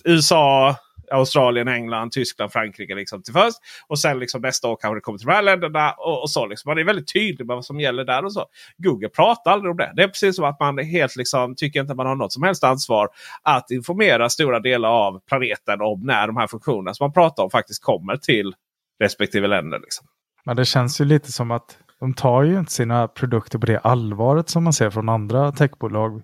USA, 0.05 0.75
Australien, 1.11 1.67
England, 1.67 2.11
Tyskland, 2.11 2.51
Frankrike 2.51 2.95
liksom 2.95 3.23
till 3.23 3.33
först. 3.33 3.57
Och 3.87 3.99
sen 3.99 4.19
liksom 4.19 4.41
nästa 4.41 4.67
år 4.67 4.77
kanske 4.81 4.97
det 4.97 5.01
kommer 5.01 5.17
till 5.17 5.27
de 5.27 5.33
här 5.33 5.41
länderna. 5.41 5.91
Och, 5.91 6.21
och 6.21 6.29
så 6.29 6.45
liksom. 6.45 6.69
Man 6.69 6.77
är 6.77 6.83
väldigt 6.83 7.13
tydlig 7.13 7.47
med 7.47 7.55
vad 7.55 7.65
som 7.65 7.79
gäller 7.79 8.03
där 8.03 8.25
och 8.25 8.33
så. 8.33 8.45
Google 8.77 9.09
pratar 9.09 9.51
aldrig 9.51 9.71
om 9.71 9.77
det. 9.77 9.93
Det 9.95 10.03
är 10.03 10.07
precis 10.07 10.35
som 10.35 10.45
att 10.45 10.59
man 10.59 10.77
helt 10.77 11.15
liksom 11.15 11.55
tycker 11.55 11.79
inte 11.79 11.91
att 11.91 11.97
man 11.97 12.07
har 12.07 12.15
något 12.15 12.33
som 12.33 12.43
helst 12.43 12.63
ansvar 12.63 13.09
att 13.43 13.71
informera 13.71 14.29
stora 14.29 14.59
delar 14.59 14.89
av 14.89 15.19
planeten 15.19 15.81
om 15.81 16.01
när 16.03 16.27
de 16.27 16.37
här 16.37 16.47
funktionerna 16.47 16.93
som 16.93 17.03
man 17.03 17.13
pratar 17.13 17.43
om 17.43 17.49
faktiskt 17.49 17.83
kommer 17.83 18.17
till 18.17 18.53
respektive 18.99 19.47
länder. 19.47 19.79
Liksom. 19.79 20.07
Men 20.45 20.55
det 20.55 20.65
känns 20.65 21.01
ju 21.01 21.05
lite 21.05 21.31
som 21.31 21.51
att 21.51 21.77
de 21.99 22.13
tar 22.13 22.43
ju 22.43 22.59
inte 22.59 22.71
sina 22.71 23.07
produkter 23.07 23.59
på 23.59 23.65
det 23.65 23.79
allvaret 23.79 24.49
som 24.49 24.63
man 24.63 24.73
ser 24.73 24.89
från 24.89 25.09
andra 25.09 25.51
techbolag. 25.51 26.23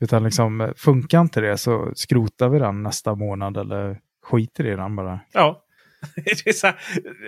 Utan 0.00 0.24
liksom 0.24 0.60
eh, 0.60 0.70
funkar 0.76 1.20
inte 1.20 1.40
det 1.40 1.58
så 1.58 1.92
skrotar 1.94 2.48
vi 2.48 2.58
den 2.58 2.82
nästa 2.82 3.14
månad 3.14 3.56
eller 3.56 4.00
skiter 4.24 4.66
i 4.66 4.76
den 4.76 4.96
bara. 4.96 5.20
Ja. 5.32 5.60
Det 6.14 6.46
är, 6.46 6.52
så 6.52 6.66
här, 6.66 6.76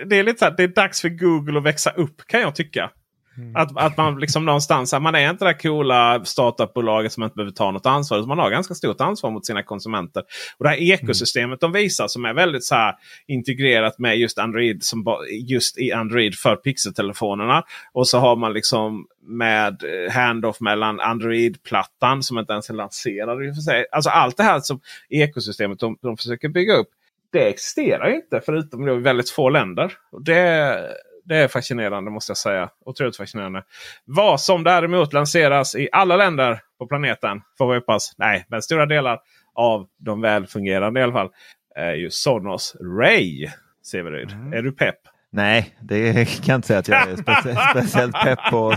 det 0.05 0.15
är 0.15 0.23
lite 0.23 0.39
så 0.39 0.45
här, 0.45 0.53
det 0.57 0.63
är 0.63 0.67
dags 0.67 1.01
för 1.01 1.09
Google 1.09 1.57
att 1.57 1.65
växa 1.65 1.91
upp 1.91 2.27
kan 2.27 2.41
jag 2.41 2.55
tycka. 2.55 2.91
Mm. 3.37 3.55
Att, 3.55 3.77
att 3.77 3.97
man 3.97 4.19
liksom 4.19 4.45
någonstans, 4.45 4.93
man 4.93 5.15
är 5.15 5.29
inte 5.29 5.45
det 5.45 5.51
där 5.51 5.59
coola 5.59 6.25
startupbolaget 6.25 7.11
som 7.13 7.23
inte 7.23 7.35
behöver 7.35 7.51
ta 7.51 7.71
något 7.71 7.85
ansvar. 7.85 8.25
Man 8.27 8.39
har 8.39 8.51
ganska 8.51 8.73
stort 8.73 9.01
ansvar 9.01 9.31
mot 9.31 9.45
sina 9.45 9.63
konsumenter. 9.63 10.23
Och 10.57 10.63
det 10.63 10.69
här 10.69 10.77
ekosystemet 10.77 11.63
mm. 11.63 11.73
de 11.73 11.79
visar 11.79 12.07
som 12.07 12.25
är 12.25 12.33
väldigt 12.33 12.63
så 12.63 12.75
här, 12.75 12.95
integrerat 13.27 13.99
med 13.99 14.17
just 14.17 14.37
Android, 14.37 14.83
som, 14.83 15.05
just 15.31 15.77
i 15.77 15.91
Android 15.91 16.35
för 16.35 16.55
pixeltelefonerna. 16.55 17.63
Och 17.93 18.07
så 18.07 18.19
har 18.19 18.35
man 18.35 18.53
liksom 18.53 19.05
med 19.21 19.83
handoff 20.11 20.59
mellan 20.59 20.99
Android-plattan 20.99 22.23
som 22.23 22.37
inte 22.37 22.53
ens 22.53 22.69
är 22.69 22.73
lanserad. 22.73 23.43
I 23.43 23.53
för 23.53 23.61
sig. 23.61 23.85
Alltså 23.91 24.09
allt 24.09 24.37
det 24.37 24.43
här 24.43 24.59
som 24.59 24.79
ekosystemet 25.09 25.79
de, 25.79 25.97
de 26.01 26.17
försöker 26.17 26.49
bygga 26.49 26.73
upp. 26.73 26.89
Det 27.31 27.49
existerar 27.49 28.15
inte 28.15 28.41
förutom 28.45 28.85
då 28.85 28.95
i 28.95 28.99
väldigt 28.99 29.29
få 29.29 29.49
länder. 29.49 29.93
Och 30.11 30.23
det, 30.23 30.79
det 31.27 31.37
är 31.37 31.47
fascinerande 31.47 32.11
måste 32.11 32.29
jag 32.29 32.37
säga. 32.37 32.69
Otroligt 32.85 33.17
fascinerande. 33.17 33.63
Vad 34.05 34.41
som 34.41 34.63
däremot 34.63 35.13
lanseras 35.13 35.75
i 35.75 35.89
alla 35.91 36.17
länder 36.17 36.59
på 36.79 36.87
planeten. 36.87 37.41
Får 37.57 37.67
vi 37.67 37.75
hoppas. 37.75 38.13
Nej, 38.17 38.45
men 38.49 38.61
stora 38.61 38.85
delar 38.85 39.19
av 39.55 39.87
de 39.97 40.21
välfungerande 40.21 40.99
i 40.99 41.03
alla 41.03 41.13
fall. 41.13 41.29
Är 41.75 41.93
ju 41.93 42.09
Sonos 42.09 42.75
Ray. 42.99 43.47
Severyd, 43.83 44.31
mm. 44.31 44.53
är 44.53 44.61
du 44.61 44.71
pepp? 44.71 44.99
Nej, 45.31 45.75
det 45.81 46.25
kan 46.25 46.45
jag 46.45 46.55
inte 46.55 46.67
säga 46.67 46.79
att 46.79 46.87
jag 46.87 47.09
är 47.09 47.15
specie 47.21 47.57
speciellt 47.71 48.15
pepp 48.23 48.39
på, 48.51 48.75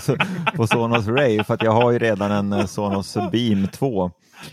på 0.57 0.67
Sonos 0.67 1.07
Ray. 1.09 1.45
För 1.45 1.55
att 1.55 1.63
jag 1.63 1.73
har 1.73 1.91
ju 1.91 1.99
redan 1.99 2.31
en 2.31 2.53
eh, 2.53 2.67
Sonos 2.67 3.17
Beam 3.33 3.69
2. 3.69 4.05
Uh. 4.05 4.11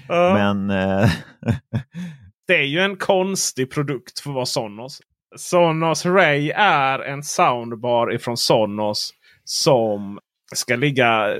Men... 0.09 0.69
Eh, 0.69 1.09
det 2.47 2.55
är 2.55 2.65
ju 2.65 2.79
en 2.79 2.95
konstig 2.95 3.71
produkt 3.71 4.19
för 4.19 4.29
att 4.29 4.35
vara 4.35 4.45
Sonos. 4.45 5.01
Sonos 5.37 6.05
Ray 6.05 6.51
är 6.55 6.99
en 6.99 7.23
soundbar 7.23 8.13
ifrån 8.13 8.37
Sonos 8.37 9.13
som 9.43 10.19
ska 10.55 10.75
ligga 10.75 11.37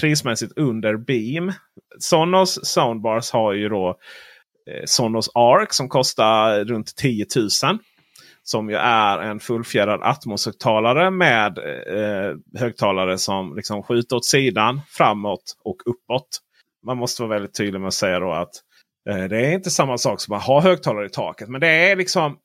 prismässigt 0.00 0.52
under 0.56 0.96
Beam. 0.96 1.52
Sonos 1.98 2.66
soundbars 2.66 3.30
har 3.30 3.52
ju 3.52 3.68
då 3.68 3.88
eh, 4.70 4.82
Sonos 4.84 5.30
Arc 5.34 5.74
som 5.74 5.88
kostar 5.88 6.64
runt 6.64 6.96
10 6.96 7.26
000. 7.36 7.48
Som 8.44 8.70
ju 8.70 8.76
är 8.76 9.18
en 9.18 9.40
fullfjädrad 9.40 10.00
Atmos-högtalare 10.02 11.10
med 11.10 11.58
eh, 11.58 12.36
högtalare 12.60 13.18
som 13.18 13.56
liksom 13.56 13.82
skjuter 13.82 14.16
åt 14.16 14.24
sidan, 14.24 14.80
framåt 14.88 15.56
och 15.64 15.76
uppåt. 15.86 16.38
Man 16.86 16.96
måste 16.96 17.22
vara 17.22 17.32
väldigt 17.32 17.54
tydlig 17.54 17.80
med 17.80 17.88
att 17.88 17.94
säga 17.94 18.18
då 18.18 18.32
att 18.32 18.50
eh, 19.08 19.24
det 19.24 19.46
är 19.46 19.52
inte 19.52 19.70
samma 19.70 19.98
sak 19.98 20.20
som 20.20 20.34
att 20.34 20.42
ha 20.42 20.60
högtalare 20.60 21.06
i 21.06 21.10
taket. 21.10 21.48
Men 21.48 21.60
det 21.60 21.90
är 21.90 21.96
liksom 21.96 22.38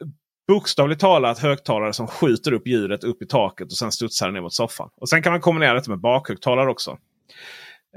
bokstavligt 0.47 1.01
talat 1.01 1.39
högtalare 1.39 1.93
som 1.93 2.07
skjuter 2.07 2.51
upp 2.51 2.67
ljudet 2.67 3.03
upp 3.03 3.21
i 3.21 3.27
taket 3.27 3.65
och 3.65 3.77
sen 3.77 3.91
studsar 3.91 4.31
ner 4.31 4.41
mot 4.41 4.53
soffan. 4.53 4.89
Och 4.95 5.09
Sen 5.09 5.21
kan 5.21 5.31
man 5.31 5.41
kombinera 5.41 5.73
detta 5.73 5.89
med 5.89 5.99
bakhögtalare 5.99 6.69
också. 6.69 6.97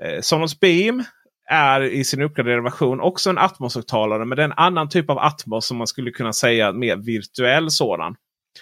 Eh, 0.03 0.21
Sonos 0.21 0.61
Beam 0.61 1.05
är 1.51 1.81
i 1.81 2.05
sin 2.05 2.23
uppgraderade 2.23 2.63
version 2.63 3.01
också 3.01 3.31
en 3.31 3.39
Atmos-högtalare. 3.39 4.25
Men 4.25 4.37
det 4.37 4.43
är 4.43 4.49
en 4.49 4.53
annan 4.57 4.89
typ 4.89 5.11
av 5.11 5.19
Atmos 5.19 5.67
som 5.67 5.77
man 5.77 5.87
skulle 5.87 6.11
kunna 6.11 6.33
säga 6.33 6.73
mer 6.73 6.97
virtuell 6.97 7.71
sådan. 7.71 8.17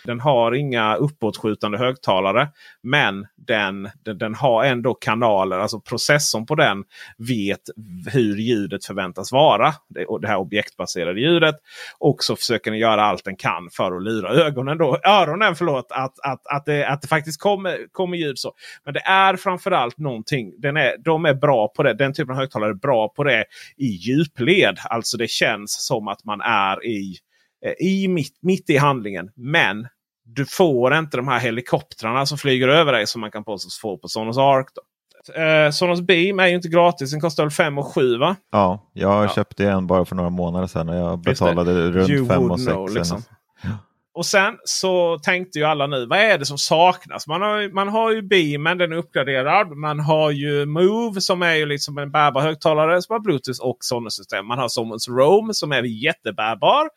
Den 0.04 0.20
har 0.20 0.52
inga 0.52 0.94
uppåtskjutande 0.94 1.78
högtalare. 1.78 2.48
Men 2.82 3.26
den, 3.36 3.90
den, 4.04 4.18
den, 4.18 4.34
har 4.34 4.64
ändå 4.64 4.94
kanaler. 4.94 5.58
Alltså 5.58 5.80
processorn 5.80 6.46
på 6.46 6.54
den 6.54 6.84
vet 7.18 7.60
hur 8.12 8.36
ljudet 8.36 8.84
förväntas 8.84 9.32
vara. 9.32 9.74
Det, 9.88 10.06
det 10.20 10.28
här 10.28 10.36
objektbaserade 10.36 11.20
ljudet. 11.20 11.54
Och 11.98 12.16
så 12.24 12.36
försöker 12.36 12.70
den 12.70 12.80
göra 12.80 13.02
allt 13.02 13.24
den 13.24 13.36
kan 13.36 13.68
för 13.72 13.96
att 13.96 14.02
lura 14.02 14.30
ögonen 14.30 14.78
då, 14.78 14.98
öronen 15.04 15.54
förlåt, 15.54 15.86
att, 15.90 16.20
att, 16.22 16.46
att, 16.46 16.64
det, 16.66 16.88
att 16.88 17.02
det 17.02 17.08
faktiskt 17.08 17.40
kommer, 17.40 17.92
kommer 17.92 18.16
ljud. 18.16 18.38
så. 18.38 18.52
Men 18.84 18.94
det 18.94 19.00
är 19.00 19.36
framförallt 19.36 19.98
någonting. 19.98 20.60
Den 20.60 20.76
är, 20.76 20.96
de 21.04 21.24
är 21.24 21.34
bra 21.34 21.68
på 21.68 21.82
det. 21.82 21.94
Den 21.94 22.12
typen 22.14 22.30
av 22.30 22.36
högtalare 22.36 22.70
är 22.70 22.74
bra 22.74 23.08
på 23.08 23.24
det 23.24 23.44
i 23.76 23.86
djupled. 23.86 24.78
Alltså 24.84 25.16
det 25.16 25.30
känns 25.30 25.86
som 25.86 26.08
att 26.08 26.24
man 26.24 26.40
är 26.40 26.86
i 26.86 27.16
i 27.80 28.08
mitt, 28.08 28.38
mitt 28.42 28.70
i 28.70 28.76
handlingen. 28.76 29.30
Men 29.36 29.88
du 30.24 30.46
får 30.46 30.94
inte 30.94 31.16
de 31.16 31.28
här 31.28 31.38
helikoptrarna 31.38 32.26
som 32.26 32.38
flyger 32.38 32.68
över 32.68 32.92
dig 32.92 33.06
som 33.06 33.20
man 33.20 33.30
kan 33.30 33.44
påstås 33.44 33.78
få 33.78 33.98
på 33.98 34.08
Sonos 34.08 34.38
Arc. 34.38 34.66
Då. 34.74 34.82
Eh, 35.42 35.70
Sonos 35.70 36.00
Beam 36.00 36.40
är 36.40 36.46
ju 36.46 36.54
inte 36.54 36.68
gratis. 36.68 37.10
Den 37.10 37.20
kostar 37.20 37.42
väl 37.42 37.50
5 37.50 37.78
och 37.78 37.94
7 37.94 38.18
va? 38.18 38.36
Ja, 38.52 38.90
jag 38.92 39.24
ja. 39.24 39.28
köpte 39.28 39.68
en 39.68 39.86
bara 39.86 40.04
för 40.04 40.16
några 40.16 40.30
månader 40.30 40.66
sedan. 40.66 40.88
och 40.88 40.96
Jag 40.96 41.18
betalade 41.18 41.90
runt 41.90 42.28
5 42.28 42.50
och 42.50 42.60
6. 42.60 42.94
Liksom. 42.94 43.22
Och 44.18 44.26
sen 44.26 44.58
så 44.64 45.18
tänkte 45.18 45.58
ju 45.58 45.64
alla 45.64 45.86
nu, 45.86 46.06
vad 46.06 46.18
är 46.18 46.38
det 46.38 46.46
som 46.46 46.58
saknas? 46.58 47.26
Man 47.26 47.42
har, 47.42 47.74
man 47.74 47.88
har 47.88 48.12
ju 48.12 48.22
Beamen, 48.22 48.78
den 48.78 48.92
är 48.92 48.96
uppgraderad. 48.96 49.76
Man 49.76 50.00
har 50.00 50.30
ju 50.30 50.66
Move 50.66 51.20
som 51.20 51.42
är 51.42 51.54
ju 51.54 51.66
liksom 51.66 51.98
en 51.98 52.10
bärbar 52.10 52.40
högtalare 52.40 53.02
som 53.02 53.12
har 53.12 53.20
Bluetooth 53.20 53.60
och 53.60 53.76
Sonos-system. 53.80 54.46
Man 54.46 54.58
har 54.58 54.68
Sonos 54.68 55.08
Roam 55.08 55.54
som 55.54 55.72
är 55.72 55.82
jättebärbar. 55.82 56.88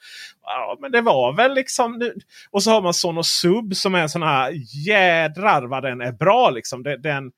Ja, 0.44 0.78
men 0.80 0.92
det 0.92 1.02
var 1.02 1.34
väl 1.34 1.54
liksom... 1.54 2.12
Och 2.52 2.64
så 2.64 2.72
har 2.72 2.82
man 2.82 2.94
Sonos 2.94 3.28
Sub 3.28 3.76
som 3.76 3.96
är 3.96 4.02
en 4.02 4.10
sån 4.10 4.24
här 4.24 4.52
jädrar 4.88 5.68
vad 5.68 5.84
den 5.84 6.02
är 6.02 6.12
bra. 6.12 6.50
Liksom. 6.50 6.84
Den, 6.84 7.32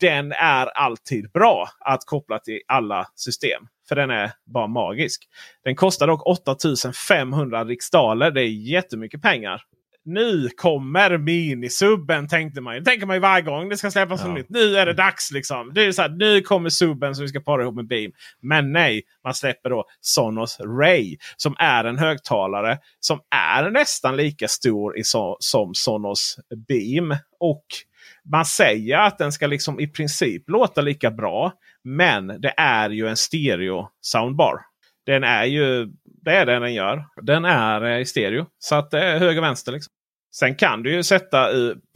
den 0.00 0.32
är 0.32 0.66
alltid 0.66 1.30
bra 1.30 1.68
att 1.80 2.04
koppla 2.06 2.38
till 2.38 2.60
alla 2.66 3.06
system. 3.14 3.66
För 3.88 3.96
den 3.96 4.10
är 4.10 4.32
bara 4.44 4.66
magisk. 4.66 5.28
Den 5.64 5.76
kostar 5.76 6.06
dock 6.06 6.26
8500 6.26 7.64
riksdaler. 7.64 8.30
Det 8.30 8.40
är 8.40 8.48
jättemycket 8.48 9.22
pengar. 9.22 9.62
Nu 10.04 10.48
kommer 10.56 11.18
minisubben 11.18 12.28
tänkte 12.28 12.60
man 12.60 12.74
ju. 12.74 12.80
Det 12.80 12.90
tänker 12.90 13.06
man 13.06 13.16
ju 13.16 13.20
varje 13.20 13.42
gång 13.42 13.68
det 13.68 13.76
ska 13.76 13.90
släppas 13.90 14.20
ja. 14.24 14.32
nytt. 14.32 14.48
Nu 14.48 14.76
är 14.76 14.86
det 14.86 14.92
dags 14.92 15.30
liksom. 15.30 15.72
Det 15.74 15.84
är 15.84 15.92
så 15.92 16.02
här, 16.02 16.08
nu 16.08 16.40
kommer 16.40 16.70
subben 16.70 17.14
som 17.14 17.22
vi 17.22 17.28
ska 17.28 17.40
para 17.40 17.62
ihop 17.62 17.74
med 17.74 17.86
Beam. 17.86 18.12
Men 18.42 18.72
nej, 18.72 19.02
man 19.24 19.34
släpper 19.34 19.70
då 19.70 19.84
Sonos 20.00 20.60
Ray. 20.60 21.16
Som 21.36 21.54
är 21.58 21.84
en 21.84 21.98
högtalare 21.98 22.78
som 23.00 23.20
är 23.30 23.70
nästan 23.70 24.16
lika 24.16 24.48
stor 24.48 24.98
i 24.98 25.04
so 25.04 25.36
som 25.40 25.74
Sonos 25.74 26.38
Beam. 26.68 27.16
Och 27.40 27.64
man 28.32 28.44
säger 28.44 28.98
att 28.98 29.18
den 29.18 29.32
ska 29.32 29.46
liksom 29.46 29.80
i 29.80 29.86
princip 29.86 30.50
låta 30.50 30.80
lika 30.80 31.10
bra. 31.10 31.52
Men 31.84 32.26
det 32.26 32.54
är 32.56 32.90
ju 32.90 33.08
en 33.08 33.16
stereo 33.16 33.88
soundbar. 34.00 34.60
Den 35.06 35.24
är 35.24 35.44
ju 35.44 35.86
det 36.24 36.30
är 36.30 36.46
det 36.46 36.58
den 36.58 36.74
gör. 36.74 37.04
Den 37.22 37.44
är 37.44 37.84
eh, 37.84 38.00
i 38.00 38.04
stereo. 38.04 38.46
Så 38.58 38.74
att 38.74 38.90
det 38.90 39.04
är 39.04 39.18
höger 39.18 39.40
vänster. 39.40 39.72
Liksom. 39.72 39.92
Sen 40.34 40.54
kan 40.54 40.82
du 40.82 40.92
ju 40.92 41.02
sätta 41.02 41.48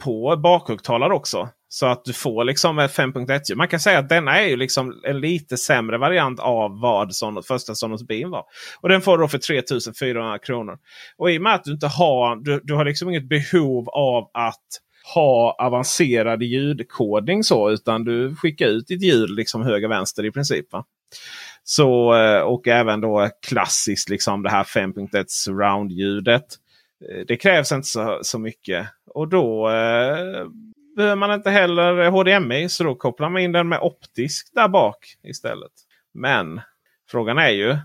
på 0.03 0.37
bakhögtalare 0.37 1.13
också. 1.13 1.49
Så 1.73 1.85
att 1.85 2.05
du 2.05 2.13
får 2.13 2.43
liksom 2.43 2.79
ett 2.79 2.97
5.1 2.97 3.55
Man 3.55 3.67
kan 3.67 3.79
säga 3.79 3.99
att 3.99 4.09
denna 4.09 4.39
är 4.39 4.47
ju 4.47 4.55
liksom 4.55 5.01
en 5.03 5.19
lite 5.19 5.57
sämre 5.57 5.97
variant 5.97 6.39
av 6.39 6.79
vad 6.81 7.15
som 7.15 7.43
första 7.47 7.75
Sonos 7.75 8.07
Beam 8.07 8.31
var. 8.31 8.43
Och 8.81 8.89
den 8.89 9.01
får 9.01 9.17
du 9.17 9.23
då 9.23 9.27
för 9.27 9.37
3400 9.37 10.39
kronor. 10.39 10.77
Och 11.17 11.31
i 11.31 11.37
och 11.37 11.41
med 11.41 11.53
att 11.53 11.63
du 11.63 11.71
inte 11.71 11.87
har, 11.87 12.35
du, 12.35 12.61
du 12.63 12.73
har 12.73 12.85
liksom 12.85 13.09
inget 13.09 13.29
behov 13.29 13.89
av 13.89 14.31
att 14.33 14.67
ha 15.13 15.55
avancerad 15.59 16.43
ljudkodning 16.43 17.43
så. 17.43 17.71
Utan 17.71 18.03
du 18.03 18.35
skickar 18.35 18.67
ut 18.67 18.87
ditt 18.87 19.03
ljud 19.03 19.29
liksom 19.29 19.61
höger 19.61 19.87
vänster 19.87 20.25
i 20.25 20.31
princip. 20.31 20.73
Va? 20.73 20.85
Så, 21.63 22.15
eh, 22.15 22.41
och 22.41 22.67
även 22.67 23.01
då 23.01 23.29
klassiskt 23.47 24.09
liksom 24.09 24.43
det 24.43 24.49
här 24.49 24.63
5.1 24.63 25.25
surround-ljudet. 25.27 26.45
Eh, 27.09 27.25
det 27.27 27.37
krävs 27.37 27.71
inte 27.71 27.87
så, 27.87 28.19
så 28.21 28.39
mycket. 28.39 28.87
Och 29.13 29.27
då, 29.27 29.69
eh, 29.69 30.45
behöver 30.95 31.15
man 31.15 31.33
inte 31.33 31.49
heller 31.49 32.09
HDMI. 32.09 32.69
Så 32.69 32.83
då 32.83 32.95
kopplar 32.95 33.29
man 33.29 33.41
in 33.41 33.51
den 33.51 33.69
med 33.69 33.79
optisk 33.79 34.51
där 34.53 34.67
bak 34.67 34.97
istället. 35.23 35.71
Men 36.13 36.61
frågan 37.11 37.37
är 37.37 37.49
ju 37.49 37.77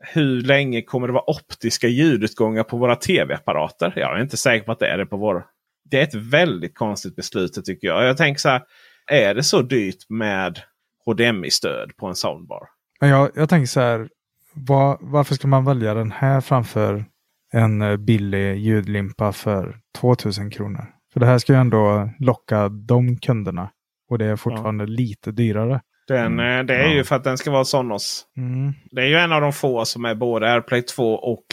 hur 0.00 0.42
länge 0.42 0.82
kommer 0.82 1.06
det 1.06 1.12
vara 1.12 1.30
optiska 1.30 1.88
ljudutgångar 1.88 2.62
på 2.62 2.76
våra 2.76 2.96
tv-apparater? 2.96 3.92
Jag 3.96 4.16
är 4.16 4.22
inte 4.22 4.36
säker 4.36 4.66
på 4.66 4.72
att 4.72 4.78
det 4.78 4.88
är 4.88 4.98
det 4.98 5.06
på 5.06 5.16
vår. 5.16 5.46
Det 5.90 5.98
är 5.98 6.02
ett 6.02 6.14
väldigt 6.14 6.74
konstigt 6.74 7.16
beslut 7.16 7.64
tycker 7.64 7.88
jag. 7.88 8.04
Jag 8.04 8.16
tänker 8.16 8.40
så 8.40 8.48
här. 8.48 8.62
Är 9.10 9.34
det 9.34 9.42
så 9.42 9.62
dyrt 9.62 10.08
med 10.08 10.58
HDMI-stöd 11.06 11.96
på 11.96 12.06
en 12.06 12.14
soundbar? 12.14 12.68
Men 13.00 13.10
jag, 13.10 13.30
jag 13.34 13.48
tänker 13.48 13.66
så 13.66 13.80
här. 13.80 14.08
Var, 14.54 14.98
varför 15.00 15.34
ska 15.34 15.48
man 15.48 15.64
välja 15.64 15.94
den 15.94 16.12
här 16.12 16.40
framför 16.40 17.04
en 17.52 17.82
eh, 17.82 17.96
billig 17.96 18.56
ljudlimpa 18.56 19.32
för 19.32 19.80
2000 20.00 20.50
kronor? 20.50 20.86
För 21.12 21.20
det 21.20 21.26
här 21.26 21.38
ska 21.38 21.52
ju 21.52 21.58
ändå 21.58 22.10
locka 22.18 22.68
de 22.68 23.16
kunderna. 23.16 23.70
Och 24.10 24.18
det 24.18 24.24
är 24.24 24.36
fortfarande 24.36 24.84
ja. 24.84 24.88
lite 24.88 25.32
dyrare. 25.32 25.80
Den, 26.08 26.26
mm. 26.26 26.66
Det 26.66 26.74
är 26.74 26.88
ja. 26.88 26.94
ju 26.94 27.04
för 27.04 27.16
att 27.16 27.24
den 27.24 27.38
ska 27.38 27.50
vara 27.50 27.64
Sonos. 27.64 28.26
Mm. 28.36 28.72
Det 28.90 29.02
är 29.02 29.06
ju 29.06 29.16
en 29.16 29.32
av 29.32 29.40
de 29.40 29.52
få 29.52 29.84
som 29.84 30.04
är 30.04 30.14
både 30.14 30.52
AirPlay 30.52 30.82
2 30.82 31.14
och 31.14 31.44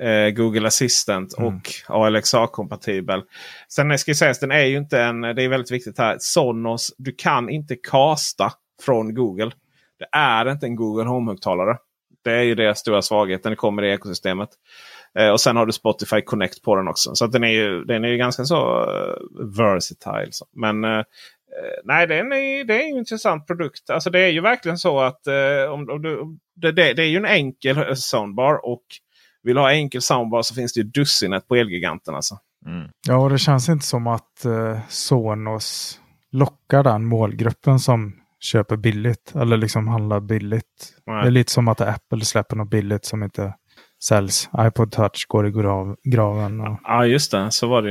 eh, 0.00 0.30
Google 0.30 0.66
Assistant 0.66 1.38
mm. 1.38 1.54
och 1.54 1.62
ALXA-kompatibel. 1.88 3.22
Sen 3.68 3.98
ska 3.98 4.14
sägas, 4.14 4.40
den 4.40 4.50
är 4.50 4.64
ju 4.64 4.76
inte 4.76 5.00
en, 5.00 5.20
det 5.20 5.42
är 5.42 5.48
väldigt 5.48 5.70
viktigt 5.70 5.98
här, 5.98 6.16
Sonos, 6.20 6.94
du 6.98 7.12
kan 7.12 7.50
inte 7.50 7.76
kasta 7.76 8.52
från 8.82 9.14
Google. 9.14 9.50
Det 9.98 10.08
är 10.12 10.50
inte 10.50 10.66
en 10.66 10.76
Google 10.76 11.08
Home-högtalare. 11.08 11.76
Det 12.24 12.32
är 12.32 12.42
ju 12.42 12.54
deras 12.54 12.78
stora 12.78 13.02
svaghet. 13.02 13.42
Den 13.42 13.56
kommer 13.56 13.82
i 13.82 13.92
ekosystemet. 13.92 14.48
Eh, 15.18 15.28
och 15.28 15.40
sen 15.40 15.56
har 15.56 15.66
du 15.66 15.72
Spotify 15.72 16.20
Connect 16.20 16.62
på 16.62 16.76
den 16.76 16.88
också. 16.88 17.14
Så 17.14 17.26
den 17.26 17.44
är 17.44 17.48
ju, 17.48 17.84
den 17.84 18.04
är 18.04 18.08
ju 18.08 18.16
ganska 18.16 18.44
så 18.44 18.84
uh, 18.84 19.14
versatile. 19.58 20.28
Så. 20.30 20.46
Men 20.52 20.84
uh, 20.84 21.02
nej, 21.84 22.06
den 22.06 22.32
är, 22.32 22.64
det 22.64 22.82
är 22.82 22.88
en 22.88 22.98
intressant 22.98 23.46
produkt. 23.46 23.90
Alltså 23.90 24.10
det 24.10 24.20
är 24.20 24.28
ju 24.28 24.40
verkligen 24.40 24.78
så 24.78 25.00
att 25.00 25.20
uh, 25.28 25.72
om, 25.72 25.90
om 25.90 26.02
du, 26.02 26.38
det, 26.54 26.72
det, 26.72 26.92
det, 26.92 27.02
är 27.02 27.06
ju 27.06 27.16
en 27.16 27.24
enkel 27.24 27.96
soundbar. 27.96 28.66
Och 28.66 28.84
vill 29.42 29.54
du 29.54 29.60
ha 29.60 29.72
enkel 29.72 30.02
soundbar 30.02 30.42
så 30.42 30.54
finns 30.54 30.72
det 30.72 30.80
ju 30.80 30.86
dussinet 30.86 31.48
på 31.48 31.56
Elgiganten. 31.56 32.14
Alltså. 32.14 32.38
Mm. 32.66 32.88
Ja, 33.08 33.16
och 33.16 33.30
det 33.30 33.38
känns 33.38 33.68
inte 33.68 33.86
som 33.86 34.06
att 34.06 34.46
Sonos 34.88 36.00
lockar 36.32 36.82
den 36.82 37.04
målgruppen 37.04 37.78
som 37.78 38.20
köper 38.40 38.76
billigt. 38.76 39.32
Eller 39.34 39.56
liksom 39.56 39.88
handlar 39.88 40.20
billigt. 40.20 40.94
Nej. 41.06 41.22
Det 41.22 41.28
är 41.28 41.30
lite 41.30 41.52
som 41.52 41.68
att 41.68 41.80
Apple 41.80 42.24
släpper 42.24 42.56
något 42.56 42.70
billigt 42.70 43.04
som 43.04 43.22
inte 43.22 43.54
säljs. 44.04 44.50
iPod 44.58 44.92
touch 44.92 45.26
går 45.28 45.48
i 45.48 45.50
grav, 45.50 45.96
graven. 46.04 46.60
Och... 46.60 46.78
Ja 46.84 47.06
just 47.06 47.30
det, 47.30 47.50
så 47.50 47.66
var 47.66 47.82
det. 47.82 47.90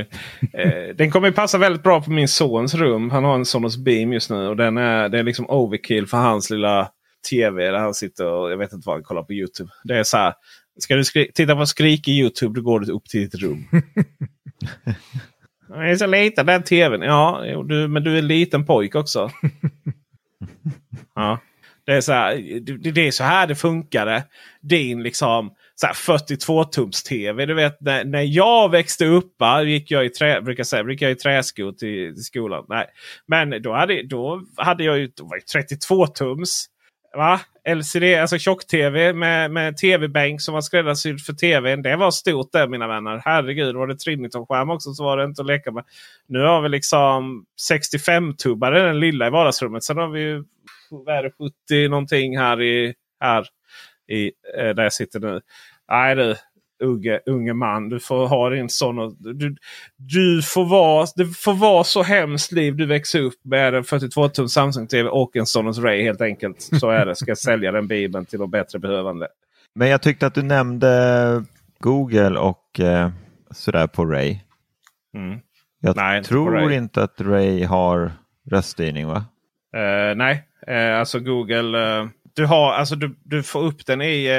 eh, 0.62 0.96
den 0.96 1.10
kommer 1.10 1.30
passa 1.30 1.58
väldigt 1.58 1.82
bra 1.82 2.02
på 2.02 2.10
min 2.10 2.28
sons 2.28 2.74
rum. 2.74 3.10
Han 3.10 3.24
har 3.24 3.34
en 3.34 3.44
Sonos 3.44 3.76
Beam 3.76 4.12
just 4.12 4.30
nu. 4.30 4.48
Och 4.48 4.56
den 4.56 4.78
är, 4.78 5.08
det 5.08 5.18
är 5.18 5.22
liksom 5.22 5.50
overkill 5.50 6.06
för 6.06 6.16
hans 6.16 6.50
lilla 6.50 6.88
tv. 7.30 7.70
Där 7.70 7.78
han 7.78 7.94
sitter 7.94 8.26
och 8.26 8.50
jag 8.52 8.56
vet 8.56 8.72
inte 8.72 8.86
vad 8.86 8.96
han 8.96 9.02
kollar 9.02 9.22
på 9.22 9.32
YouTube. 9.32 9.70
Det 9.84 9.98
är 9.98 10.02
så 10.02 10.16
här. 10.16 10.34
Ska 10.82 10.96
du 10.96 11.04
titta 11.04 11.56
på 11.56 11.66
skrik 11.66 12.08
i 12.08 12.12
YouTube 12.12 12.60
då 12.60 12.62
går 12.62 12.80
du 12.80 12.92
upp 12.92 13.04
till 13.04 13.20
ditt 13.20 13.34
rum. 13.34 13.64
Den 15.68 15.80
är 15.80 15.96
så 15.96 16.06
liten 16.06 16.46
den 16.46 16.62
tvn. 16.62 17.02
Ja, 17.02 17.42
du, 17.68 17.88
men 17.88 18.04
du 18.04 18.14
är 18.14 18.18
en 18.18 18.26
liten 18.26 18.66
pojk 18.66 18.94
också. 18.94 19.30
ja. 21.14 21.38
Det 21.86 21.92
är 21.92 22.00
så 22.00 22.12
här, 22.12 22.60
det, 22.60 22.90
det 22.90 23.06
är 23.06 23.10
så 23.10 23.24
här 23.24 23.46
det 23.46 23.54
funkade. 23.54 24.24
Din 24.60 25.02
liksom 25.02 25.54
42-tums 25.86 27.08
tv. 27.08 27.46
Du 27.46 27.54
vet 27.54 27.80
när, 27.80 28.04
när 28.04 28.22
jag 28.22 28.70
växte 28.70 29.06
upp 29.06 29.34
gick 29.66 29.90
jag 29.90 30.06
i, 30.06 30.08
trä, 30.08 30.40
brukar 30.40 30.64
säga, 30.64 30.90
gick 30.90 31.02
jag 31.02 31.10
i 31.10 31.14
träskor 31.14 31.72
till, 31.72 32.14
till 32.14 32.24
skolan. 32.24 32.64
Nej. 32.68 32.86
Men 33.26 33.62
då 33.62 33.72
hade, 33.72 34.02
då 34.02 34.42
hade 34.56 34.84
jag 34.84 34.98
ju 34.98 35.06
32-tums. 35.54 36.66
Va? 37.16 37.40
LCD, 37.64 38.20
alltså 38.20 38.38
tjock-tv 38.38 39.12
med, 39.12 39.50
med 39.50 39.76
tv-bänk 39.76 40.40
som 40.40 40.54
var 40.54 40.60
skräddarsydd 40.60 41.20
för 41.20 41.32
tvn. 41.32 41.82
Det 41.82 41.96
var 41.96 42.10
stort 42.10 42.52
det 42.52 42.68
mina 42.68 42.88
vänner. 42.88 43.22
Herregud, 43.24 43.76
var 43.76 43.86
det 43.86 43.94
Triniton-skärm 43.94 44.70
också 44.70 44.92
så 44.92 45.04
var 45.04 45.16
det 45.16 45.24
inte 45.24 45.42
att 45.42 45.46
leka 45.46 45.70
med. 45.72 45.84
Nu 46.26 46.38
har 46.38 46.62
vi 46.62 46.68
liksom 46.68 47.44
65-tubbare 47.72 48.86
den 48.86 49.00
lilla 49.00 49.26
i 49.26 49.30
vardagsrummet. 49.30 49.84
Sen 49.84 49.96
har 49.96 50.08
vi 50.08 50.20
ju 50.20 50.44
70 51.68 51.88
någonting 51.88 52.38
här 52.38 52.62
i 52.62 52.94
här 53.20 53.46
i, 54.08 54.32
eh, 54.58 54.68
där 54.74 54.82
jag 54.82 54.92
sitter 54.92 55.20
nu. 55.20 55.40
Nej 55.90 56.14
du, 56.14 56.36
unge, 56.80 57.20
unge 57.26 57.52
man. 57.52 57.88
Du 57.88 58.00
får 58.00 58.26
ha 58.26 58.50
din 58.50 58.68
sån. 58.68 59.16
Du, 59.18 59.56
du 59.96 60.42
får 60.42 60.64
vara, 60.64 61.06
det 61.16 61.26
får 61.26 61.54
vara 61.54 61.84
så 61.84 62.02
hemskt 62.02 62.52
liv 62.52 62.76
du 62.76 62.86
växer 62.86 63.20
upp 63.20 63.44
med 63.44 63.74
en 63.74 63.84
42 63.84 64.28
tum 64.28 64.48
Samsung 64.48 64.86
TV 64.86 65.08
och 65.08 65.36
en 65.36 65.46
Sonos 65.46 65.78
Ray 65.78 66.02
helt 66.02 66.20
enkelt. 66.20 66.68
Så 66.80 66.90
är 66.90 67.06
det. 67.06 67.14
Ska 67.14 67.36
sälja 67.36 67.72
den 67.72 67.88
bibeln 67.88 68.24
till 68.24 68.38
de 68.38 68.50
bättre 68.50 68.78
behövande. 68.78 69.28
Men 69.74 69.88
jag 69.88 70.02
tyckte 70.02 70.26
att 70.26 70.34
du 70.34 70.42
nämnde 70.42 71.44
Google 71.78 72.38
och 72.38 72.80
eh, 72.80 73.10
sådär 73.50 73.86
på 73.86 74.04
Ray. 74.04 74.38
Mm. 75.16 75.40
Jag 75.80 75.96
Nej, 75.96 76.24
tror 76.24 76.52
Ray. 76.52 76.76
inte 76.76 77.02
att 77.02 77.20
Ray 77.20 77.64
har 77.64 78.12
röststyrning 78.50 79.06
va? 79.06 79.24
Uh, 79.76 80.16
nej, 80.16 80.44
uh, 80.70 80.98
alltså 80.98 81.20
Google. 81.20 81.78
Uh, 81.78 82.08
du, 82.34 82.46
har, 82.46 82.72
alltså 82.72 82.96
du, 82.96 83.16
du 83.24 83.42
får 83.42 83.62
upp 83.62 83.86
den 83.86 84.02
i 84.02 84.30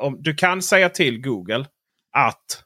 om, 0.00 0.22
du 0.22 0.34
kan 0.34 0.62
säga 0.62 0.88
till 0.88 1.20
Google 1.20 1.64
att 2.12 2.62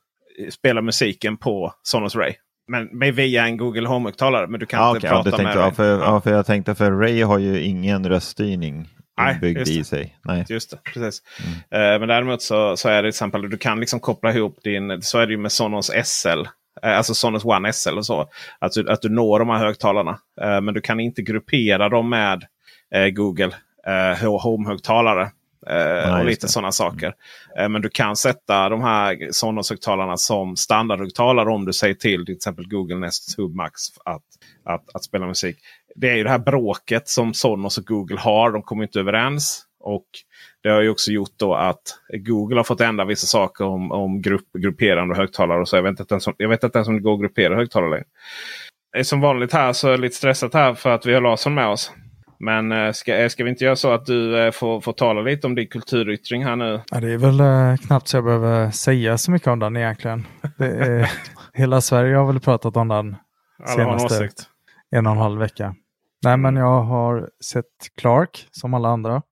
spela 0.51 0.83
musiken 0.83 1.37
på 1.37 1.75
Sonos 1.83 2.17
Ray. 2.17 2.35
Men 2.69 3.15
via 3.15 3.47
en 3.47 3.57
Google 3.57 3.89
Home-högtalare. 3.89 4.47
Men 4.47 4.61
du 4.61 4.67
kan 4.67 4.83
ah, 4.83 4.89
inte 4.89 4.99
okay, 4.99 5.11
prata 5.11 5.43
ja, 5.43 5.49
med 5.49 5.57
ja, 5.57 5.71
för, 5.71 6.01
ja. 6.01 6.21
för 6.21 6.31
jag 6.31 6.47
tänkte 6.47 6.75
för 6.75 6.93
Ray 6.93 7.23
har 7.23 7.39
ju 7.39 7.61
ingen 7.61 8.09
röststyrning 8.09 8.89
inbyggd 9.21 9.69
i 9.69 9.85
sig. 9.85 10.19
Nej. 10.25 10.45
Just 10.49 10.71
det, 10.71 10.77
precis. 10.85 11.23
Mm. 11.71 11.95
Uh, 11.95 12.01
men 12.01 12.09
däremot 12.09 12.43
så, 12.43 12.77
så 12.77 12.89
är 12.89 12.97
det 12.97 13.03
till 13.03 13.09
exempel 13.09 13.51
du 13.51 13.59
kan 13.59 13.81
liksom 13.81 14.01
koppla 14.01 14.33
ihop 14.33 14.59
din, 14.65 15.03
så 15.03 15.19
är 15.19 15.27
det 15.27 15.33
ju 15.33 15.39
med 15.39 15.53
Sonos 15.53 15.91
SL. 16.05 16.29
Uh, 16.29 16.97
alltså 16.97 17.15
Sonos 17.15 17.45
One 17.45 17.73
SL 17.73 17.99
och 17.99 18.07
så. 18.07 18.29
Att 18.59 18.73
du, 18.73 18.91
att 18.91 19.03
du 19.03 19.09
når 19.09 19.39
de 19.39 19.49
här 19.49 19.59
högtalarna. 19.59 20.11
Uh, 20.43 20.61
men 20.61 20.75
du 20.75 20.81
kan 20.81 21.01
inte 21.01 21.23
gruppera 21.23 21.89
dem 21.89 22.11
med 22.11 22.47
Google 23.13 23.51
Home-högtalare. 24.43 25.31
Eh, 25.67 26.19
och 26.19 26.25
lite 26.25 26.49
sådana 26.49 26.73
saker. 26.73 27.15
Eh, 27.59 27.69
men 27.69 27.83
du 27.83 27.89
kan 27.89 28.17
sätta 28.17 28.69
de 28.69 28.83
här 28.83 29.29
Sonos-högtalarna 29.31 30.17
som 30.17 30.57
standardhögtalare 30.57 31.51
om 31.51 31.65
du 31.65 31.73
säger 31.73 31.95
till 31.95 32.27
till 32.27 32.35
exempel 32.35 32.69
Google 32.69 32.97
Nest 32.97 33.39
Hub 33.39 33.55
Max 33.55 33.81
att, 34.05 34.23
att, 34.65 34.95
att 34.95 35.05
spela 35.05 35.27
musik. 35.27 35.57
Det 35.95 36.11
är 36.11 36.15
ju 36.15 36.25
det 36.25 36.31
här 36.31 36.39
bråket 36.39 37.09
som 37.09 37.35
Sonos 37.35 37.79
och 37.79 37.85
Google 37.85 38.21
har. 38.21 38.51
De 38.51 38.63
kommer 38.63 38.83
inte 38.83 39.01
överens. 39.01 39.65
Och 39.81 40.07
det 40.63 40.69
har 40.69 40.81
ju 40.81 40.89
också 40.89 41.11
gjort 41.11 41.35
då 41.37 41.55
att 41.55 41.83
Google 42.13 42.57
har 42.57 42.65
fått 42.65 42.81
ändra 42.81 43.05
vissa 43.05 43.27
saker 43.27 43.65
om, 43.65 43.93
om 43.93 44.23
grupp, 44.23 44.53
grupperande 44.59 45.15
högtalare. 45.15 45.61
Och 45.61 45.69
så. 45.69 45.77
Jag 45.77 45.83
vet 45.83 46.01
inte 46.01 46.15
ens 46.15 46.27
om, 46.27 46.35
jag 46.37 46.49
vet 46.49 46.65
inte 46.65 46.79
ens 46.79 46.89
om 46.89 46.95
det 46.95 47.01
går 47.03 47.15
att 47.15 47.21
gruppera 47.21 47.57
högtalare 47.57 47.91
längre. 47.91 49.05
Som 49.05 49.21
vanligt 49.21 49.53
här 49.53 49.73
så 49.73 49.87
är 49.87 49.91
jag 49.91 50.01
lite 50.01 50.17
stressat 50.17 50.55
här 50.55 50.75
för 50.75 50.91
att 50.91 51.07
vi 51.07 51.15
har 51.15 51.21
Larsson 51.21 51.55
med 51.55 51.69
oss. 51.69 51.93
Men 52.45 52.73
eh, 52.73 52.93
ska, 52.93 53.17
eh, 53.17 53.29
ska 53.29 53.45
vi 53.45 53.51
inte 53.51 53.65
göra 53.65 53.77
så 53.77 53.93
att 53.93 54.07
du 54.07 54.47
eh, 54.47 54.51
får, 54.51 54.81
får 54.81 54.93
tala 54.93 55.21
lite 55.21 55.47
om 55.47 55.55
din 55.55 55.67
kulturyttring 55.67 56.45
här 56.45 56.57
nu? 56.57 56.81
Ja, 56.91 57.01
det 57.01 57.13
är 57.13 57.19
väl 57.19 57.79
knappt 57.79 58.09
så 58.09 58.17
jag 58.17 58.25
behöver 58.25 58.71
säga 58.71 59.19
så 59.19 59.31
mycket 59.31 59.49
om 59.49 59.59
den 59.59 59.77
egentligen. 59.77 60.27
Är, 60.59 61.11
hela 61.53 61.81
Sverige 61.81 62.17
har 62.17 62.27
väl 62.27 62.41
pratat 62.41 62.77
om 62.77 62.89
den 62.89 63.17
senaste 63.67 64.29
en 64.91 65.07
och 65.07 65.13
en 65.13 65.19
halv 65.19 65.39
vecka. 65.39 65.75
Nej, 66.25 66.37
men 66.37 66.57
jag 66.57 66.83
har 66.83 67.29
sett 67.45 67.65
Clark 68.01 68.47
som 68.51 68.75
alla 68.75 68.89
andra. 68.89 69.23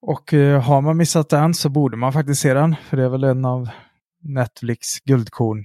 Och 0.00 0.32
har 0.62 0.80
man 0.80 0.96
missat 0.96 1.28
den 1.28 1.54
så 1.54 1.68
borde 1.68 1.96
man 1.96 2.12
faktiskt 2.12 2.42
se 2.42 2.54
den. 2.54 2.76
För 2.88 2.96
det 2.96 3.04
är 3.04 3.08
väl 3.08 3.24
en 3.24 3.44
av 3.44 3.68
Netflix 4.22 5.00
guldkorn 5.04 5.64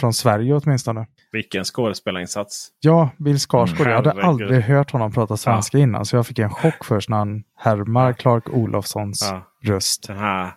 från 0.00 0.12
Sverige 0.12 0.54
åtminstone. 0.54 1.06
Vilken 1.32 1.64
skådespelarinsats. 1.64 2.68
Ja, 2.80 3.10
Bill 3.16 3.38
Skarsgård. 3.38 3.86
Mm, 3.86 3.90
jag 3.90 3.96
hade 3.96 4.22
aldrig 4.22 4.62
hört 4.62 4.90
honom 4.90 5.12
prata 5.12 5.36
svenska 5.36 5.78
ja. 5.78 5.82
innan. 5.82 6.06
Så 6.06 6.16
jag 6.16 6.26
fick 6.26 6.38
en 6.38 6.50
chock 6.50 6.84
först 6.84 7.08
när 7.08 7.16
han 7.16 7.42
härmar 7.56 8.12
Clark 8.12 8.48
Olofssons 8.50 9.28
ja. 9.32 9.72
röst. 9.72 10.06
Den 10.06 10.18
här, 10.18 10.50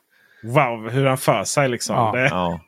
wow, 0.43 0.89
hur 0.89 1.05
han 1.05 1.17
för 1.17 1.43
sig 1.43 1.69
liksom. 1.69 1.95
Ja. 1.95 2.11
Det, 2.11 2.27
ja. 2.27 2.59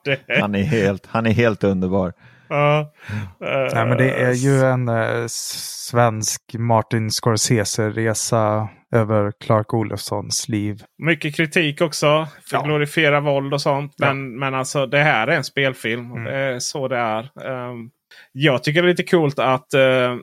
det. 0.04 0.40
Han, 0.40 0.54
är 0.54 0.62
helt, 0.62 1.06
han 1.06 1.26
är 1.26 1.30
helt 1.30 1.64
underbar. 1.64 2.12
Ja. 2.48 2.92
Nej, 3.74 3.86
men 3.86 3.96
det 3.96 4.10
är 4.10 4.32
ju 4.32 4.60
en 4.60 4.88
eh, 4.88 5.26
svensk 5.28 6.42
Martin 6.58 7.10
Scorsese-resa 7.10 8.68
över 8.94 9.32
Clark 9.40 9.74
Olofssons 9.74 10.48
liv. 10.48 10.82
Mycket 10.98 11.36
kritik 11.36 11.80
också. 11.80 12.26
För 12.50 12.56
ja. 12.56 12.62
glorifiera 12.62 13.20
våld 13.20 13.54
och 13.54 13.60
sånt. 13.60 13.94
Men, 13.98 14.08
ja. 14.08 14.38
men 14.38 14.54
alltså 14.54 14.86
det 14.86 14.98
här 14.98 15.26
är 15.26 15.36
en 15.36 15.44
spelfilm. 15.44 16.10
Mm. 16.12 16.24
Det 16.24 16.34
är 16.34 16.58
så 16.58 16.88
det 16.88 16.96
är. 16.96 17.30
Um, 17.70 17.90
jag 18.32 18.64
tycker 18.64 18.82
det 18.82 18.88
är 18.88 18.90
lite 18.90 19.10
coolt 19.10 19.38
att 19.38 19.74
uh, 19.76 19.80
Eh, 19.80 20.16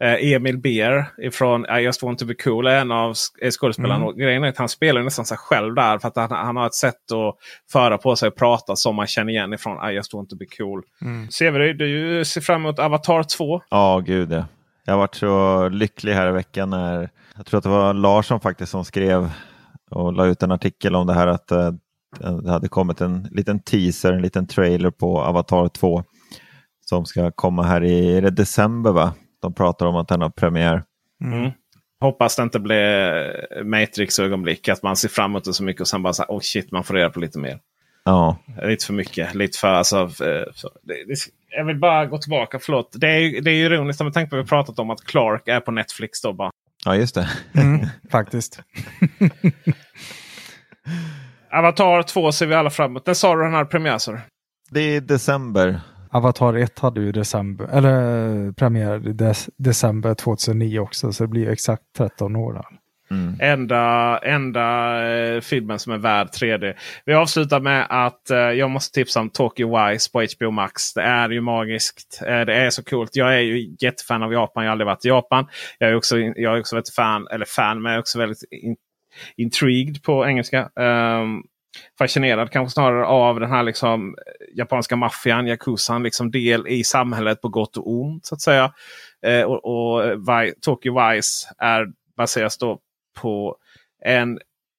Emil 0.00 0.58
Beer 0.58 1.06
ifrån 1.22 1.66
I 1.66 1.80
just 1.80 2.02
want 2.02 2.18
to 2.18 2.26
be 2.26 2.34
cool 2.34 2.66
är 2.66 2.80
en 2.80 2.92
av 2.92 3.14
eh, 3.42 3.50
skådespelarna. 3.50 3.94
Mm. 3.94 4.08
Och 4.08 4.16
grejen 4.16 4.44
är 4.44 4.48
att 4.48 4.58
han 4.58 4.68
spelar 4.68 5.02
nästan 5.02 5.24
sig 5.24 5.38
själv 5.38 5.74
där. 5.74 5.98
För 5.98 6.08
att 6.08 6.16
han, 6.16 6.30
han 6.30 6.56
har 6.56 6.66
ett 6.66 6.74
sätt 6.74 7.12
att 7.12 7.36
föra 7.72 7.98
på 7.98 8.16
sig 8.16 8.28
och 8.28 8.36
prata 8.36 8.76
som 8.76 8.96
man 8.96 9.06
känner 9.06 9.32
igen 9.32 9.52
ifrån 9.52 9.90
I 9.90 9.94
just 9.94 10.14
want 10.14 10.30
to 10.30 10.36
be 10.36 10.46
cool. 10.58 10.82
Mm. 11.02 11.30
Severyd, 11.30 11.78
du 11.78 12.24
ser 12.24 12.40
fram 12.40 12.60
emot 12.60 12.78
Avatar 12.78 13.22
2. 13.22 13.62
Ja, 13.70 14.02
gud 14.06 14.32
ja. 14.32 14.44
Jag 14.84 14.92
har 14.92 14.98
varit 14.98 15.14
så 15.14 15.68
lycklig 15.68 16.12
här 16.12 16.28
i 16.28 16.32
veckan 16.32 16.70
när 16.70 17.10
jag 17.36 17.46
tror 17.46 17.58
att 17.58 17.64
det 17.64 17.70
var 17.70 17.94
Larsson 17.94 18.40
faktiskt 18.40 18.72
som 18.72 18.84
skrev 18.84 19.30
och 19.90 20.12
la 20.12 20.26
ut 20.26 20.42
en 20.42 20.52
artikel 20.52 20.94
om 20.94 21.06
det 21.06 21.14
här 21.14 21.26
att 21.26 21.50
eh, 21.50 21.72
det 22.42 22.50
hade 22.50 22.68
kommit 22.68 23.00
en 23.00 23.28
liten 23.30 23.60
teaser, 23.60 24.12
en 24.12 24.22
liten 24.22 24.46
trailer 24.46 24.90
på 24.90 25.20
Avatar 25.20 25.68
2 25.68 26.02
som 26.84 27.06
ska 27.06 27.30
komma 27.30 27.62
här 27.62 27.84
i 27.84 28.20
december 28.20 28.92
va? 28.92 29.12
De 29.42 29.54
pratar 29.54 29.86
om 29.86 29.96
att 29.96 30.08
den 30.08 30.20
har 30.20 30.30
premiär. 30.30 30.82
Mm. 31.24 31.50
Hoppas 32.00 32.36
det 32.36 32.42
inte 32.42 32.58
blir 32.60 33.64
Matrix-ögonblick. 33.64 34.68
Att 34.68 34.82
man 34.82 34.96
ser 34.96 35.08
fram 35.08 35.30
emot 35.30 35.44
det 35.44 35.52
så 35.52 35.64
mycket 35.64 35.80
och 35.80 35.88
sen 35.88 36.02
bara 36.02 36.12
så 36.12 36.22
här, 36.22 36.28
oh 36.30 36.40
shit, 36.40 36.72
man 36.72 36.84
får 36.84 36.94
reda 36.94 37.10
på 37.10 37.20
lite 37.20 37.38
mer. 37.38 37.58
Ja, 38.04 38.36
Lite 38.62 38.86
för 38.86 38.92
mycket. 38.94 39.34
Lite 39.34 39.58
för, 39.58 39.68
alltså, 39.68 39.96
eh, 40.00 40.06
för, 40.54 40.70
det, 40.82 40.94
det, 41.08 41.14
jag 41.56 41.64
vill 41.64 41.76
bara 41.78 42.06
gå 42.06 42.18
tillbaka, 42.18 42.58
förlåt. 42.58 42.92
Det 42.96 43.08
är, 43.08 43.18
ju- 43.18 43.40
det 43.40 43.50
är 43.50 43.54
ironiskt 43.54 44.00
med 44.04 44.14
tanke 44.14 44.30
på 44.30 44.36
att 44.36 44.44
vi 44.44 44.48
pratat 44.48 44.78
om 44.78 44.90
att 44.90 45.04
Clark 45.04 45.48
är 45.48 45.60
på 45.60 45.70
Netflix. 45.70 46.22
Då 46.22 46.32
bara. 46.32 46.50
ja 46.84 46.96
just 46.96 47.14
det. 47.14 47.28
Mm, 47.54 47.86
faktiskt. 48.10 48.60
Avatar 51.52 52.02
2 52.02 52.32
ser 52.32 52.46
vi 52.46 52.54
alla 52.54 52.70
fram 52.70 52.90
emot. 52.90 53.06
När 53.06 53.14
sa 53.14 53.36
du 53.36 53.42
den 53.42 53.54
här 53.54 53.64
premiär? 53.64 54.20
Det 54.70 54.80
är 54.80 55.00
december. 55.00 55.80
Avatar 56.18 56.54
1 56.54 56.78
hade 56.78 57.00
ju 57.00 57.12
december, 57.12 57.68
eller 57.72 58.52
premiär 58.52 59.08
i 59.08 59.12
des, 59.12 59.50
december 59.56 60.14
2009 60.14 60.78
också. 60.78 61.12
Så 61.12 61.24
det 61.24 61.28
blir 61.28 61.42
ju 61.42 61.52
exakt 61.52 61.82
13 61.96 62.36
år. 62.36 62.52
Där. 62.52 62.64
Mm. 63.10 63.36
Enda, 63.40 64.18
enda 64.18 65.06
eh, 65.08 65.40
filmen 65.40 65.78
som 65.78 65.92
är 65.92 65.98
värd 65.98 66.26
3D. 66.26 66.74
Vi 67.04 67.14
avslutar 67.14 67.60
med 67.60 67.86
att 67.90 68.30
eh, 68.30 68.38
jag 68.38 68.70
måste 68.70 68.94
tipsa 68.94 69.20
om 69.20 69.30
Tokyo 69.30 69.78
Wise 69.78 70.10
på 70.12 70.26
HBO 70.36 70.50
Max. 70.50 70.94
Det 70.94 71.02
är 71.02 71.30
ju 71.30 71.40
magiskt. 71.40 72.22
Eh, 72.26 72.40
det 72.40 72.54
är 72.54 72.70
så 72.70 72.84
coolt. 72.84 73.16
Jag 73.16 73.34
är 73.34 73.40
ju 73.40 73.76
jättefan 73.80 74.22
av 74.22 74.32
Japan. 74.32 74.64
Jag 74.64 74.70
har 74.70 74.72
aldrig 74.72 74.86
varit 74.86 75.04
i 75.04 75.08
Japan. 75.08 75.46
Jag 75.78 75.90
är 75.90 75.94
också, 75.94 76.18
jag 76.18 76.56
är 76.56 76.60
också 76.60 76.76
väldigt 76.76 76.94
fan, 76.94 77.26
eller 77.30 77.46
fan, 77.46 77.82
men 77.82 77.92
jag 77.92 77.96
är 77.96 78.00
också 78.00 78.18
väldigt 78.18 78.42
in, 78.50 78.76
intrigued 79.36 80.02
på 80.02 80.26
engelska. 80.26 80.70
Ehm, 80.80 81.42
fascinerad 81.98 82.50
kanske 82.50 82.74
snarare 82.74 83.06
av 83.06 83.40
den 83.40 83.50
här 83.50 83.62
liksom 83.62 84.14
eh, 84.26 84.58
japanska 84.58 84.96
maffian, 84.96 85.46
yakuzan, 85.46 86.02
liksom 86.02 86.30
del 86.30 86.68
i 86.68 86.84
samhället 86.84 87.40
på 87.40 87.48
gott 87.48 87.76
och 87.76 87.92
ont. 87.92 88.26
så 88.26 88.34
att 88.34 88.40
säga. 88.40 88.72
Eh, 89.26 89.42
och 89.42 89.64
och 89.64 90.04
eh, 90.04 90.50
Tokyo 90.60 91.10
Vice 91.10 91.48
är, 91.58 91.86
baseras 92.16 92.58
då 92.58 92.78
på 93.20 93.56
en, 94.04 94.38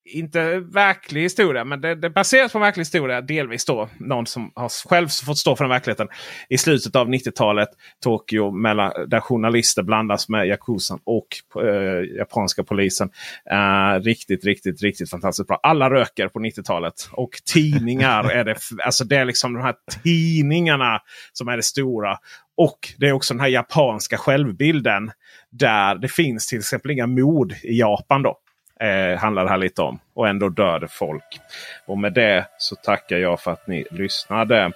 inte 0.09 0.59
verklig 0.59 1.21
historia, 1.21 1.63
men 1.63 1.81
det, 1.81 1.95
det 1.95 2.09
baseras 2.09 2.51
på 2.51 2.57
en 2.57 2.61
verklig 2.61 2.81
historia. 2.81 3.21
Delvis 3.21 3.65
då 3.65 3.89
någon 3.99 4.25
som 4.25 4.51
har 4.55 4.89
själv 4.89 5.07
fått 5.07 5.37
stå 5.37 5.55
för 5.55 5.63
den 5.63 5.69
verkligheten. 5.69 6.07
I 6.49 6.57
slutet 6.57 6.95
av 6.95 7.09
90-talet 7.09 7.69
Tokyo 8.03 8.51
mellan, 8.51 8.91
där 9.07 9.19
journalister 9.19 9.83
blandas 9.83 10.29
med 10.29 10.47
Yakuzan 10.47 10.99
och 11.03 11.27
eh, 11.63 12.17
japanska 12.17 12.63
polisen. 12.63 13.09
Eh, 13.51 13.99
riktigt, 13.99 14.45
riktigt, 14.45 14.81
riktigt 14.81 15.09
fantastiskt 15.09 15.47
bra. 15.47 15.59
Alla 15.63 15.89
röker 15.89 16.27
på 16.27 16.39
90-talet. 16.39 17.09
Och 17.11 17.31
tidningar 17.53 18.29
är 18.31 18.43
det. 18.43 18.55
Alltså 18.85 19.03
det 19.03 19.15
är 19.15 19.25
liksom 19.25 19.53
de 19.53 19.63
här 19.63 19.75
tidningarna 20.03 20.99
som 21.33 21.47
är 21.47 21.57
det 21.57 21.63
stora. 21.63 22.17
Och 22.57 22.79
det 22.97 23.07
är 23.07 23.11
också 23.11 23.33
den 23.33 23.41
här 23.41 23.47
japanska 23.47 24.17
självbilden. 24.17 25.11
Där 25.51 25.95
det 25.95 26.07
finns 26.07 26.47
till 26.47 26.59
exempel 26.59 26.91
inga 26.91 27.07
mord 27.07 27.53
i 27.63 27.79
Japan. 27.79 28.23
då. 28.23 28.37
Eh, 28.83 29.19
handlar 29.19 29.43
det 29.43 29.49
här 29.49 29.57
lite 29.57 29.81
om. 29.81 29.99
Och 30.13 30.27
ändå 30.27 30.49
dör 30.49 30.79
det 30.79 30.87
folk. 30.87 31.39
Och 31.85 31.97
med 31.97 32.13
det 32.13 32.45
så 32.57 32.75
tackar 32.75 33.17
jag 33.17 33.39
för 33.39 33.51
att 33.51 33.67
ni 33.67 33.85
lyssnade. 33.91 34.71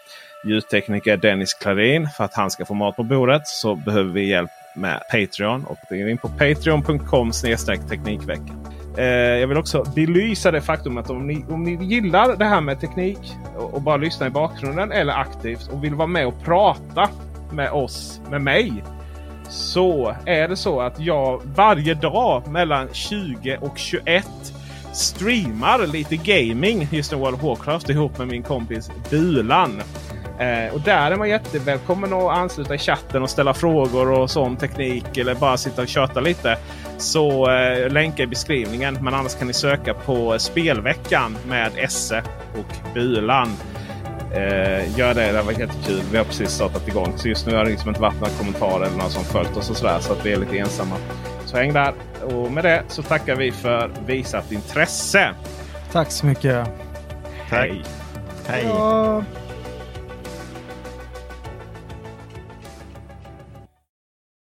Ljudtekniker 0.46 1.18
Dennis 1.18 1.54
Klarin. 1.54 2.08
För 2.18 2.24
att 2.24 2.34
han 2.34 2.52
ska 2.52 2.66
få 2.66 2.74
mat 2.74 2.96
på 2.96 3.04
bordet 3.04 3.48
så 3.48 3.76
behöver 3.76 4.12
vi 4.12 4.30
hjälp 4.30 4.52
med 4.76 5.02
Patreon. 5.12 5.66
Och 5.66 5.78
det 5.90 6.02
är 6.02 6.08
in 6.08 6.18
på 6.18 6.30
patreon.com 6.30 7.32
teknikveckan. 7.90 8.68
Eh, 8.98 9.06
jag 9.06 9.48
vill 9.48 9.58
också 9.58 9.84
belysa 9.96 10.52
det 10.52 10.62
faktum 10.62 10.98
att 10.98 11.10
om 11.10 11.28
ni, 11.28 11.46
om 11.50 11.64
ni 11.64 11.86
gillar 11.86 12.36
det 12.36 12.46
här 12.46 12.62
med 12.62 12.80
teknik 12.80 13.20
och, 13.56 13.74
och 13.74 13.82
bara 13.82 13.98
lyssnar 13.98 14.28
i 14.28 14.30
bakgrunden 14.30 14.92
eller 14.92 15.14
aktivt 15.14 15.70
och 15.72 15.84
vill 15.84 15.96
vara 15.96 16.08
med 16.08 16.28
och 16.28 16.44
prata 16.44 17.10
med 17.52 17.72
oss, 17.72 18.22
med 18.30 18.42
mig. 18.42 18.84
Så 19.50 20.16
är 20.26 20.48
det 20.48 20.56
så 20.56 20.82
att 20.82 21.00
jag 21.00 21.42
varje 21.56 21.94
dag 21.94 22.48
mellan 22.48 22.88
20 22.94 23.58
och 23.62 23.78
21 23.78 24.26
streamar 24.94 25.88
lite 25.88 26.16
gaming 26.16 26.88
just 26.92 27.12
nu 27.12 27.18
World 27.18 27.36
of 27.36 27.44
Warcraft 27.44 27.90
ihop 27.90 28.18
med 28.18 28.28
min 28.28 28.44
kompis 28.44 28.92
Bulan. 29.10 29.82
Eh, 30.40 30.74
och 30.74 30.82
där 30.82 31.12
är 31.12 31.16
man 31.16 31.30
jättevälkommen 31.30 32.14
att 32.14 32.38
ansluta 32.38 32.76
i 32.76 32.78
chatten 32.78 33.24
och 33.24 33.30
ställa 33.30 33.54
frågor 33.54 34.12
och 34.12 34.32
så 34.32 34.42
om 34.42 34.58
teknik 34.58 35.18
eller 35.18 35.36
bara 35.36 35.58
sitta 35.58 35.82
och 35.82 35.88
köta 35.88 36.20
lite. 36.20 36.58
Så 36.98 37.52
eh, 37.52 37.90
länka 37.90 38.24
i 38.24 38.28
beskrivningen. 38.28 38.98
Men 39.02 39.14
annars 39.14 39.36
kan 39.36 39.48
ni 39.48 39.54
söka 39.54 39.94
på 39.94 40.40
Spelveckan 40.40 41.38
med 41.48 41.72
Esse 41.78 42.24
och 42.54 42.94
Bulan. 42.94 43.50
Eh, 44.34 44.98
gör 45.00 45.14
det, 45.14 45.32
det 45.32 45.38
har 45.38 45.46
varit 45.46 45.60
jättekul. 45.60 46.02
Vi 46.12 46.18
har 46.18 46.26
precis 46.26 46.50
startat 46.50 46.88
igång. 46.88 47.14
Så 47.16 47.28
just 47.28 47.48
nu 47.48 47.56
har 47.56 47.64
det 47.64 47.70
liksom 47.72 47.90
inte 47.90 48.02
varit 48.02 48.20
några 48.20 48.34
kommentarer 48.34 48.86
eller 48.86 48.98
någon 48.98 49.10
som 49.12 49.24
följt 49.24 49.58
oss 49.58 49.70
och 49.70 49.78
sådär. 49.78 50.00
Så 50.00 50.14
att 50.14 50.26
vi 50.26 50.32
är 50.32 50.38
lite 50.38 50.58
ensamma. 50.58 50.96
Så 51.46 51.58
häng 51.58 51.74
där. 51.74 51.94
Och 52.24 52.52
med 52.52 52.64
det 52.64 52.84
så 52.88 53.04
tackar 53.04 53.36
vi 53.36 53.52
för 53.52 53.92
visat 54.06 54.52
intresse. 54.52 55.30
Tack 55.92 56.12
så 56.12 56.26
mycket. 56.26 56.66
Tack. 57.50 57.60
Hej! 57.60 57.84
Hej. 58.48 58.66
Ja. 58.68 59.24